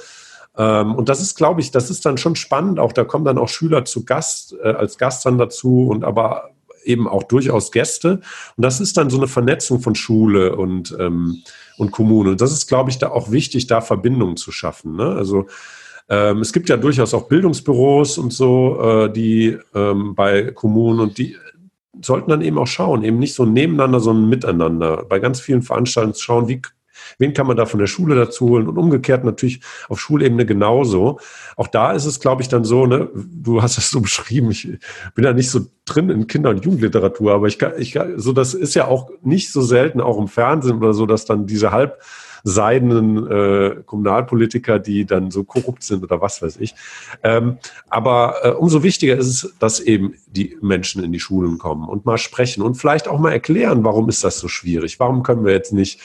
Ähm, 0.58 0.96
und 0.96 1.10
das 1.10 1.20
ist, 1.20 1.36
glaube 1.36 1.60
ich, 1.60 1.72
das 1.72 1.90
ist 1.90 2.06
dann 2.06 2.18
schon 2.18 2.38
spannend. 2.38 2.80
Auch 2.80 2.94
da 2.94 3.04
kommen 3.04 3.26
dann 3.26 3.38
auch 3.38 3.50
Schüler 3.50 3.84
zu 3.84 4.06
Gast, 4.06 4.56
äh, 4.64 4.70
als 4.70 4.98
Gast 4.98 5.26
dann 5.26 5.38
dazu 5.38 5.90
und 5.90 6.06
aber 6.06 6.52
eben 6.84 7.08
auch 7.08 7.24
durchaus 7.24 7.72
Gäste. 7.72 8.22
Und 8.58 8.64
das 8.64 8.80
ist 8.80 8.98
dann 8.98 9.10
so 9.10 9.18
eine 9.18 9.28
Vernetzung 9.28 9.82
von 9.82 9.96
Schule 9.96 10.56
und, 10.56 10.96
ähm, 11.00 11.44
und 11.78 11.92
Kommune. 11.92 12.32
Und 12.32 12.42
das 12.42 12.52
ist, 12.52 12.68
glaube 12.68 12.90
ich, 12.90 12.98
da 12.98 13.10
auch 13.10 13.32
wichtig, 13.32 13.68
da 13.68 13.82
Verbindungen 13.82 14.38
zu 14.38 14.52
schaffen. 14.52 14.96
Ne? 14.96 15.06
Also 15.06 15.48
ähm, 16.10 16.40
es 16.40 16.52
gibt 16.54 16.70
ja 16.70 16.78
durchaus 16.78 17.14
auch 17.14 17.28
Bildungsbüros 17.28 18.18
und 18.18 18.34
so, 18.34 18.80
äh, 18.82 19.12
die 19.12 19.58
ähm, 19.76 20.16
bei 20.16 20.52
Kommunen 20.52 21.00
und 21.00 21.18
die 21.18 21.36
sollten 22.02 22.30
dann 22.30 22.42
eben 22.42 22.58
auch 22.58 22.68
schauen, 22.68 23.04
eben 23.04 23.20
nicht 23.20 23.36
so 23.36 23.46
nebeneinander, 23.46 24.00
sondern 24.00 24.30
miteinander. 24.30 25.06
Bei 25.08 25.20
ganz 25.20 25.40
vielen 25.40 25.62
Veranstaltungen 25.62 26.16
schauen, 26.16 26.48
wie 26.48 26.62
Wen 27.18 27.34
kann 27.34 27.48
man 27.48 27.58
da 27.58 27.66
von 27.66 27.80
der 27.80 27.88
Schule 27.88 28.16
dazu 28.16 28.50
holen? 28.50 28.68
Und 28.68 28.78
umgekehrt 28.78 29.24
natürlich 29.24 29.62
auf 29.88 30.00
Schulebene 30.00 30.46
genauso. 30.46 31.20
Auch 31.56 31.68
da 31.68 31.92
ist 31.92 32.06
es, 32.06 32.20
glaube 32.20 32.42
ich, 32.42 32.48
dann 32.48 32.64
so, 32.64 32.86
ne, 32.86 33.10
du 33.14 33.62
hast 33.62 33.78
es 33.78 33.90
so 33.90 34.02
beschrieben, 34.02 34.52
ich 34.52 34.68
bin 35.16 35.26
ja 35.26 35.34
nicht 35.34 35.50
so 35.50 35.62
drin 35.86 36.10
in 36.10 36.28
Kinder- 36.28 36.52
und 36.52 36.64
Jugendliteratur, 36.64 37.34
aber 37.34 37.48
ich 37.48 37.62
ich 37.78 37.98
so 38.18 38.34
das 38.34 38.54
ist 38.54 38.76
ja 38.76 38.88
auch 38.88 39.10
nicht 39.22 39.52
so 39.52 39.62
selten, 39.62 40.02
auch 40.02 40.18
im 40.18 40.28
Fernsehen 40.28 40.78
oder 40.78 40.94
so, 40.94 41.06
dass 41.06 41.26
dann 41.26 41.48
diese 41.48 41.72
halb 41.72 42.00
seidenen 42.44 43.28
äh, 43.28 43.76
Kommunalpolitiker, 43.86 44.80
die 44.80 45.06
dann 45.06 45.32
so 45.32 45.44
korrupt 45.44 45.84
sind 45.84 46.04
oder 46.04 46.22
was 46.22 46.42
weiß 46.42 46.58
ich. 46.58 46.76
Ähm, 47.24 47.58
aber 47.90 48.36
äh, 48.44 48.50
umso 48.52 48.84
wichtiger 48.84 49.18
ist 49.18 49.28
es, 49.28 49.56
dass 49.60 49.80
eben 49.80 50.16
die 50.28 50.58
Menschen 50.62 51.04
in 51.04 51.12
die 51.12 51.20
Schulen 51.20 51.58
kommen 51.58 51.88
und 51.88 52.06
mal 52.06 52.18
sprechen 52.18 52.62
und 52.62 52.76
vielleicht 52.76 53.08
auch 53.08 53.20
mal 53.20 53.32
erklären, 53.32 53.84
warum 53.84 54.10
ist 54.10 54.24
das 54.24 54.40
so 54.40 54.48
schwierig? 54.48 55.00
Warum 55.00 55.24
können 55.24 55.46
wir 55.46 55.54
jetzt 55.54 55.74
nicht 55.74 56.00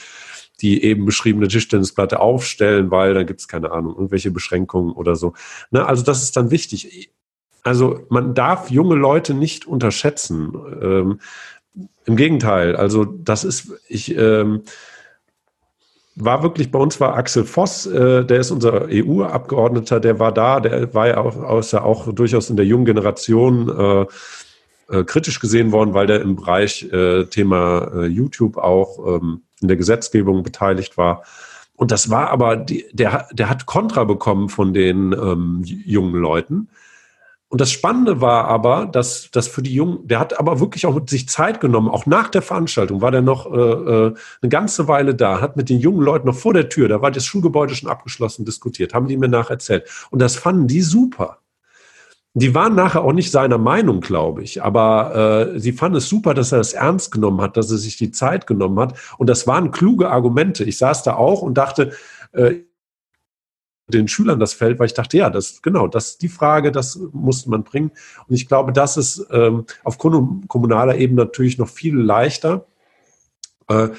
die 0.61 0.83
eben 0.83 1.05
beschriebene 1.05 1.47
Tischtennisplatte 1.47 2.19
aufstellen, 2.19 2.91
weil 2.91 3.13
da 3.13 3.23
gibt 3.23 3.41
es 3.41 3.47
keine 3.47 3.71
Ahnung, 3.71 3.93
irgendwelche 3.95 4.31
Beschränkungen 4.31 4.93
oder 4.93 5.15
so. 5.15 5.33
Ne, 5.71 5.85
also 5.85 6.03
das 6.03 6.23
ist 6.23 6.37
dann 6.37 6.51
wichtig. 6.51 7.11
Also 7.63 8.01
man 8.09 8.35
darf 8.35 8.69
junge 8.69 8.95
Leute 8.95 9.33
nicht 9.33 9.65
unterschätzen. 9.65 10.53
Ähm, 10.81 11.19
Im 12.05 12.15
Gegenteil, 12.15 12.75
also 12.75 13.05
das 13.05 13.43
ist, 13.43 13.73
ich 13.89 14.15
ähm, 14.15 14.61
war 16.15 16.43
wirklich, 16.43 16.71
bei 16.71 16.79
uns 16.79 16.99
war 17.01 17.15
Axel 17.15 17.43
Voss, 17.43 17.85
äh, 17.85 18.23
der 18.23 18.39
ist 18.39 18.51
unser 18.51 18.87
EU-Abgeordneter, 18.89 19.99
der 19.99 20.19
war 20.19 20.31
da, 20.31 20.59
der 20.61 20.93
war 20.93 21.07
ja 21.07 21.17
auch, 21.17 21.35
auch, 21.37 21.73
auch 21.73 22.13
durchaus 22.13 22.49
in 22.49 22.55
der 22.55 22.65
jungen 22.65 22.85
Generation 22.85 23.69
äh, 23.69 24.05
äh, 24.89 25.03
kritisch 25.03 25.39
gesehen 25.39 25.71
worden, 25.71 25.93
weil 25.93 26.07
der 26.07 26.21
im 26.21 26.35
Bereich 26.35 26.83
äh, 26.91 27.25
Thema 27.25 27.91
äh, 27.93 28.05
YouTube 28.05 28.57
auch 28.57 29.17
ähm, 29.17 29.41
in 29.61 29.67
der 29.67 29.77
Gesetzgebung 29.77 30.43
beteiligt 30.43 30.97
war. 30.97 31.23
Und 31.75 31.91
das 31.91 32.09
war 32.09 32.29
aber, 32.29 32.55
die, 32.55 32.85
der, 32.93 33.27
der 33.31 33.49
hat 33.49 33.65
Kontra 33.65 34.03
bekommen 34.03 34.49
von 34.49 34.73
den 34.73 35.11
ähm, 35.11 35.61
jungen 35.63 36.15
Leuten. 36.15 36.69
Und 37.47 37.61
das 37.61 37.71
Spannende 37.71 38.21
war 38.21 38.45
aber, 38.45 38.85
dass 38.85 39.29
das 39.31 39.47
für 39.47 39.61
die 39.61 39.73
Jungen, 39.73 40.07
der 40.07 40.19
hat 40.19 40.39
aber 40.39 40.59
wirklich 40.59 40.85
auch 40.85 40.95
mit 40.95 41.09
sich 41.09 41.29
Zeit 41.29 41.61
genommen, 41.61 41.89
auch 41.89 42.05
nach 42.05 42.29
der 42.29 42.41
Veranstaltung 42.41 43.01
war 43.01 43.11
der 43.11 43.21
noch 43.21 43.45
äh, 43.45 43.57
äh, 43.57 44.13
eine 44.41 44.49
ganze 44.49 44.87
Weile 44.87 45.15
da, 45.15 45.41
hat 45.41 45.55
mit 45.55 45.69
den 45.69 45.79
jungen 45.79 46.01
Leuten 46.01 46.27
noch 46.27 46.35
vor 46.35 46.53
der 46.53 46.69
Tür, 46.69 46.89
da 46.89 47.01
war 47.01 47.11
das 47.11 47.25
Schulgebäude 47.25 47.75
schon 47.75 47.89
abgeschlossen, 47.89 48.45
diskutiert, 48.45 48.93
haben 48.93 49.07
die 49.07 49.15
mir 49.15 49.29
nacherzählt. 49.29 49.87
Und 50.09 50.21
das 50.21 50.35
fanden 50.35 50.67
die 50.67 50.81
super. 50.81 51.39
Die 52.37 52.53
waren 52.53 52.75
nachher 52.75 53.01
auch 53.03 53.13
nicht 53.13 53.31
seiner 53.31 53.57
Meinung, 53.57 54.01
glaube 54.01 54.43
ich, 54.43 54.61
aber 54.61 55.53
äh, 55.55 55.59
sie 55.59 55.71
fanden 55.71 55.99
es 55.99 56.09
super, 56.09 56.33
dass 56.33 56.51
er 56.51 56.59
es 56.59 56.73
ernst 56.73 57.11
genommen 57.11 57.39
hat, 57.39 57.55
dass 57.55 57.71
er 57.71 57.77
sich 57.77 57.95
die 57.95 58.11
Zeit 58.11 58.45
genommen 58.45 58.77
hat. 58.77 58.93
Und 59.17 59.29
das 59.29 59.47
waren 59.47 59.71
kluge 59.71 60.09
Argumente. 60.09 60.65
Ich 60.65 60.77
saß 60.77 61.03
da 61.03 61.15
auch 61.15 61.41
und 61.41 61.57
dachte, 61.57 61.93
äh, 62.33 62.55
den 63.87 64.09
Schülern 64.09 64.39
das 64.39 64.53
fällt, 64.53 64.79
weil 64.79 64.87
ich 64.87 64.93
dachte, 64.93 65.17
ja, 65.17 65.29
das 65.29 65.61
genau, 65.61 65.87
das 65.87 66.17
die 66.17 66.27
Frage, 66.27 66.73
das 66.73 66.99
musste 67.13 67.49
man 67.49 67.63
bringen. 67.63 67.91
Und 68.27 68.35
ich 68.35 68.47
glaube, 68.47 68.73
das 68.73 68.97
ist 68.97 69.25
ähm, 69.31 69.65
auf 69.85 69.97
kommunaler 69.97 70.97
Ebene 70.97 71.23
natürlich 71.23 71.57
noch 71.57 71.69
viel 71.69 71.95
leichter. 71.95 72.65
Äh, 73.69 73.89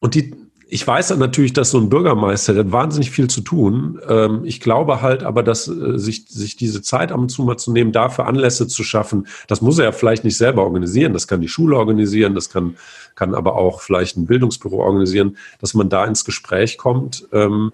und 0.00 0.16
die, 0.16 0.34
ich 0.68 0.84
weiß 0.84 1.08
dann 1.08 1.20
natürlich, 1.20 1.52
dass 1.52 1.70
so 1.70 1.78
ein 1.78 1.88
Bürgermeister, 1.88 2.52
der 2.52 2.64
hat 2.64 2.72
wahnsinnig 2.72 3.12
viel 3.12 3.28
zu 3.28 3.40
tun. 3.40 4.00
Ähm, 4.08 4.40
ich 4.44 4.60
glaube 4.60 5.00
halt 5.00 5.22
aber, 5.22 5.44
dass 5.44 5.68
äh, 5.68 5.96
sich, 5.96 6.26
sich 6.28 6.56
diese 6.56 6.82
Zeit 6.82 7.12
ab 7.12 7.20
und 7.20 7.28
zu 7.28 7.44
mal 7.44 7.56
zu 7.56 7.72
nehmen, 7.72 7.92
dafür 7.92 8.26
Anlässe 8.26 8.66
zu 8.66 8.82
schaffen, 8.82 9.28
das 9.46 9.60
muss 9.60 9.78
er 9.78 9.84
ja 9.84 9.92
vielleicht 9.92 10.24
nicht 10.24 10.36
selber 10.36 10.64
organisieren. 10.64 11.12
Das 11.12 11.28
kann 11.28 11.40
die 11.40 11.48
Schule 11.48 11.76
organisieren, 11.76 12.34
das 12.34 12.50
kann, 12.50 12.76
kann 13.14 13.34
aber 13.34 13.54
auch 13.54 13.80
vielleicht 13.80 14.16
ein 14.16 14.26
Bildungsbüro 14.26 14.78
organisieren, 14.82 15.36
dass 15.60 15.74
man 15.74 15.88
da 15.88 16.04
ins 16.04 16.24
Gespräch 16.24 16.78
kommt, 16.78 17.28
ähm, 17.32 17.72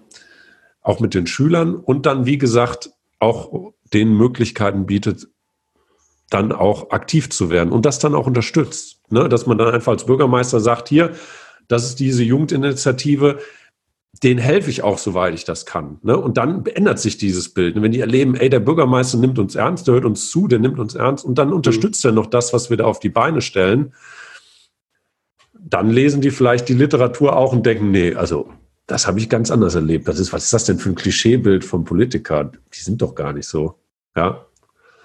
auch 0.81 0.99
mit 0.99 1.15
den 1.15 1.25
Schülern 1.25 1.75
und 1.75 2.05
dann, 2.05 2.27
wie 2.27 2.37
gesagt, 2.37 2.91
auch 3.17 3.73
den 3.91 4.15
Möglichkeiten 4.15 4.85
bietet, 4.85 5.29
dann 6.29 6.51
auch 6.51 6.91
aktiv 6.91 7.29
zu 7.29 7.49
werden 7.49 7.71
und 7.71 7.85
das 7.85 7.97
dann 7.97 8.13
auch 8.13 8.27
unterstützt. 8.27 8.99
Ne? 9.09 9.29
Dass 9.29 9.47
man 9.47 9.57
dann 9.57 9.73
einfach 9.73 9.93
als 9.93 10.05
Bürgermeister 10.05 10.59
sagt, 10.59 10.89
hier, 10.89 11.13
das 11.67 11.85
ist 11.85 11.99
diese 11.99 12.23
Jugendinitiative, 12.23 13.39
den 14.21 14.37
helfe 14.37 14.69
ich 14.69 14.83
auch, 14.83 14.97
soweit 14.97 15.33
ich 15.33 15.43
das 15.43 15.65
kann. 15.65 15.97
Ne? 16.03 16.17
Und 16.17 16.37
dann 16.37 16.65
ändert 16.65 16.99
sich 16.99 17.17
dieses 17.17 17.49
Bild. 17.49 17.75
Und 17.75 17.81
wenn 17.81 17.91
die 17.91 17.99
erleben, 17.99 18.35
ey, 18.35 18.49
der 18.49 18.59
Bürgermeister 18.59 19.17
nimmt 19.17 19.39
uns 19.39 19.55
ernst, 19.55 19.87
der 19.87 19.95
hört 19.95 20.05
uns 20.05 20.29
zu, 20.29 20.47
der 20.47 20.59
nimmt 20.59 20.79
uns 20.79 20.95
ernst 20.95 21.25
und 21.25 21.37
dann 21.37 21.49
mhm. 21.49 21.55
unterstützt 21.55 22.03
mhm. 22.03 22.11
er 22.11 22.13
noch 22.13 22.27
das, 22.27 22.53
was 22.53 22.69
wir 22.69 22.77
da 22.77 22.85
auf 22.85 22.99
die 22.99 23.09
Beine 23.09 23.41
stellen, 23.41 23.93
dann 25.53 25.89
lesen 25.89 26.21
die 26.21 26.31
vielleicht 26.31 26.69
die 26.69 26.73
Literatur 26.73 27.35
auch 27.35 27.53
und 27.53 27.65
denken, 27.65 27.91
nee, 27.91 28.13
also 28.13 28.49
das 28.85 29.07
habe 29.07 29.19
ich 29.19 29.29
ganz 29.29 29.49
anders 29.49 29.75
erlebt. 29.75 30.07
Das 30.07 30.19
ist, 30.19 30.33
was 30.33 30.45
ist 30.45 30.53
das 30.53 30.65
denn 30.65 30.77
für 30.77 30.89
ein 30.89 30.95
Klischeebild 30.95 31.63
von 31.63 31.83
Politikern? 31.83 32.57
Die 32.73 32.79
sind 32.79 33.01
doch 33.01 33.15
gar 33.15 33.33
nicht 33.33 33.47
so. 33.47 33.75
Ja. 34.15 34.45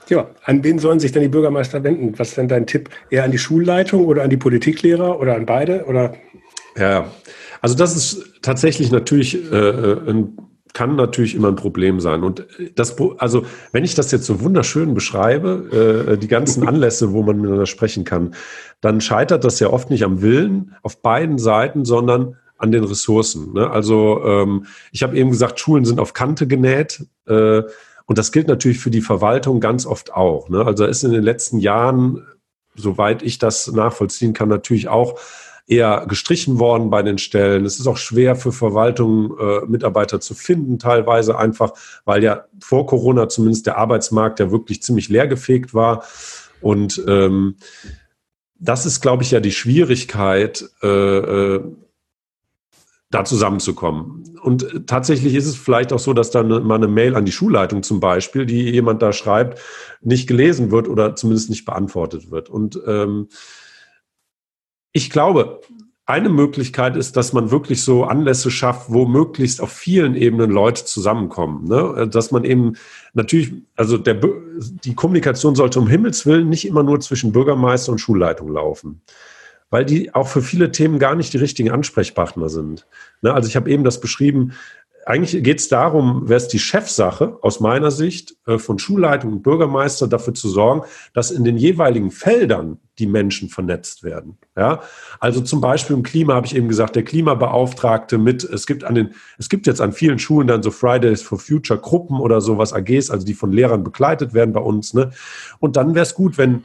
Ja, 0.09 0.31
an 0.45 0.65
wen 0.65 0.79
sollen 0.79 1.01
sich 1.01 1.13
denn 1.13 1.23
die 1.23 1.29
Bürgermeister 1.29 1.85
wenden? 1.85 2.19
Was 2.19 2.31
ist 2.31 2.39
denn 2.39 2.49
dein 2.49 2.67
Tipp? 2.67 2.89
Eher 3.11 3.25
an 3.25 3.31
die 3.31 3.39
Schulleitung 3.39 4.07
oder 4.07 4.23
an 4.23 4.31
die 4.31 4.37
Politiklehrer 4.37 5.21
oder 5.21 5.37
an 5.37 5.45
beide? 5.45 5.85
Oder 5.85 6.15
ja, 6.79 7.11
also 7.61 7.75
das 7.75 7.97
ist 7.97 8.43
tatsächlich 8.43 8.91
natürlich 8.91 9.53
äh, 9.53 9.93
ein 10.09 10.37
kann 10.75 10.97
natürlich 10.97 11.35
immer 11.35 11.49
ein 11.49 11.57
Problem 11.57 11.99
sein. 11.99 12.23
Und 12.23 12.47
das, 12.77 12.97
also 13.19 13.45
wenn 13.73 13.85
ich 13.85 13.95
das 13.95 14.13
jetzt 14.13 14.27
so 14.27 14.41
wunderschön 14.43 14.95
beschreibe, 14.95 16.07
äh, 16.13 16.19
die 16.19 16.29
ganzen 16.29 16.69
Anlässe, 16.69 17.13
wo 17.13 17.23
man 17.23 17.37
miteinander 17.37 17.67
sprechen 17.67 18.05
kann, 18.05 18.35
dann 18.81 19.01
scheitert 19.01 19.45
das 19.45 19.59
ja 19.61 19.71
oft 19.71 19.91
nicht 19.91 20.05
am 20.05 20.23
Willen 20.23 20.77
auf 20.83 21.03
beiden 21.03 21.39
Seiten, 21.39 21.85
sondern 21.85 22.37
an 22.59 22.73
den 22.73 22.85
Ressourcen. 22.85 23.53
Ne? 23.55 23.71
Also 23.71 24.23
ähm, 24.25 24.67
ich 24.93 25.03
habe 25.03 25.17
eben 25.17 25.31
gesagt, 25.31 25.59
Schulen 25.59 25.85
sind 25.85 26.01
auf 26.01 26.13
Kante 26.13 26.47
genäht. 26.47 27.07
Äh, 27.27 27.63
und 28.07 28.19
das 28.19 28.33
gilt 28.33 28.49
natürlich 28.49 28.79
für 28.79 28.91
die 28.91 29.01
Verwaltung 29.01 29.61
ganz 29.61 29.87
oft 29.87 30.13
auch. 30.13 30.49
Ne? 30.49 30.65
Also 30.65 30.85
ist 30.85 31.05
in 31.05 31.13
den 31.13 31.23
letzten 31.23 31.59
Jahren, 31.59 32.27
soweit 32.75 33.23
ich 33.23 33.39
das 33.39 33.71
nachvollziehen 33.73 34.33
kann, 34.33 34.49
natürlich 34.49 34.89
auch 34.89 35.19
eher 35.69 36.07
gestrichen 36.09 36.59
worden 36.59 36.89
bei 36.89 37.03
den 37.03 37.19
Stellen. 37.19 37.67
Es 37.67 37.79
ist 37.79 37.87
auch 37.87 37.99
schwer 37.99 38.35
für 38.37 38.53
Verwaltungen, 38.53 39.31
äh, 39.39 39.67
Mitarbeiter 39.67 40.19
zu 40.19 40.35
finden, 40.35 40.79
teilweise 40.79 41.39
einfach, 41.39 41.73
weil 42.05 42.25
ja 42.25 42.47
vor 42.61 42.87
Corona 42.87 43.29
zumindest 43.29 43.67
der 43.67 43.77
Arbeitsmarkt 43.77 44.41
ja 44.41 44.51
wirklich 44.51 44.83
ziemlich 44.83 45.11
leergefegt 45.11 45.75
war. 45.75 46.05
Und 46.63 47.03
ähm, 47.07 47.57
das 48.59 48.87
ist, 48.87 49.03
glaube 49.03 49.23
ich, 49.23 49.31
ja 49.31 49.41
die 49.41 49.53
Schwierigkeit, 49.53 50.69
äh, 50.83 50.87
äh, 50.89 51.65
da 53.11 53.25
zusammenzukommen. 53.25 54.37
Und 54.43 54.87
tatsächlich 54.87 55.35
ist 55.35 55.47
es 55.47 55.57
vielleicht 55.57 55.95
auch 55.95 55.99
so, 55.99 56.13
dass 56.13 56.31
dann 56.31 56.49
mal 56.67 56.75
eine 56.75 56.89
Mail 56.89 57.17
an 57.17 57.25
die 57.25 57.33
Schulleitung 57.33 57.83
zum 57.83 58.01
Beispiel, 58.01 58.45
die 58.45 58.71
jemand 58.71 59.01
da 59.01 59.15
schreibt, 59.15 59.61
nicht 60.03 60.27
gelesen 60.27 60.71
wird 60.71 60.89
oder 60.89 61.17
zumindest 61.17 61.49
nicht 61.49 61.65
beantwortet 61.65 62.31
wird. 62.31 62.51
Und 62.51 62.79
ähm, 62.87 63.29
ich 64.93 65.11
glaube, 65.11 65.61
eine 66.07 66.31
Möglichkeit 66.31 66.97
ist, 66.97 67.19
dass 67.19 67.35
man 67.35 67.51
wirklich 67.51 67.83
so 67.83 68.05
Anlässe 68.05 68.51
schafft, 68.51 68.91
wo 68.91 69.05
möglichst 69.05 69.61
auf 69.61 69.71
vielen 69.71 70.15
Ebenen 70.15 70.51
Leute 70.51 70.87
zusammenkommen. 70.87 71.69
Ne? 71.69 72.09
Dass 72.11 72.31
man 72.31 72.45
eben 72.45 72.77
natürlich, 73.13 73.53
also 73.77 73.99
der, 73.99 74.19
die 74.85 74.95
Kommunikation 74.95 75.55
sollte 75.55 75.81
um 75.81 75.87
Himmels 75.87 76.25
Willen 76.25 76.49
nicht 76.49 76.67
immer 76.67 76.83
nur 76.83 77.01
zwischen 77.01 77.33
Bürgermeister 77.33 77.93
und 77.93 77.99
Schulleitung 77.99 78.51
laufen 78.51 79.03
weil 79.71 79.85
die 79.85 80.15
auch 80.15 80.29
für 80.29 80.43
viele 80.43 80.73
Themen 80.73 80.99
gar 80.99 81.15
nicht 81.15 81.33
die 81.33 81.39
richtigen 81.39 81.71
Ansprechpartner 81.71 82.49
sind. 82.49 82.87
Ne, 83.23 83.33
also 83.33 83.49
ich 83.49 83.57
habe 83.57 83.71
eben 83.71 83.85
das 83.85 84.01
beschrieben, 84.01 84.53
eigentlich 85.09 85.43
geht 85.43 85.59
es 85.59 85.69
darum, 85.69 86.29
wäre 86.29 86.37
es 86.37 86.49
die 86.49 86.59
Chefsache 86.59 87.39
aus 87.41 87.61
meiner 87.61 87.91
Sicht 87.91 88.37
äh, 88.47 88.59
von 88.59 88.79
Schulleitung 88.79 89.33
und 89.33 89.43
Bürgermeister 89.43 90.07
dafür 90.07 90.35
zu 90.35 90.51
sorgen, 90.51 90.83
dass 91.15 91.31
in 91.31 91.45
den 91.45 91.57
jeweiligen 91.57 92.11
Feldern 92.11 92.79
die 92.99 93.07
Menschen 93.07 93.49
vernetzt 93.49 94.03
werden. 94.03 94.37
Ja, 94.55 94.83
also 95.19 95.41
zum 95.41 95.63
Beispiel 95.63 95.97
im 95.97 96.03
Klima 96.03 96.35
habe 96.35 96.47
ich 96.47 96.55
eben 96.55 96.69
gesagt, 96.69 96.95
der 96.95 97.05
Klimabeauftragte 97.05 98.19
mit, 98.19 98.45
es 98.45 98.67
gibt 98.67 98.85
an 98.85 98.97
den, 98.97 99.15
es 99.39 99.49
gibt 99.49 99.67
jetzt 99.67 99.81
an 99.81 99.95
vielen 99.95 100.19
Schulen 100.19 100.47
dann 100.47 100.63
so 100.63 100.71
Fridays 100.71 101.23
for 101.23 101.39
Future 101.39 101.81
Gruppen 101.81 102.21
oder 102.21 102.43
sowas, 102.43 102.75
AGs, 102.75 103.09
also 103.09 103.25
die 103.25 103.35
von 103.35 103.51
Lehrern 103.51 103.85
begleitet 103.85 104.35
werden 104.35 104.53
bei 104.53 104.61
uns. 104.61 104.93
Ne? 104.93 105.11
Und 105.59 105.77
dann 105.77 105.95
wäre 105.95 106.03
es 106.03 106.15
gut, 106.15 106.37
wenn 106.37 106.65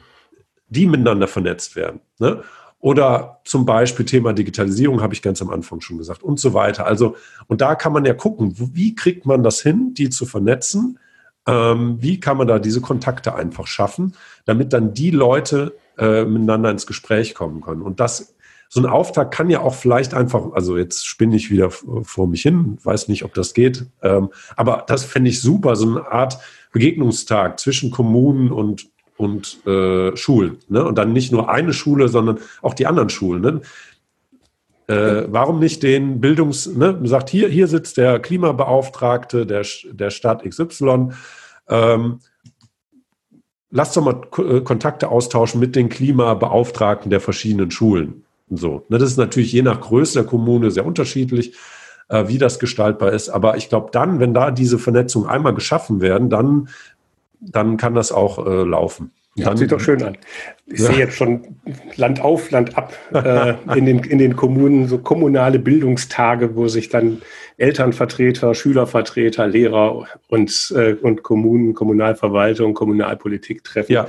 die 0.68 0.86
miteinander 0.86 1.28
vernetzt 1.28 1.76
werden. 1.76 2.00
Ne? 2.18 2.42
Oder 2.84 3.40
zum 3.46 3.64
Beispiel 3.64 4.04
Thema 4.04 4.34
Digitalisierung, 4.34 5.00
habe 5.00 5.14
ich 5.14 5.22
ganz 5.22 5.40
am 5.40 5.48
Anfang 5.48 5.80
schon 5.80 5.96
gesagt, 5.96 6.22
und 6.22 6.38
so 6.38 6.52
weiter. 6.52 6.86
Also, 6.86 7.16
und 7.46 7.62
da 7.62 7.76
kann 7.76 7.94
man 7.94 8.04
ja 8.04 8.12
gucken, 8.12 8.56
wie 8.58 8.94
kriegt 8.94 9.24
man 9.24 9.42
das 9.42 9.62
hin, 9.62 9.94
die 9.94 10.10
zu 10.10 10.26
vernetzen? 10.26 10.98
Ähm, 11.46 11.96
wie 12.02 12.20
kann 12.20 12.36
man 12.36 12.46
da 12.46 12.58
diese 12.58 12.82
Kontakte 12.82 13.34
einfach 13.36 13.68
schaffen, 13.68 14.14
damit 14.44 14.74
dann 14.74 14.92
die 14.92 15.10
Leute 15.10 15.74
äh, 15.96 16.26
miteinander 16.26 16.70
ins 16.70 16.86
Gespräch 16.86 17.34
kommen 17.34 17.62
können? 17.62 17.80
Und 17.80 18.00
das, 18.00 18.34
so 18.68 18.82
ein 18.82 18.86
Auftrag 18.86 19.30
kann 19.30 19.48
ja 19.48 19.60
auch 19.60 19.74
vielleicht 19.74 20.12
einfach, 20.12 20.52
also 20.52 20.76
jetzt 20.76 21.06
spinne 21.06 21.36
ich 21.36 21.50
wieder 21.50 21.70
vor 21.70 22.26
mich 22.26 22.42
hin, 22.42 22.76
weiß 22.84 23.08
nicht, 23.08 23.24
ob 23.24 23.32
das 23.32 23.54
geht, 23.54 23.86
ähm, 24.02 24.28
aber 24.56 24.84
das 24.86 25.04
fände 25.04 25.30
ich 25.30 25.40
super, 25.40 25.74
so 25.76 25.88
eine 25.88 26.12
Art 26.12 26.36
Begegnungstag 26.70 27.58
zwischen 27.60 27.90
Kommunen 27.90 28.52
und 28.52 28.90
und 29.16 29.64
äh, 29.66 30.16
Schulen. 30.16 30.58
Ne? 30.68 30.84
Und 30.84 30.96
dann 30.96 31.12
nicht 31.12 31.32
nur 31.32 31.48
eine 31.48 31.72
Schule, 31.72 32.08
sondern 32.08 32.38
auch 32.62 32.74
die 32.74 32.86
anderen 32.86 33.10
Schulen. 33.10 33.42
Ne? 33.42 33.60
Äh, 34.86 35.26
warum 35.28 35.60
nicht 35.60 35.82
den 35.82 36.20
Bildungs, 36.20 36.66
ne, 36.66 36.98
sagt, 37.04 37.30
hier, 37.30 37.48
hier 37.48 37.68
sitzt 37.68 37.96
der 37.96 38.18
Klimabeauftragte 38.20 39.46
der, 39.46 39.64
der 39.92 40.10
Stadt 40.10 40.44
XY. 40.44 41.12
Ähm, 41.68 42.18
lasst 43.70 43.96
doch 43.96 44.04
mal 44.04 44.20
äh, 44.38 44.60
Kontakte 44.60 45.08
austauschen 45.08 45.58
mit 45.58 45.74
den 45.74 45.88
Klimabeauftragten 45.88 47.10
der 47.10 47.20
verschiedenen 47.20 47.70
Schulen. 47.70 48.24
Und 48.50 48.58
so. 48.58 48.84
Ne, 48.90 48.98
das 48.98 49.10
ist 49.10 49.16
natürlich 49.16 49.52
je 49.52 49.62
nach 49.62 49.80
Größe 49.80 50.18
der 50.18 50.24
Kommune 50.24 50.70
sehr 50.70 50.84
unterschiedlich, 50.84 51.56
äh, 52.10 52.28
wie 52.28 52.36
das 52.36 52.58
gestaltbar 52.58 53.12
ist. 53.12 53.30
Aber 53.30 53.56
ich 53.56 53.70
glaube, 53.70 53.88
dann, 53.90 54.20
wenn 54.20 54.34
da 54.34 54.50
diese 54.50 54.78
Vernetzungen 54.78 55.28
einmal 55.28 55.54
geschaffen 55.54 56.02
werden, 56.02 56.28
dann 56.28 56.68
dann 57.50 57.76
kann 57.76 57.94
das 57.94 58.12
auch 58.12 58.46
äh, 58.46 58.62
laufen. 58.62 59.12
Ja, 59.36 59.46
dann, 59.46 59.56
sieht 59.56 59.72
doch 59.72 59.80
schön 59.80 60.00
an. 60.02 60.16
Ich 60.66 60.78
ja. 60.78 60.86
sehe 60.86 60.98
jetzt 60.98 61.16
schon 61.16 61.56
Land 61.96 62.20
auf, 62.20 62.52
Land 62.52 62.78
ab 62.78 62.92
äh, 63.12 63.54
in, 63.76 63.84
den, 63.84 63.98
in 63.98 64.18
den 64.18 64.36
Kommunen, 64.36 64.86
so 64.86 64.98
kommunale 64.98 65.58
Bildungstage, 65.58 66.54
wo 66.54 66.68
sich 66.68 66.88
dann 66.88 67.20
Elternvertreter, 67.56 68.54
Schülervertreter, 68.54 69.48
Lehrer 69.48 70.06
und, 70.28 70.72
äh, 70.76 70.94
und 70.94 71.24
Kommunen, 71.24 71.74
Kommunalverwaltung, 71.74 72.74
Kommunalpolitik 72.74 73.64
treffen 73.64 73.92
ja. 73.92 74.06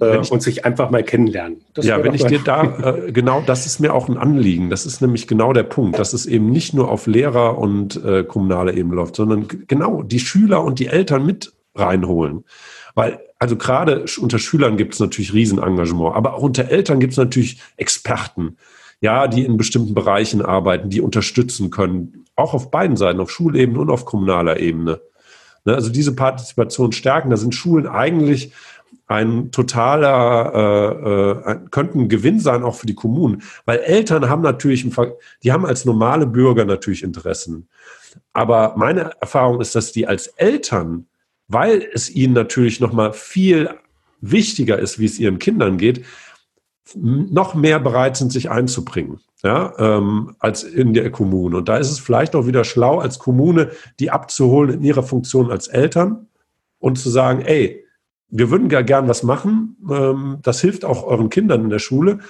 äh, 0.00 0.20
ich, 0.20 0.30
und 0.30 0.42
sich 0.42 0.64
einfach 0.64 0.90
mal 0.90 1.02
kennenlernen. 1.02 1.62
Das 1.74 1.84
ja, 1.84 2.02
wenn 2.02 2.14
ich 2.14 2.24
dir 2.24 2.40
da, 2.44 2.62
äh, 3.06 3.10
genau, 3.10 3.42
das 3.44 3.66
ist 3.66 3.80
mir 3.80 3.92
auch 3.92 4.08
ein 4.08 4.16
Anliegen. 4.16 4.70
Das 4.70 4.86
ist 4.86 5.00
nämlich 5.00 5.26
genau 5.26 5.52
der 5.52 5.64
Punkt, 5.64 5.98
dass 5.98 6.12
es 6.12 6.24
eben 6.24 6.50
nicht 6.50 6.72
nur 6.72 6.88
auf 6.88 7.08
Lehrer 7.08 7.58
und 7.58 8.02
äh, 8.04 8.22
kommunale 8.22 8.74
Ebene 8.74 8.94
läuft, 8.94 9.16
sondern 9.16 9.48
genau 9.66 10.02
die 10.02 10.20
Schüler 10.20 10.62
und 10.62 10.78
die 10.78 10.86
Eltern 10.86 11.26
mit 11.26 11.52
reinholen. 11.74 12.44
Weil, 12.94 13.20
also 13.38 13.56
gerade 13.56 14.04
unter 14.20 14.38
Schülern 14.38 14.76
gibt 14.76 14.94
es 14.94 15.00
natürlich 15.00 15.32
Riesenengagement, 15.32 16.14
aber 16.14 16.34
auch 16.34 16.42
unter 16.42 16.70
Eltern 16.70 17.00
gibt 17.00 17.12
es 17.12 17.18
natürlich 17.18 17.60
Experten, 17.76 18.56
ja, 19.00 19.26
die 19.26 19.44
in 19.44 19.56
bestimmten 19.56 19.94
Bereichen 19.94 20.42
arbeiten, 20.42 20.90
die 20.90 21.00
unterstützen 21.00 21.70
können, 21.70 22.24
auch 22.36 22.54
auf 22.54 22.70
beiden 22.70 22.96
Seiten, 22.96 23.20
auf 23.20 23.30
Schulebene 23.30 23.80
und 23.80 23.90
auf 23.90 24.04
kommunaler 24.04 24.60
Ebene. 24.60 25.00
Ne, 25.64 25.74
also 25.74 25.90
diese 25.90 26.14
Partizipation 26.14 26.92
stärken, 26.92 27.30
da 27.30 27.36
sind 27.36 27.54
Schulen 27.54 27.86
eigentlich 27.86 28.52
ein 29.06 29.50
totaler, 29.50 30.54
äh, 30.54 31.50
äh, 31.50 31.58
könnten 31.70 32.08
Gewinn 32.08 32.40
sein 32.40 32.62
auch 32.62 32.74
für 32.74 32.86
die 32.86 32.94
Kommunen, 32.94 33.42
weil 33.66 33.78
Eltern 33.80 34.28
haben 34.28 34.42
natürlich, 34.42 34.86
die 35.42 35.52
haben 35.52 35.66
als 35.66 35.84
normale 35.84 36.26
Bürger 36.26 36.64
natürlich 36.64 37.02
Interessen. 37.02 37.68
Aber 38.32 38.74
meine 38.76 39.12
Erfahrung 39.20 39.60
ist, 39.60 39.74
dass 39.74 39.92
die 39.92 40.06
als 40.06 40.28
Eltern 40.28 41.06
weil 41.52 41.86
es 41.92 42.10
ihnen 42.10 42.32
natürlich 42.32 42.80
noch 42.80 42.92
mal 42.92 43.12
viel 43.12 43.70
wichtiger 44.20 44.78
ist, 44.78 44.98
wie 44.98 45.04
es 45.04 45.18
ihren 45.18 45.38
Kindern 45.38 45.76
geht, 45.76 46.04
noch 46.94 47.54
mehr 47.54 47.78
bereit 47.78 48.16
sind, 48.16 48.32
sich 48.32 48.50
einzubringen, 48.50 49.20
ja, 49.42 49.72
ähm, 49.78 50.34
als 50.38 50.62
in 50.62 50.94
der 50.94 51.10
Kommune. 51.10 51.58
Und 51.58 51.68
da 51.68 51.76
ist 51.76 51.90
es 51.90 51.98
vielleicht 51.98 52.34
auch 52.34 52.46
wieder 52.46 52.64
schlau, 52.64 52.98
als 52.98 53.18
Kommune 53.18 53.70
die 53.98 54.10
abzuholen 54.10 54.74
in 54.74 54.84
ihrer 54.84 55.02
Funktion 55.02 55.50
als 55.50 55.68
Eltern 55.68 56.26
und 56.78 56.98
zu 56.98 57.10
sagen, 57.10 57.42
ey, 57.42 57.84
wir 58.28 58.50
würden 58.50 58.68
gar 58.68 58.82
gern 58.82 59.08
was 59.08 59.22
machen, 59.22 59.76
ähm, 59.90 60.38
das 60.42 60.60
hilft 60.60 60.84
auch 60.84 61.04
euren 61.04 61.28
Kindern 61.28 61.64
in 61.64 61.70
der 61.70 61.78
Schule. 61.78 62.20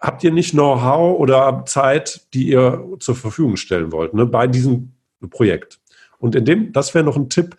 Habt 0.00 0.22
ihr 0.22 0.32
nicht 0.32 0.52
Know-how 0.52 1.18
oder 1.18 1.64
Zeit, 1.66 2.26
die 2.34 2.48
ihr 2.48 2.84
zur 3.00 3.16
Verfügung 3.16 3.56
stellen 3.56 3.90
wollt, 3.90 4.14
ne, 4.14 4.26
bei 4.26 4.46
diesem 4.46 4.92
Projekt? 5.30 5.80
Und 6.18 6.34
in 6.34 6.44
dem, 6.44 6.72
das 6.72 6.94
wäre 6.94 7.04
noch 7.04 7.16
ein 7.16 7.28
Tipp, 7.28 7.56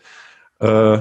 äh, 0.59 0.99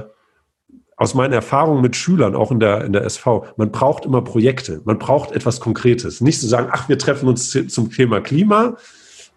aus 0.96 1.14
meiner 1.14 1.36
Erfahrung 1.36 1.80
mit 1.80 1.96
Schülern, 1.96 2.36
auch 2.36 2.50
in 2.50 2.60
der, 2.60 2.84
in 2.84 2.92
der 2.92 3.04
SV, 3.04 3.46
man 3.56 3.72
braucht 3.72 4.04
immer 4.04 4.22
Projekte, 4.22 4.80
man 4.84 4.98
braucht 4.98 5.32
etwas 5.32 5.60
Konkretes. 5.60 6.20
Nicht 6.20 6.40
zu 6.40 6.46
sagen, 6.46 6.68
ach, 6.70 6.88
wir 6.88 6.98
treffen 6.98 7.28
uns 7.28 7.50
zum 7.50 7.90
Thema 7.90 8.20
Klima, 8.20 8.76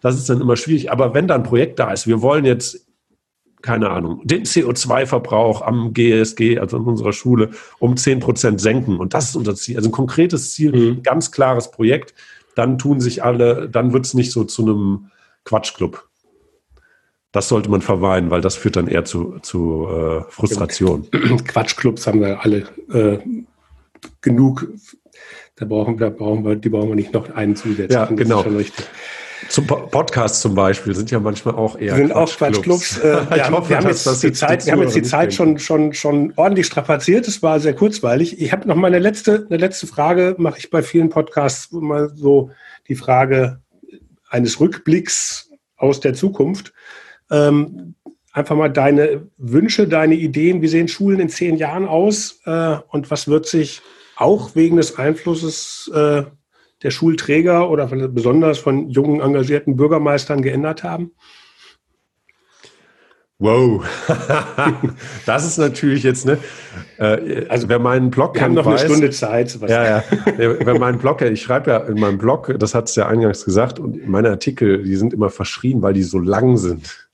das 0.02 0.16
ist 0.16 0.30
dann 0.30 0.42
immer 0.42 0.56
schwierig. 0.56 0.92
Aber 0.92 1.14
wenn 1.14 1.28
da 1.28 1.36
ein 1.36 1.44
Projekt 1.44 1.80
da 1.80 1.92
ist, 1.92 2.06
wir 2.06 2.22
wollen 2.22 2.46
jetzt, 2.46 2.86
keine 3.62 3.90
Ahnung, 3.90 4.22
den 4.24 4.44
CO2-Verbrauch 4.44 5.64
am 5.64 5.94
GSG, 5.94 6.60
also 6.60 6.78
in 6.78 6.84
unserer 6.84 7.14
Schule, 7.14 7.50
um 7.80 7.98
10 7.98 8.20
Prozent 8.20 8.62
senken. 8.62 8.98
Und 9.00 9.16
das 9.16 9.30
ist 9.30 9.36
unser 9.36 9.56
Ziel. 9.56 9.78
Also 9.78 9.90
ein 9.90 9.94
konkretes 9.94 10.54
Ziel, 10.54 10.72
mhm. 10.72 11.04
ganz 11.04 11.32
klares 11.32 11.72
Projekt. 11.72 12.14
Dann 12.56 12.78
tun 12.78 13.02
sich 13.02 13.24
alle, 13.24 13.68
dann 13.68 13.94
wird 13.94 14.06
es 14.06 14.14
nicht 14.14 14.32
so 14.32 14.44
zu 14.44 14.62
einem 14.62 15.10
Quatschclub. 15.44 16.07
Das 17.38 17.50
sollte 17.50 17.70
man 17.70 17.82
verweinen, 17.82 18.32
weil 18.32 18.42
das 18.42 18.56
führt 18.56 18.78
dann 18.78 18.88
eher 18.88 19.06
zu, 19.06 19.38
zu 19.44 19.88
äh, 19.88 20.32
Frustration. 20.32 21.08
Quatschclubs 21.48 22.08
haben 22.08 22.22
wir 22.22 22.44
alle 22.44 22.64
äh, 22.92 23.20
genug. 24.22 24.68
Da 25.56 25.66
brauchen, 25.66 26.00
da 26.00 26.10
brauchen 26.10 26.44
wir, 26.44 26.56
die 26.56 26.70
brauchen 26.70 26.90
wir 26.90 26.96
nicht 26.96 27.14
noch 27.14 27.30
einen 27.36 27.56
zusätzlichen. 27.56 27.92
Ja, 27.94 28.06
genau. 28.06 28.44
Zum 29.50 29.68
Podcast 29.68 30.42
zum 30.42 30.56
Beispiel 30.56 30.96
sind 30.96 31.12
ja 31.12 31.20
manchmal 31.20 31.54
auch 31.54 31.78
eher 31.78 31.96
sind 31.96 32.12
auch 32.12 32.28
Quatschclubs. 32.28 32.98
Äh, 33.04 33.04
wir, 33.30 33.46
haben, 33.46 33.54
hoffe, 33.54 33.70
wir, 33.70 33.78
haben 33.78 33.88
jetzt 33.88 34.24
die 34.24 34.32
Zeit, 34.32 34.66
wir 34.66 34.74
haben 34.74 34.82
jetzt 34.82 34.96
die 34.96 35.04
Zeit 35.04 35.32
schon, 35.32 35.60
schon, 35.60 35.94
schon 35.94 36.34
ordentlich 36.38 36.66
strapaziert. 36.66 37.28
Es 37.28 37.44
war 37.44 37.60
sehr 37.60 37.76
kurzweilig. 37.76 38.42
Ich 38.42 38.52
habe 38.52 38.68
noch 38.68 38.76
mal 38.76 38.88
eine 38.88 38.98
letzte, 38.98 39.46
eine 39.48 39.58
letzte 39.58 39.86
Frage, 39.86 40.34
mache 40.40 40.58
ich 40.58 40.72
bei 40.72 40.82
vielen 40.82 41.10
Podcasts 41.10 41.72
immer 41.72 42.10
so 42.10 42.50
die 42.88 42.96
Frage 42.96 43.62
eines 44.28 44.60
Rückblicks 44.60 45.52
aus 45.76 46.00
der 46.00 46.16
Zukunft. 46.16 46.74
Ähm, 47.30 47.96
einfach 48.32 48.56
mal 48.56 48.70
deine 48.70 49.28
Wünsche, 49.38 49.88
deine 49.88 50.16
Ideen. 50.16 50.62
Wie 50.62 50.68
sehen 50.68 50.88
Schulen 50.88 51.20
in 51.20 51.30
zehn 51.30 51.58
Jahren 51.58 51.88
aus? 51.88 52.40
Äh, 52.46 52.78
und 52.90 53.10
was 53.12 53.28
wird 53.28 53.48
sich 53.48 53.82
auch 54.16 54.56
wegen 54.56 54.78
des 54.78 54.98
Einflusses 54.98 55.92
äh, 55.94 56.24
der 56.84 56.92
Schulträger 56.92 57.70
oder 57.70 57.88
besonders 57.88 58.60
von 58.60 58.90
jungen, 58.90 59.22
engagierten 59.22 59.76
Bürgermeistern 59.76 60.42
geändert 60.42 60.84
haben? 60.84 61.12
Wow, 63.40 63.86
das 65.28 65.46
ist 65.46 65.60
natürlich 65.60 66.02
jetzt 66.02 66.26
ne. 66.26 66.40
Äh, 66.98 67.46
also 67.50 67.70
wer 67.70 67.78
meinen 67.78 68.10
Blog 68.10 68.34
wir 68.34 68.42
haben 68.42 68.56
noch 68.56 68.66
weiß, 68.66 68.82
eine 68.82 68.90
Stunde 68.90 69.10
Zeit. 69.12 69.60
Ja, 69.68 69.84
ja. 69.84 70.04
wer 70.38 70.80
meinen 70.80 70.98
Blog, 70.98 71.22
ich 71.22 71.44
schreibe 71.44 71.70
ja 71.70 71.78
in 71.78 72.00
meinem 72.00 72.18
Blog, 72.18 72.56
das 72.58 72.74
hat 72.74 72.90
es 72.90 72.96
ja 72.96 73.08
eingangs 73.08 73.46
gesagt, 73.46 73.78
und 73.78 74.08
meine 74.08 74.32
Artikel, 74.32 74.82
die 74.82 74.96
sind 74.96 75.14
immer 75.14 75.30
verschrien, 75.30 75.84
weil 75.84 75.94
die 75.94 76.02
so 76.02 76.18
lang 76.18 76.58
sind. 76.58 77.07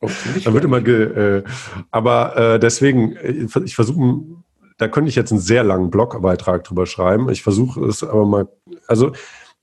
Oh, 0.00 0.10
da 0.44 0.52
wird 0.52 0.64
immer, 0.64 0.80
ge, 0.80 1.38
äh, 1.38 1.44
aber 1.90 2.36
äh, 2.36 2.58
deswegen, 2.60 3.16
ich 3.64 3.74
versuche, 3.74 4.22
da 4.76 4.88
könnte 4.88 5.08
ich 5.08 5.16
jetzt 5.16 5.32
einen 5.32 5.40
sehr 5.40 5.64
langen 5.64 5.90
Blogbeitrag 5.90 6.64
drüber 6.64 6.86
schreiben. 6.86 7.30
Ich 7.30 7.42
versuche 7.42 7.84
es 7.86 8.04
aber 8.04 8.26
mal, 8.26 8.48
also 8.86 9.12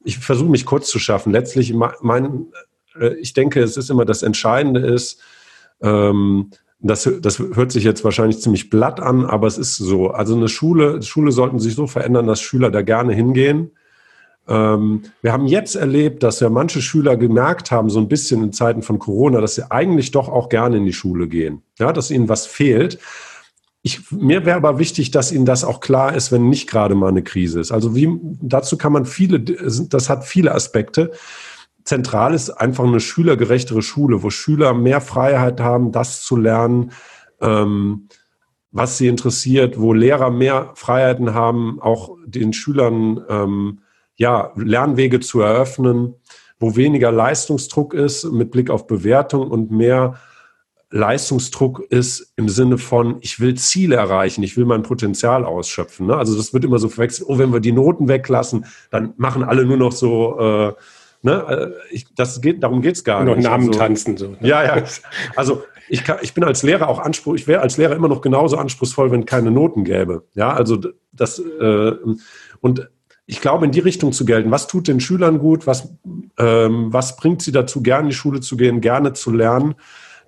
ich 0.03 0.17
versuche 0.17 0.49
mich 0.49 0.65
kurz 0.65 0.89
zu 0.89 0.99
schaffen. 0.99 1.31
Letztlich, 1.31 1.73
mein, 1.73 2.47
äh, 2.99 3.13
ich 3.15 3.33
denke, 3.33 3.61
es 3.61 3.77
ist 3.77 3.89
immer 3.89 4.05
das 4.05 4.23
Entscheidende 4.23 4.79
ist 4.79 5.21
ähm, 5.83 6.49
das, 6.79 7.09
das 7.21 7.39
hört 7.39 7.71
sich 7.71 7.83
jetzt 7.83 8.03
wahrscheinlich 8.03 8.41
ziemlich 8.41 8.69
blatt 8.69 8.99
an, 8.99 9.25
aber 9.25 9.47
es 9.47 9.57
ist 9.57 9.77
so. 9.77 10.09
Also 10.09 10.35
eine 10.35 10.49
Schule, 10.49 11.01
Schule 11.01 11.31
sollten 11.31 11.59
sich 11.59 11.75
so 11.75 11.87
verändern, 11.87 12.27
dass 12.27 12.41
Schüler 12.41 12.71
da 12.71 12.81
gerne 12.81 13.13
hingehen. 13.13 13.71
Ähm, 14.47 15.03
wir 15.21 15.31
haben 15.31 15.45
jetzt 15.45 15.75
erlebt, 15.75 16.23
dass 16.23 16.39
ja 16.39 16.49
manche 16.49 16.81
Schüler 16.81 17.15
gemerkt 17.15 17.71
haben, 17.71 17.89
so 17.89 17.99
ein 17.99 18.07
bisschen 18.07 18.43
in 18.43 18.53
Zeiten 18.53 18.81
von 18.81 18.99
Corona, 18.99 19.41
dass 19.41 19.55
sie 19.55 19.71
eigentlich 19.71 20.11
doch 20.11 20.29
auch 20.29 20.49
gerne 20.49 20.77
in 20.77 20.85
die 20.85 20.93
Schule 20.93 21.27
gehen. 21.27 21.61
Ja, 21.79 21.93
dass 21.93 22.11
ihnen 22.11 22.29
was 22.29 22.45
fehlt. 22.45 22.99
Ich, 23.81 24.11
mir 24.11 24.45
wäre 24.45 24.57
aber 24.57 24.79
wichtig, 24.79 25.11
dass 25.11 25.33
Ihnen 25.33 25.45
das 25.45 25.65
auch 25.65 25.81
klar 25.81 26.15
ist, 26.15 26.31
wenn 26.31 26.47
nicht 26.47 26.69
gerade 26.69 26.95
mal 26.95 27.09
eine 27.09 27.21
Krise 27.21 27.59
ist. 27.59 27.73
Also 27.73 27.95
wie, 27.95 28.17
dazu 28.41 28.77
kann 28.77 28.93
man 28.93 29.05
viele, 29.05 29.41
das 29.41 30.09
hat 30.09 30.23
viele 30.23 30.55
Aspekte 30.55 31.11
zentral 31.83 32.33
ist 32.33 32.49
einfach 32.49 32.83
eine 32.83 32.99
schülergerechtere 32.99 33.81
Schule, 33.81 34.23
wo 34.23 34.29
Schüler 34.29 34.73
mehr 34.73 35.01
Freiheit 35.01 35.59
haben, 35.59 35.91
das 35.91 36.23
zu 36.23 36.35
lernen, 36.35 36.91
ähm, 37.41 38.07
was 38.71 38.97
sie 38.97 39.07
interessiert, 39.07 39.79
wo 39.79 39.93
Lehrer 39.93 40.31
mehr 40.31 40.71
Freiheiten 40.75 41.33
haben, 41.33 41.79
auch 41.81 42.17
den 42.25 42.53
Schülern 42.53 43.23
ähm, 43.29 43.79
ja, 44.23 44.53
Lernwege 44.55 45.19
zu 45.19 45.41
eröffnen, 45.41 46.15
wo 46.57 46.77
weniger 46.77 47.11
Leistungsdruck 47.11 47.93
ist 47.93 48.23
mit 48.23 48.51
Blick 48.51 48.69
auf 48.69 48.87
Bewertung 48.87 49.51
und 49.51 49.69
mehr 49.69 50.15
Leistungsdruck 50.91 51.81
ist 51.89 52.31
im 52.37 52.47
Sinne 52.47 52.77
von, 52.77 53.17
ich 53.19 53.41
will 53.41 53.55
Ziele 53.55 53.97
erreichen, 53.97 54.41
ich 54.41 54.55
will 54.55 54.63
mein 54.63 54.83
Potenzial 54.83 55.43
ausschöpfen. 55.43 56.07
Ne? 56.07 56.15
Also 56.15 56.37
das 56.37 56.53
wird 56.53 56.63
immer 56.63 56.79
so 56.79 56.87
verwechselt, 56.87 57.27
oh, 57.27 57.37
wenn 57.37 57.51
wir 57.51 57.59
die 57.59 57.73
Noten 57.73 58.07
weglassen, 58.07 58.65
dann 58.91 59.13
machen 59.17 59.43
alle 59.43 59.65
nur 59.65 59.77
noch 59.77 59.91
so 59.91 60.39
äh, 60.39 60.73
Ne? 61.25 61.73
Äh, 61.89 61.95
ich, 61.95 62.13
das 62.15 62.41
geht, 62.41 62.61
darum 62.61 62.81
geht 62.81 62.95
es 62.95 63.03
gar 63.05 63.23
noch 63.23 63.37
nicht. 63.37 63.45
Noch 63.45 63.51
Namen 63.51 63.69
also, 63.69 63.79
tanzen. 63.79 64.17
So, 64.17 64.27
ne? 64.27 64.37
Ja, 64.41 64.61
ja. 64.61 64.83
Also 65.37 65.63
ich, 65.87 66.03
kann, 66.03 66.17
ich 66.21 66.33
bin 66.33 66.43
als 66.43 66.63
Lehrer 66.63 66.89
auch 66.89 66.99
anspruch, 66.99 67.35
ich 67.35 67.47
wäre 67.47 67.61
als 67.61 67.77
Lehrer 67.77 67.95
immer 67.95 68.09
noch 68.09 68.19
genauso 68.19 68.57
anspruchsvoll, 68.57 69.09
wenn 69.09 69.25
keine 69.25 69.49
Noten 69.49 69.85
gäbe. 69.85 70.25
Ja, 70.33 70.51
also 70.51 70.77
das 71.13 71.39
äh, 71.39 71.93
und 72.59 72.89
ich 73.25 73.41
glaube, 73.41 73.65
in 73.65 73.71
die 73.71 73.79
Richtung 73.79 74.11
zu 74.11 74.25
gelten. 74.25 74.51
Was 74.51 74.67
tut 74.67 74.87
den 74.87 74.99
Schülern 74.99 75.39
gut? 75.39 75.65
Was, 75.65 75.89
ähm, 76.37 76.91
was 76.91 77.15
bringt 77.15 77.41
sie 77.41 77.51
dazu, 77.51 77.81
gerne 77.81 78.03
in 78.03 78.09
die 78.09 78.15
Schule 78.15 78.41
zu 78.41 78.57
gehen, 78.57 78.81
gerne 78.81 79.13
zu 79.13 79.31
lernen? 79.31 79.75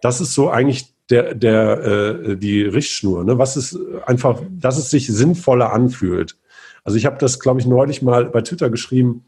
Das 0.02 0.22
ist 0.22 0.34
so 0.34 0.50
eigentlich 0.50 0.94
der, 1.10 1.36
der, 1.36 1.84
äh, 1.84 2.38
die 2.38 2.62
Richtschnur. 2.62 3.24
Ne? 3.24 3.38
Was 3.38 3.58
ist 3.58 3.78
einfach, 4.06 4.42
dass 4.50 4.78
es 4.78 4.90
sich 4.90 5.08
sinnvoller 5.08 5.74
anfühlt. 5.74 6.38
Also 6.84 6.98
ich 6.98 7.06
habe 7.06 7.18
das, 7.20 7.40
glaube 7.40 7.60
ich, 7.60 7.66
neulich 7.66 8.02
mal 8.02 8.26
bei 8.26 8.42
Twitter 8.42 8.70
geschrieben. 8.70 9.26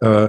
Äh, 0.00 0.28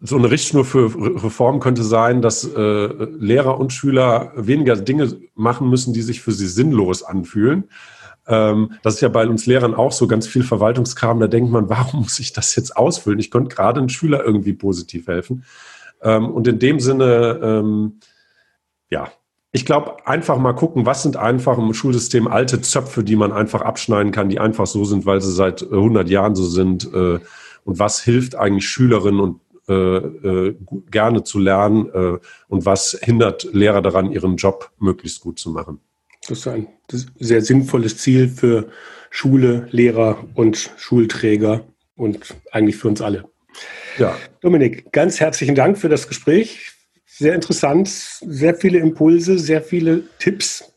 so 0.00 0.16
eine 0.16 0.30
Richtschnur 0.30 0.64
für 0.64 0.94
Reform 1.24 1.58
könnte 1.58 1.82
sein, 1.82 2.20
dass 2.20 2.44
äh, 2.44 2.86
Lehrer 3.18 3.58
und 3.58 3.72
Schüler 3.72 4.32
weniger 4.36 4.76
Dinge 4.76 5.18
machen 5.34 5.70
müssen, 5.70 5.94
die 5.94 6.02
sich 6.02 6.20
für 6.20 6.32
sie 6.32 6.48
sinnlos 6.48 7.02
anfühlen. 7.02 7.64
Ähm, 8.26 8.72
das 8.82 8.94
ist 8.94 9.00
ja 9.00 9.08
bei 9.08 9.26
uns 9.26 9.46
Lehrern 9.46 9.74
auch 9.74 9.92
so 9.92 10.06
ganz 10.06 10.26
viel 10.26 10.42
Verwaltungskram. 10.42 11.20
Da 11.20 11.26
denkt 11.26 11.50
man, 11.50 11.68
warum 11.68 12.00
muss 12.00 12.18
ich 12.18 12.32
das 12.32 12.54
jetzt 12.56 12.76
ausfüllen? 12.76 13.18
Ich 13.18 13.30
könnte 13.30 13.54
gerade 13.54 13.80
einem 13.80 13.88
Schüler 13.88 14.24
irgendwie 14.24 14.52
positiv 14.52 15.06
helfen. 15.06 15.44
Ähm, 16.02 16.30
und 16.30 16.46
in 16.48 16.58
dem 16.58 16.80
Sinne, 16.80 17.40
ähm, 17.42 18.00
ja, 18.90 19.08
ich 19.52 19.64
glaube, 19.64 20.06
einfach 20.06 20.36
mal 20.36 20.52
gucken, 20.52 20.84
was 20.84 21.02
sind 21.02 21.16
einfach 21.16 21.56
im 21.56 21.72
Schulsystem 21.72 22.28
alte 22.28 22.60
Zöpfe, 22.60 23.02
die 23.02 23.16
man 23.16 23.32
einfach 23.32 23.62
abschneiden 23.62 24.12
kann, 24.12 24.28
die 24.28 24.38
einfach 24.38 24.66
so 24.66 24.84
sind, 24.84 25.06
weil 25.06 25.22
sie 25.22 25.32
seit 25.32 25.62
100 25.62 26.10
Jahren 26.10 26.34
so 26.34 26.44
sind. 26.44 26.92
Äh, 26.92 27.20
und 27.64 27.78
was 27.78 28.02
hilft 28.02 28.36
eigentlich 28.36 28.68
Schülerinnen 28.68 29.20
und 29.20 29.40
äh, 29.68 29.96
äh, 29.96 30.56
gerne 30.90 31.24
zu 31.24 31.40
lernen 31.40 31.88
äh, 31.92 32.18
und 32.48 32.66
was 32.66 32.96
hindert 33.02 33.52
Lehrer 33.52 33.82
daran, 33.82 34.12
ihren 34.12 34.36
Job 34.36 34.70
möglichst 34.78 35.20
gut 35.20 35.40
zu 35.40 35.50
machen. 35.50 35.80
Das 36.26 36.38
ist 36.38 36.48
ein 36.48 36.68
sehr 37.18 37.42
sinnvolles 37.42 37.98
Ziel 37.98 38.28
für 38.28 38.68
Schule, 39.10 39.68
Lehrer 39.70 40.24
und 40.34 40.70
Schulträger 40.76 41.64
und 41.96 42.34
eigentlich 42.52 42.76
für 42.76 42.88
uns 42.88 43.00
alle. 43.00 43.24
Ja. 43.98 44.16
Dominik, 44.40 44.92
ganz 44.92 45.20
herzlichen 45.20 45.54
Dank 45.54 45.78
für 45.78 45.88
das 45.88 46.08
Gespräch. 46.08 46.72
Sehr 47.06 47.34
interessant, 47.34 47.88
sehr 47.88 48.54
viele 48.54 48.78
Impulse, 48.78 49.38
sehr 49.38 49.62
viele 49.62 50.02
Tipps, 50.18 50.76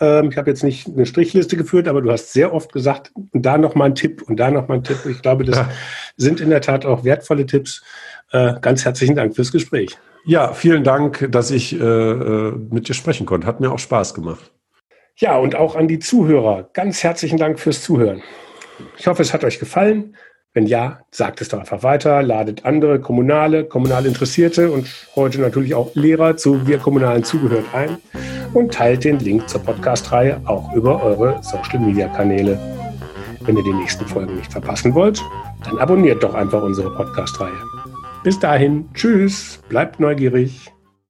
ähm, 0.00 0.30
ich 0.30 0.36
habe 0.36 0.50
jetzt 0.50 0.62
nicht 0.62 0.86
eine 0.86 1.06
Strichliste 1.06 1.56
geführt, 1.56 1.88
aber 1.88 2.02
du 2.02 2.10
hast 2.10 2.32
sehr 2.32 2.52
oft 2.52 2.72
gesagt, 2.72 3.10
und 3.14 3.44
da 3.44 3.58
nochmal 3.58 3.90
ein 3.90 3.94
Tipp 3.94 4.22
und 4.22 4.38
da 4.38 4.50
nochmal 4.50 4.78
ein 4.78 4.84
Tipp. 4.84 4.98
Ich 5.08 5.22
glaube, 5.22 5.44
das 5.44 5.56
ja. 5.56 5.70
sind 6.16 6.40
in 6.40 6.50
der 6.50 6.60
Tat 6.60 6.86
auch 6.86 7.04
wertvolle 7.04 7.46
Tipps. 7.46 7.82
Äh, 8.30 8.54
ganz 8.60 8.84
herzlichen 8.84 9.16
Dank 9.16 9.34
fürs 9.34 9.52
Gespräch. 9.52 9.96
Ja, 10.24 10.52
vielen 10.52 10.84
Dank, 10.84 11.28
dass 11.30 11.50
ich 11.50 11.78
äh, 11.78 11.84
äh, 11.84 12.52
mit 12.70 12.88
dir 12.88 12.94
sprechen 12.94 13.26
konnte. 13.26 13.46
Hat 13.46 13.60
mir 13.60 13.72
auch 13.72 13.78
Spaß 13.78 14.14
gemacht. 14.14 14.52
Ja, 15.20 15.36
und 15.36 15.56
auch 15.56 15.74
an 15.74 15.88
die 15.88 15.98
Zuhörer. 15.98 16.70
Ganz 16.74 17.02
herzlichen 17.02 17.38
Dank 17.38 17.58
fürs 17.58 17.82
Zuhören. 17.82 18.22
Ich 18.96 19.08
hoffe, 19.08 19.20
es 19.20 19.34
hat 19.34 19.42
euch 19.42 19.58
gefallen. 19.58 20.16
Wenn 20.54 20.66
ja, 20.66 21.00
sagt 21.10 21.40
es 21.40 21.48
doch 21.48 21.58
einfach 21.58 21.82
weiter, 21.82 22.22
ladet 22.22 22.64
andere 22.64 23.00
Kommunale, 23.00 23.64
kommunal 23.64 24.06
Interessierte 24.06 24.70
und 24.70 24.88
heute 25.16 25.40
natürlich 25.40 25.74
auch 25.74 25.92
Lehrer 25.96 26.36
zu 26.36 26.68
Wir 26.68 26.78
Kommunalen 26.78 27.24
zugehört 27.24 27.64
ein 27.72 27.98
und 28.54 28.72
teilt 28.72 29.02
den 29.02 29.18
Link 29.18 29.48
zur 29.48 29.60
Podcast-Reihe 29.62 30.40
auch 30.44 30.72
über 30.72 31.02
eure 31.02 31.42
Social-Media-Kanäle. 31.42 32.56
Wenn 33.40 33.56
ihr 33.56 33.64
die 33.64 33.74
nächsten 33.74 34.06
Folgen 34.06 34.36
nicht 34.36 34.52
verpassen 34.52 34.94
wollt, 34.94 35.20
dann 35.64 35.78
abonniert 35.78 36.22
doch 36.22 36.34
einfach 36.34 36.62
unsere 36.62 36.94
Podcast-Reihe. 36.94 37.58
Bis 38.22 38.38
dahin, 38.38 38.88
tschüss, 38.94 39.60
bleibt 39.68 39.98
neugierig. 39.98 40.70